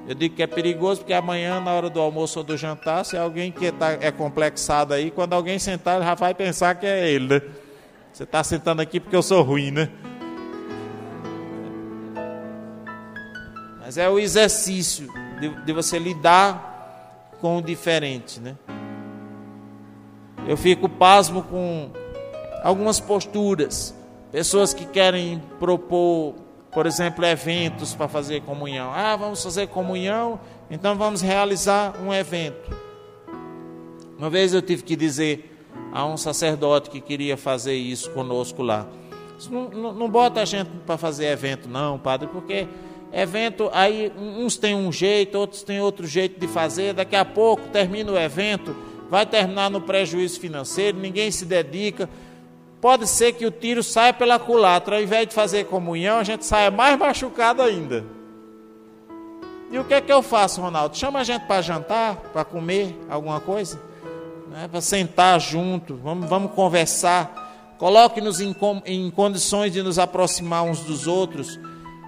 Eu 0.08 0.16
digo 0.16 0.36
que 0.36 0.44
é 0.44 0.48
perigoso 0.48 1.02
porque 1.02 1.14
amanhã, 1.14 1.60
na 1.60 1.74
hora 1.74 1.90
do 1.90 2.00
almoço 2.00 2.40
ou 2.40 2.46
do 2.46 2.56
jantar, 2.56 3.04
se 3.04 3.18
alguém 3.18 3.52
que 3.52 3.70
tá, 3.74 3.92
é 4.00 4.10
complexado 4.10 4.94
aí, 4.94 5.12
quando 5.12 5.34
alguém 5.34 5.60
sentar, 5.60 5.98
ele 5.98 6.06
já 6.06 6.16
vai 6.16 6.34
pensar 6.34 6.76
que 6.76 6.86
é 6.86 7.10
ele, 7.10 7.28
né? 7.28 7.42
Você 8.14 8.24
está 8.24 8.42
sentando 8.44 8.82
aqui 8.82 9.02
porque 9.02 9.16
eu 9.16 9.22
sou 9.22 9.44
ruim, 9.44 9.70
né? 9.70 9.90
Mas 13.82 13.98
é 13.98 14.10
o 14.10 14.18
exercício 14.18 15.12
de, 15.42 15.50
de 15.66 15.74
você 15.74 16.00
lidar 16.00 17.34
com 17.42 17.58
o 17.58 17.62
diferente, 17.62 18.40
né? 18.40 18.56
Eu 20.48 20.56
fico 20.56 20.88
pasmo 20.88 21.44
com 21.44 21.92
algumas 22.64 23.00
posturas, 23.00 23.94
pessoas 24.32 24.74
que 24.74 24.86
querem 24.86 25.42
propor, 25.60 26.36
por 26.72 26.86
exemplo, 26.86 27.26
eventos 27.26 27.94
para 27.94 28.08
fazer 28.08 28.42
comunhão. 28.42 28.92
Ah, 28.94 29.16
vamos 29.16 29.44
fazer 29.44 29.68
comunhão, 29.68 30.40
então 30.70 30.96
vamos 30.96 31.22
realizar 31.22 31.96
um 32.02 32.14
evento. 32.14 32.76
Uma 34.18 34.30
vez 34.30 34.54
eu 34.54 34.62
tive 34.62 34.84
que 34.84 34.96
dizer 34.96 35.54
a 35.92 36.06
um 36.06 36.18
sacerdote 36.18 36.90
que 36.90 37.00
queria 37.00 37.38
fazer 37.38 37.76
isso 37.76 38.10
conosco 38.12 38.62
lá. 38.62 38.88
Não, 39.50 39.70
não, 39.70 39.94
não 39.94 40.10
bota 40.10 40.42
a 40.42 40.46
gente 40.46 40.70
para 40.86 40.98
fazer 40.98 41.28
evento, 41.28 41.70
não, 41.70 42.00
padre, 42.00 42.28
porque 42.28 42.68
Evento, 43.12 43.70
aí 43.74 44.12
uns 44.18 44.58
têm 44.58 44.76
um 44.76 44.92
jeito, 44.92 45.38
outros 45.38 45.64
têm 45.64 45.80
outro 45.80 46.06
jeito 46.06 46.40
de 46.40 46.48
fazer. 46.48 46.94
Daqui 46.94 47.16
a 47.16 47.24
pouco 47.24 47.68
termina 47.70 48.12
o 48.12 48.18
evento, 48.18 48.76
vai 49.10 49.26
terminar 49.26 49.70
no 49.70 49.82
prejuízo 49.82 50.40
financeiro, 50.40 50.98
ninguém 50.98 51.32
se 51.32 51.46
dedica. 51.46 52.10
Pode 52.80 53.08
ser 53.08 53.34
que 53.34 53.46
o 53.46 53.52
tiro 53.52 53.82
saia 53.82 54.14
pela 54.14 54.38
culatra, 54.38 54.98
ao 54.98 55.02
invés 55.02 55.28
de 55.28 55.34
fazer 55.34 55.66
comunhão, 55.66 56.20
a 56.20 56.24
gente 56.24 56.46
saia 56.46 56.70
mais 56.70 56.98
machucado 56.98 57.62
ainda. 57.62 58.06
E 59.72 59.80
o 59.80 59.84
que 59.84 59.94
é 59.94 60.02
que 60.02 60.12
eu 60.12 60.22
faço, 60.22 60.62
Ronaldo? 60.62 60.96
Chama 60.96 61.20
a 61.20 61.24
gente 61.24 61.46
para 61.46 61.62
jantar, 61.62 62.16
para 62.32 62.46
comer 62.46 62.98
alguma 63.10 63.40
coisa, 63.40 63.82
né? 64.50 64.68
para 64.70 64.80
sentar 64.80 65.40
junto, 65.42 65.96
vamos, 65.96 66.30
vamos 66.30 66.52
conversar. 66.54 67.76
Coloque-nos 67.78 68.40
em, 68.40 68.56
em 68.86 69.12
condições 69.12 69.74
de 69.74 69.84
nos 69.84 70.00
aproximar 70.00 70.64
uns 70.64 70.82
dos 70.82 71.06
outros 71.08 71.60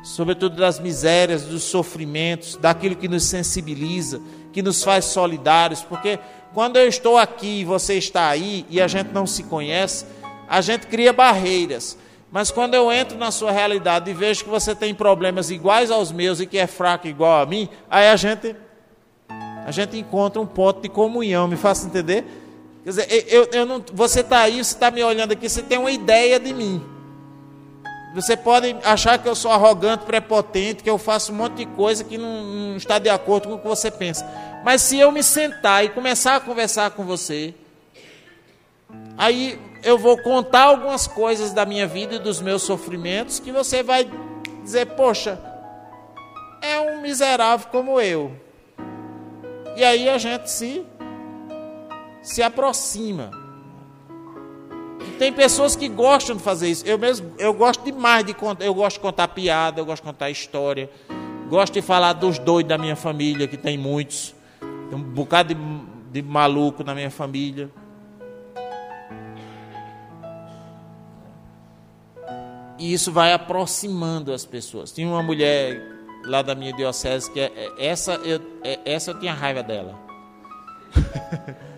sobretudo 0.04 0.56
das 0.56 0.80
misérias, 0.80 1.44
dos 1.44 1.64
sofrimentos, 1.64 2.56
daquilo 2.56 2.96
que 2.96 3.08
nos 3.08 3.24
sensibiliza, 3.24 4.22
que 4.52 4.62
nos 4.62 4.84
faz 4.84 5.06
solidários, 5.06 5.82
porque 5.82 6.20
quando 6.54 6.78
eu 6.78 6.88
estou 6.88 7.18
aqui 7.18 7.62
e 7.62 7.66
você 7.66 7.96
está 7.96 8.28
aí 8.28 8.66
e 8.70 8.82
a 8.82 8.88
gente 8.88 9.12
não 9.12 9.28
se 9.28 9.44
conhece, 9.44 10.06
a 10.50 10.62
gente 10.62 10.88
cria 10.88 11.14
barreiras. 11.14 11.96
Mas 12.32 12.50
quando 12.52 12.74
eu 12.74 12.92
entro 12.92 13.18
na 13.18 13.32
sua 13.32 13.52
realidade 13.52 14.10
e 14.10 14.14
vejo 14.14 14.44
que 14.44 14.50
você 14.50 14.76
tem 14.76 14.94
problemas 14.94 15.52
iguais 15.52 15.92
aos 15.92 16.12
meus 16.12 16.40
e 16.40 16.48
que 16.48 16.58
é 16.58 16.68
fraco 16.68 17.08
igual 17.08 17.42
a 17.42 17.46
mim, 17.46 17.70
aí 17.90 18.08
a 18.10 18.16
gente 18.16 18.56
a 19.66 19.72
gente 19.72 19.98
encontra 19.98 20.42
um 20.42 20.48
ponto 20.48 20.82
de 20.82 20.90
comunhão, 20.90 21.48
me 21.48 21.56
faça 21.56 21.86
entender? 21.86 22.26
Quer 22.84 22.90
dizer, 22.90 23.26
eu, 23.28 23.48
eu 23.52 23.66
não, 23.68 23.84
você 23.94 24.22
está 24.22 24.40
aí, 24.40 24.64
você 24.64 24.74
está 24.74 24.90
me 24.90 25.04
olhando 25.04 25.34
aqui, 25.34 25.48
você 25.48 25.62
tem 25.62 25.78
uma 25.78 25.92
ideia 25.92 26.40
de 26.40 26.52
mim. 26.52 26.84
Você 28.16 28.36
pode 28.36 28.76
achar 28.84 29.20
que 29.20 29.30
eu 29.30 29.36
sou 29.36 29.52
arrogante, 29.52 30.06
prepotente, 30.06 30.82
que 30.82 30.90
eu 30.90 30.98
faço 30.98 31.32
um 31.32 31.36
monte 31.36 31.58
de 31.58 31.66
coisa 31.68 32.04
que 32.04 32.18
não, 32.18 32.44
não, 32.44 32.78
está 32.78 32.98
de 32.98 33.10
acordo 33.10 33.48
com 33.48 33.56
o 33.56 33.60
que 33.60 33.68
você 33.68 33.92
pensa. 33.92 34.26
Mas 34.64 34.82
se 34.82 34.98
eu 34.98 35.12
me 35.12 35.22
sentar 35.22 35.86
e 35.86 35.90
começar 35.90 36.38
a 36.38 36.40
conversar 36.40 36.90
com 36.92 37.04
você, 37.04 37.54
aí 39.20 39.60
eu 39.84 39.98
vou 39.98 40.18
contar 40.18 40.64
algumas 40.64 41.06
coisas 41.06 41.54
da 41.54 41.66
minha 41.66 41.86
vida 41.86 42.16
e 42.16 42.20
dos 42.20 42.42
meus 42.42 42.64
sofrimentos 42.64 43.40
que 43.40 43.52
você 43.52 43.84
vai 43.84 44.10
dizer: 44.64 44.88
Poxa, 44.88 45.40
é 46.62 46.80
um 46.80 47.02
miserável 47.02 47.68
como 47.72 48.00
eu. 48.00 48.32
E 49.76 49.84
aí 49.84 50.10
a 50.10 50.18
gente 50.18 50.50
se, 50.50 50.86
se 52.22 52.42
aproxima. 52.42 53.32
Tem 55.18 55.32
pessoas 55.32 55.76
que 55.76 55.88
gostam 55.88 56.36
de 56.36 56.42
fazer 56.42 56.70
isso. 56.70 56.86
Eu 56.86 56.98
mesmo, 56.98 57.32
eu 57.38 57.54
gosto 57.54 57.84
demais 57.84 58.26
de 58.26 58.34
contar. 58.34 58.66
Eu 58.66 58.74
gosto 58.74 58.98
de 58.98 59.02
contar 59.02 59.28
piada, 59.30 59.80
eu 59.80 59.86
gosto 59.86 60.04
de 60.04 60.10
contar 60.10 60.30
história. 60.30 60.90
Gosto 61.50 61.74
de 61.74 61.82
falar 61.82 62.14
dos 62.14 62.38
doidos 62.38 62.70
da 62.70 62.78
minha 62.78 62.96
família, 62.96 63.48
que 63.48 63.58
tem 63.58 63.78
muitos. 63.78 64.36
Tem 64.60 64.98
um 64.98 65.02
bocado 65.02 65.54
de, 65.54 65.62
de 66.12 66.22
maluco 66.22 66.84
na 66.84 66.94
minha 66.94 67.10
família. 67.10 67.70
E 72.80 72.94
isso 72.94 73.12
vai 73.12 73.34
aproximando 73.34 74.34
as 74.34 74.46
pessoas. 74.46 74.92
Tinha 74.92 75.08
uma 75.08 75.22
mulher 75.22 76.00
lá 76.24 76.42
da 76.42 76.56
minha 76.56 76.74
diocese 76.74 77.30
que 77.30 77.40
é, 77.40 77.52
é 77.56 77.86
essa 77.88 78.14
eu, 78.14 78.42
é, 78.64 78.80
essa 78.86 79.12
eu 79.12 79.20
tinha 79.20 79.34
raiva 79.34 79.62
dela. 79.62 80.00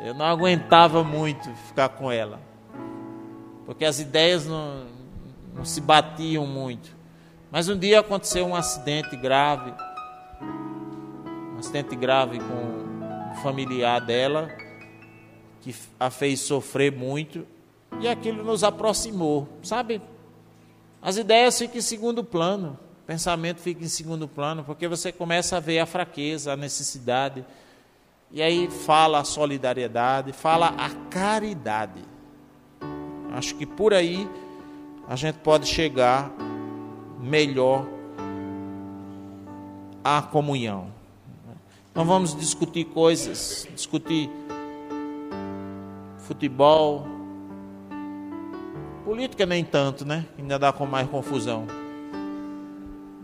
Eu 0.00 0.14
não 0.14 0.24
aguentava 0.24 1.02
muito 1.02 1.50
ficar 1.66 1.88
com 1.88 2.10
ela, 2.10 2.40
porque 3.66 3.84
as 3.84 3.98
ideias 3.98 4.46
não, 4.46 4.86
não 5.52 5.64
se 5.64 5.80
batiam 5.80 6.46
muito. 6.46 6.96
Mas 7.50 7.68
um 7.68 7.76
dia 7.76 7.98
aconteceu 7.98 8.46
um 8.46 8.54
acidente 8.54 9.16
grave, 9.16 9.74
um 11.52 11.58
acidente 11.58 11.96
grave 11.96 12.38
com 12.38 13.32
um 13.32 13.42
familiar 13.42 14.00
dela, 14.00 14.48
que 15.60 15.74
a 15.98 16.10
fez 16.10 16.40
sofrer 16.40 16.92
muito, 16.92 17.44
e 18.00 18.08
aquilo 18.08 18.44
nos 18.44 18.62
aproximou, 18.62 19.48
sabe? 19.62 20.00
As 21.00 21.16
ideias 21.16 21.58
ficam 21.58 21.78
em 21.78 21.82
segundo 21.82 22.24
plano, 22.24 22.78
o 23.02 23.06
pensamento 23.06 23.60
fica 23.60 23.84
em 23.84 23.88
segundo 23.88 24.28
plano, 24.28 24.64
porque 24.64 24.86
você 24.88 25.12
começa 25.12 25.56
a 25.56 25.60
ver 25.60 25.78
a 25.78 25.86
fraqueza, 25.86 26.52
a 26.52 26.56
necessidade 26.56 27.44
e 28.30 28.42
aí 28.42 28.70
fala 28.70 29.20
a 29.20 29.24
solidariedade, 29.24 30.32
fala 30.32 30.68
a 30.76 30.90
caridade. 31.08 32.04
Acho 33.32 33.54
que 33.54 33.64
por 33.64 33.94
aí 33.94 34.28
a 35.08 35.16
gente 35.16 35.36
pode 35.36 35.66
chegar 35.66 36.30
melhor 37.18 37.86
à 40.04 40.20
comunhão. 40.20 40.92
Não 41.94 42.04
vamos 42.04 42.36
discutir 42.36 42.84
coisas, 42.84 43.66
discutir 43.74 44.30
futebol, 46.18 47.06
política 49.08 49.46
nem 49.46 49.64
tanto, 49.64 50.04
né? 50.04 50.26
Ainda 50.38 50.58
dá 50.58 50.72
com 50.72 50.84
mais 50.84 51.08
confusão. 51.08 51.66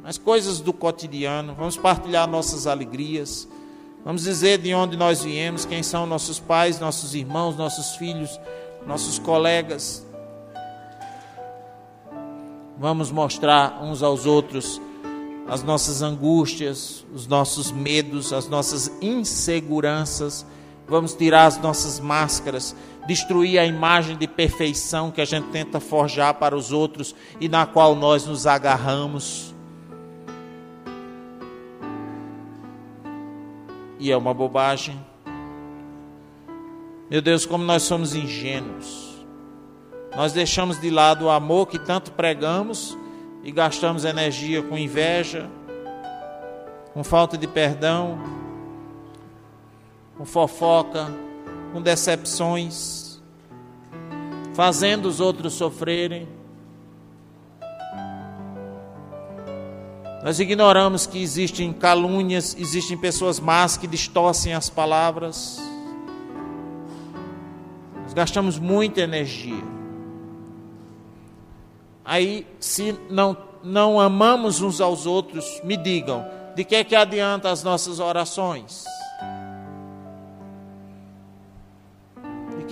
Mas 0.03 0.17
coisas 0.17 0.61
do 0.61 0.73
cotidiano, 0.73 1.55
vamos 1.55 1.77
partilhar 1.77 2.27
nossas 2.27 2.67
alegrias 2.67 3.47
Vamos 4.05 4.25
dizer 4.25 4.59
de 4.59 4.75
onde 4.75 4.99
nós 4.99 5.25
viemos, 5.25 5.65
quem 5.65 5.83
são 5.83 6.05
nossos 6.05 6.39
pais, 6.39 6.79
nossos 6.79 7.15
irmãos, 7.15 7.57
nossos 7.57 7.97
filhos, 7.97 8.39
nossos 8.87 9.19
colegas. 9.19 10.07
Vamos 12.79 13.11
mostrar 13.11 13.83
uns 13.83 14.03
aos 14.03 14.27
outros 14.27 14.79
as 15.49 15.63
nossas 15.63 16.03
angústias, 16.03 17.07
os 17.15 17.27
nossos 17.27 17.73
medos, 17.73 18.31
as 18.31 18.47
nossas 18.47 18.93
inseguranças. 19.01 20.45
Vamos 20.87 21.15
tirar 21.15 21.47
as 21.47 21.59
nossas 21.59 21.99
máscaras, 21.99 22.77
destruir 23.07 23.59
a 23.59 23.65
imagem 23.65 24.17
de 24.17 24.29
perfeição 24.29 25.11
que 25.11 25.21
a 25.21 25.25
gente 25.25 25.49
tenta 25.49 25.81
forjar 25.81 26.35
para 26.35 26.55
os 26.55 26.73
outros 26.73 27.15
e 27.41 27.49
na 27.49 27.65
qual 27.65 27.95
nós 27.95 28.27
nos 28.27 28.47
agarramos. 28.47 29.55
E 33.99 34.13
é 34.13 34.17
uma 34.17 34.35
bobagem. 34.35 35.01
Meu 37.11 37.23
Deus, 37.23 37.47
como 37.47 37.65
nós 37.65 37.83
somos 37.83 38.15
ingênuos. 38.15 39.25
Nós 40.15 40.33
deixamos 40.33 40.81
de 40.81 40.91
lado 40.91 41.25
o 41.25 41.31
amor 41.31 41.67
que 41.67 41.79
tanto 41.79 42.13
pregamos 42.13 42.97
e 43.43 43.51
gastamos 43.51 44.05
energia 44.05 44.63
com 44.63 44.77
inveja, 44.79 45.51
com 46.93 47.03
falta 47.03 47.37
de 47.37 47.47
perdão, 47.49 48.19
com 50.17 50.25
fofoca, 50.25 51.13
com 51.73 51.83
decepções, 51.83 53.21
fazendo 54.55 55.07
os 55.07 55.21
outros 55.21 55.55
sofrerem. 55.55 56.29
Nós 60.23 60.39
ignoramos 60.39 61.07
que 61.07 61.23
existem 61.23 61.73
calúnias, 61.73 62.57
existem 62.59 62.97
pessoas 62.97 63.39
más 63.39 63.77
que 63.77 63.87
distorcem 63.87 64.55
as 64.55 64.71
palavras. 64.71 65.61
Nós 68.05 68.15
gastamos 68.15 68.59
muita 68.59 69.03
energia. 69.03 69.63
Aí, 72.05 72.47
se 72.61 72.99
não, 73.11 73.37
não 73.63 74.01
amamos 74.01 74.63
uns 74.63 74.81
aos 74.81 75.05
outros, 75.05 75.61
me 75.65 75.77
digam, 75.77 76.25
de 76.55 76.65
que 76.65 76.77
é 76.77 76.85
que 76.85 76.95
adianta 76.95 77.51
as 77.51 77.63
nossas 77.63 77.99
orações? 77.99 78.85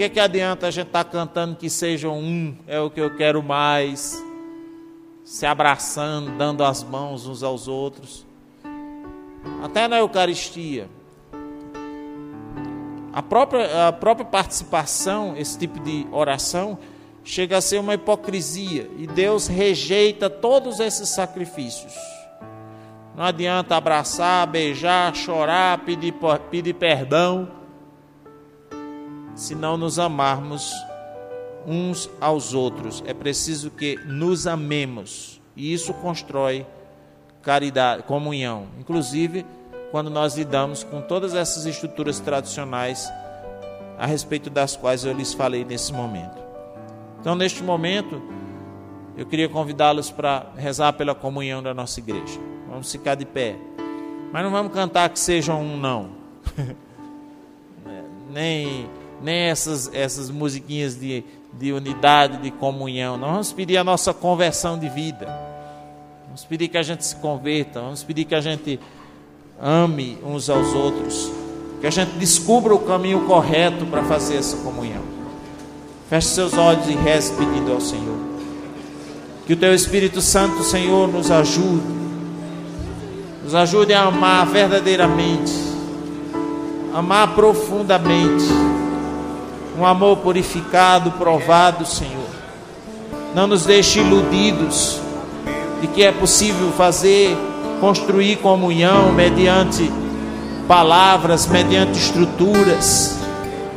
Que 0.02 0.14
que 0.14 0.20
adianta 0.20 0.66
a 0.66 0.70
gente 0.70 0.88
estar 0.88 1.04
tá 1.04 1.10
cantando 1.10 1.54
que 1.54 1.70
sejam 1.70 2.18
um, 2.18 2.56
é 2.66 2.80
o 2.80 2.90
que 2.90 3.00
eu 3.00 3.14
quero 3.16 3.40
mais, 3.40 4.20
se 5.22 5.46
abraçando, 5.46 6.36
dando 6.36 6.64
as 6.64 6.82
mãos 6.82 7.24
uns 7.26 7.44
aos 7.44 7.68
outros? 7.68 8.26
Até 9.62 9.86
na 9.86 9.98
Eucaristia. 9.98 10.88
A 13.12 13.22
própria, 13.22 13.88
a 13.88 13.92
própria 13.92 14.26
participação, 14.26 15.36
esse 15.36 15.56
tipo 15.56 15.78
de 15.78 16.04
oração, 16.10 16.78
chega 17.22 17.58
a 17.58 17.60
ser 17.60 17.78
uma 17.78 17.94
hipocrisia 17.94 18.90
e 18.98 19.06
Deus 19.06 19.46
rejeita 19.46 20.28
todos 20.28 20.80
esses 20.80 21.10
sacrifícios. 21.10 21.94
Não 23.14 23.22
adianta 23.22 23.76
abraçar, 23.76 24.48
beijar, 24.48 25.14
chorar, 25.14 25.78
pedir, 25.84 26.14
pedir 26.50 26.74
perdão, 26.74 27.61
se 29.34 29.54
não 29.54 29.76
nos 29.76 29.98
amarmos 29.98 30.72
uns 31.66 32.10
aos 32.20 32.54
outros. 32.54 33.02
É 33.06 33.14
preciso 33.14 33.70
que 33.70 33.96
nos 34.04 34.46
amemos 34.46 35.40
e 35.56 35.72
isso 35.72 35.92
constrói 35.94 36.66
caridade, 37.42 38.02
comunhão. 38.04 38.66
Inclusive, 38.78 39.44
quando 39.90 40.10
nós 40.10 40.36
lidamos 40.36 40.84
com 40.84 41.00
todas 41.02 41.34
essas 41.34 41.66
estruturas 41.66 42.20
tradicionais 42.20 43.10
a 43.98 44.06
respeito 44.06 44.48
das 44.48 44.76
quais 44.76 45.04
eu 45.04 45.12
lhes 45.12 45.34
falei 45.34 45.64
nesse 45.64 45.92
momento. 45.92 46.40
Então, 47.20 47.34
neste 47.34 47.62
momento, 47.62 48.20
eu 49.16 49.26
queria 49.26 49.48
convidá-los 49.48 50.10
para 50.10 50.46
rezar 50.56 50.94
pela 50.94 51.14
comunhão 51.14 51.62
da 51.62 51.74
nossa 51.74 52.00
igreja. 52.00 52.40
Vamos 52.68 52.90
ficar 52.90 53.14
de 53.14 53.26
pé. 53.26 53.56
Mas 54.32 54.42
não 54.42 54.50
vamos 54.50 54.72
cantar 54.72 55.08
que 55.10 55.20
sejam 55.20 55.60
um, 55.60 55.76
não. 55.76 56.10
nem 58.32 58.88
nem 59.22 59.48
essas, 59.48 59.90
essas 59.94 60.30
musiquinhas 60.30 60.98
de, 60.98 61.24
de 61.52 61.72
unidade, 61.72 62.38
de 62.38 62.50
comunhão. 62.50 63.16
Nós 63.16 63.30
vamos 63.30 63.52
pedir 63.52 63.76
a 63.76 63.84
nossa 63.84 64.12
conversão 64.12 64.78
de 64.78 64.88
vida. 64.88 65.26
Vamos 66.26 66.44
pedir 66.44 66.68
que 66.68 66.78
a 66.78 66.82
gente 66.82 67.04
se 67.04 67.16
converta. 67.16 67.80
Vamos 67.80 68.02
pedir 68.02 68.24
que 68.24 68.34
a 68.34 68.40
gente 68.40 68.80
ame 69.60 70.18
uns 70.24 70.48
aos 70.50 70.74
outros. 70.74 71.30
Que 71.80 71.86
a 71.86 71.90
gente 71.90 72.12
descubra 72.12 72.74
o 72.74 72.80
caminho 72.80 73.26
correto 73.26 73.84
para 73.86 74.02
fazer 74.04 74.36
essa 74.36 74.56
comunhão. 74.58 75.02
Feche 76.08 76.28
seus 76.28 76.54
olhos 76.54 76.88
e 76.88 76.92
reze 76.92 77.32
pedindo 77.34 77.72
ao 77.72 77.80
Senhor. 77.80 78.18
Que 79.46 79.52
o 79.52 79.56
teu 79.56 79.74
Espírito 79.74 80.20
Santo, 80.20 80.62
Senhor, 80.62 81.08
nos 81.08 81.30
ajude. 81.30 82.02
Nos 83.44 83.54
ajude 83.54 83.92
a 83.92 84.02
amar 84.04 84.46
verdadeiramente. 84.46 85.52
Amar 86.94 87.34
profundamente. 87.34 88.71
Um 89.78 89.86
amor 89.86 90.18
purificado, 90.18 91.12
provado, 91.12 91.86
Senhor. 91.86 92.28
Não 93.34 93.46
nos 93.46 93.64
deixe 93.64 94.00
iludidos 94.00 95.00
de 95.80 95.86
que 95.86 96.02
é 96.02 96.12
possível 96.12 96.70
fazer, 96.72 97.36
construir 97.80 98.36
comunhão 98.36 99.12
mediante 99.12 99.90
palavras, 100.68 101.46
mediante 101.46 101.98
estruturas 101.98 103.22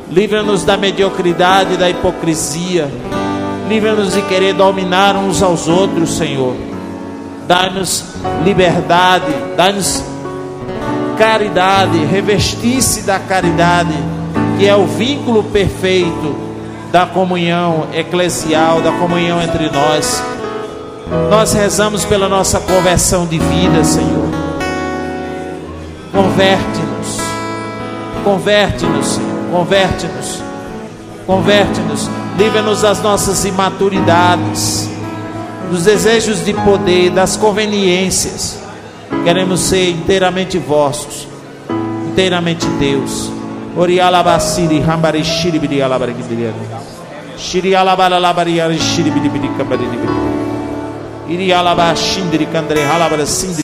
Livra-nos 0.09 0.63
da 0.63 0.77
mediocridade 0.77 1.77
da 1.77 1.89
hipocrisia. 1.89 2.89
Livra-nos 3.67 4.13
de 4.13 4.21
querer 4.23 4.53
dominar 4.53 5.15
uns 5.15 5.41
aos 5.41 5.67
outros, 5.67 6.17
Senhor. 6.17 6.55
Dá-nos 7.47 8.05
liberdade, 8.43 9.33
dá-nos 9.57 10.03
caridade, 11.17 11.97
revestir-se 12.05 13.01
da 13.01 13.17
caridade, 13.17 13.95
que 14.57 14.67
é 14.67 14.75
o 14.75 14.85
vínculo 14.85 15.43
perfeito 15.43 16.35
da 16.91 17.05
comunhão 17.05 17.87
eclesial, 17.93 18.81
da 18.81 18.91
comunhão 18.93 19.41
entre 19.41 19.69
nós. 19.69 20.23
Nós 21.29 21.53
rezamos 21.53 22.05
pela 22.05 22.27
nossa 22.27 22.59
conversão 22.59 23.25
de 23.25 23.37
vida, 23.37 23.83
Senhor. 23.83 24.29
Converte-nos, 26.11 27.17
converte-nos. 28.23 29.35
Converte-nos, 29.55 30.43
converte-nos, 31.25 32.09
livra-nos 32.37 32.81
das 32.81 33.01
nossas 33.01 33.45
imaturidades, 33.45 34.89
dos 35.71 35.83
desejos 35.85 36.43
de 36.43 36.53
poder, 36.53 37.11
das 37.11 37.37
conveniências. 37.37 38.59
Queremos 39.23 39.61
ser 39.61 39.91
inteiramente 39.91 40.57
vossos, 40.57 41.25
inteiramente 42.11 42.65
Deus. 42.79 43.31
Orialabasiri, 43.77 44.79
Rambarishiri, 44.87 45.59
Birialabarigiri. 45.59 46.53
Shiri 47.37 47.75
alabara 47.75 48.19
labari 48.19 48.61
ari 48.61 48.79
shiri 48.79 49.11
biri 49.11 49.29
biri 49.29 49.49
kabari 49.57 49.83
biri. 49.91 50.07
Iri 51.33 51.53
alaba 51.53 51.93
shindiri 51.95 52.45
kandre 52.47 52.81
halabara 52.87 53.25
sindiri. 53.25 53.53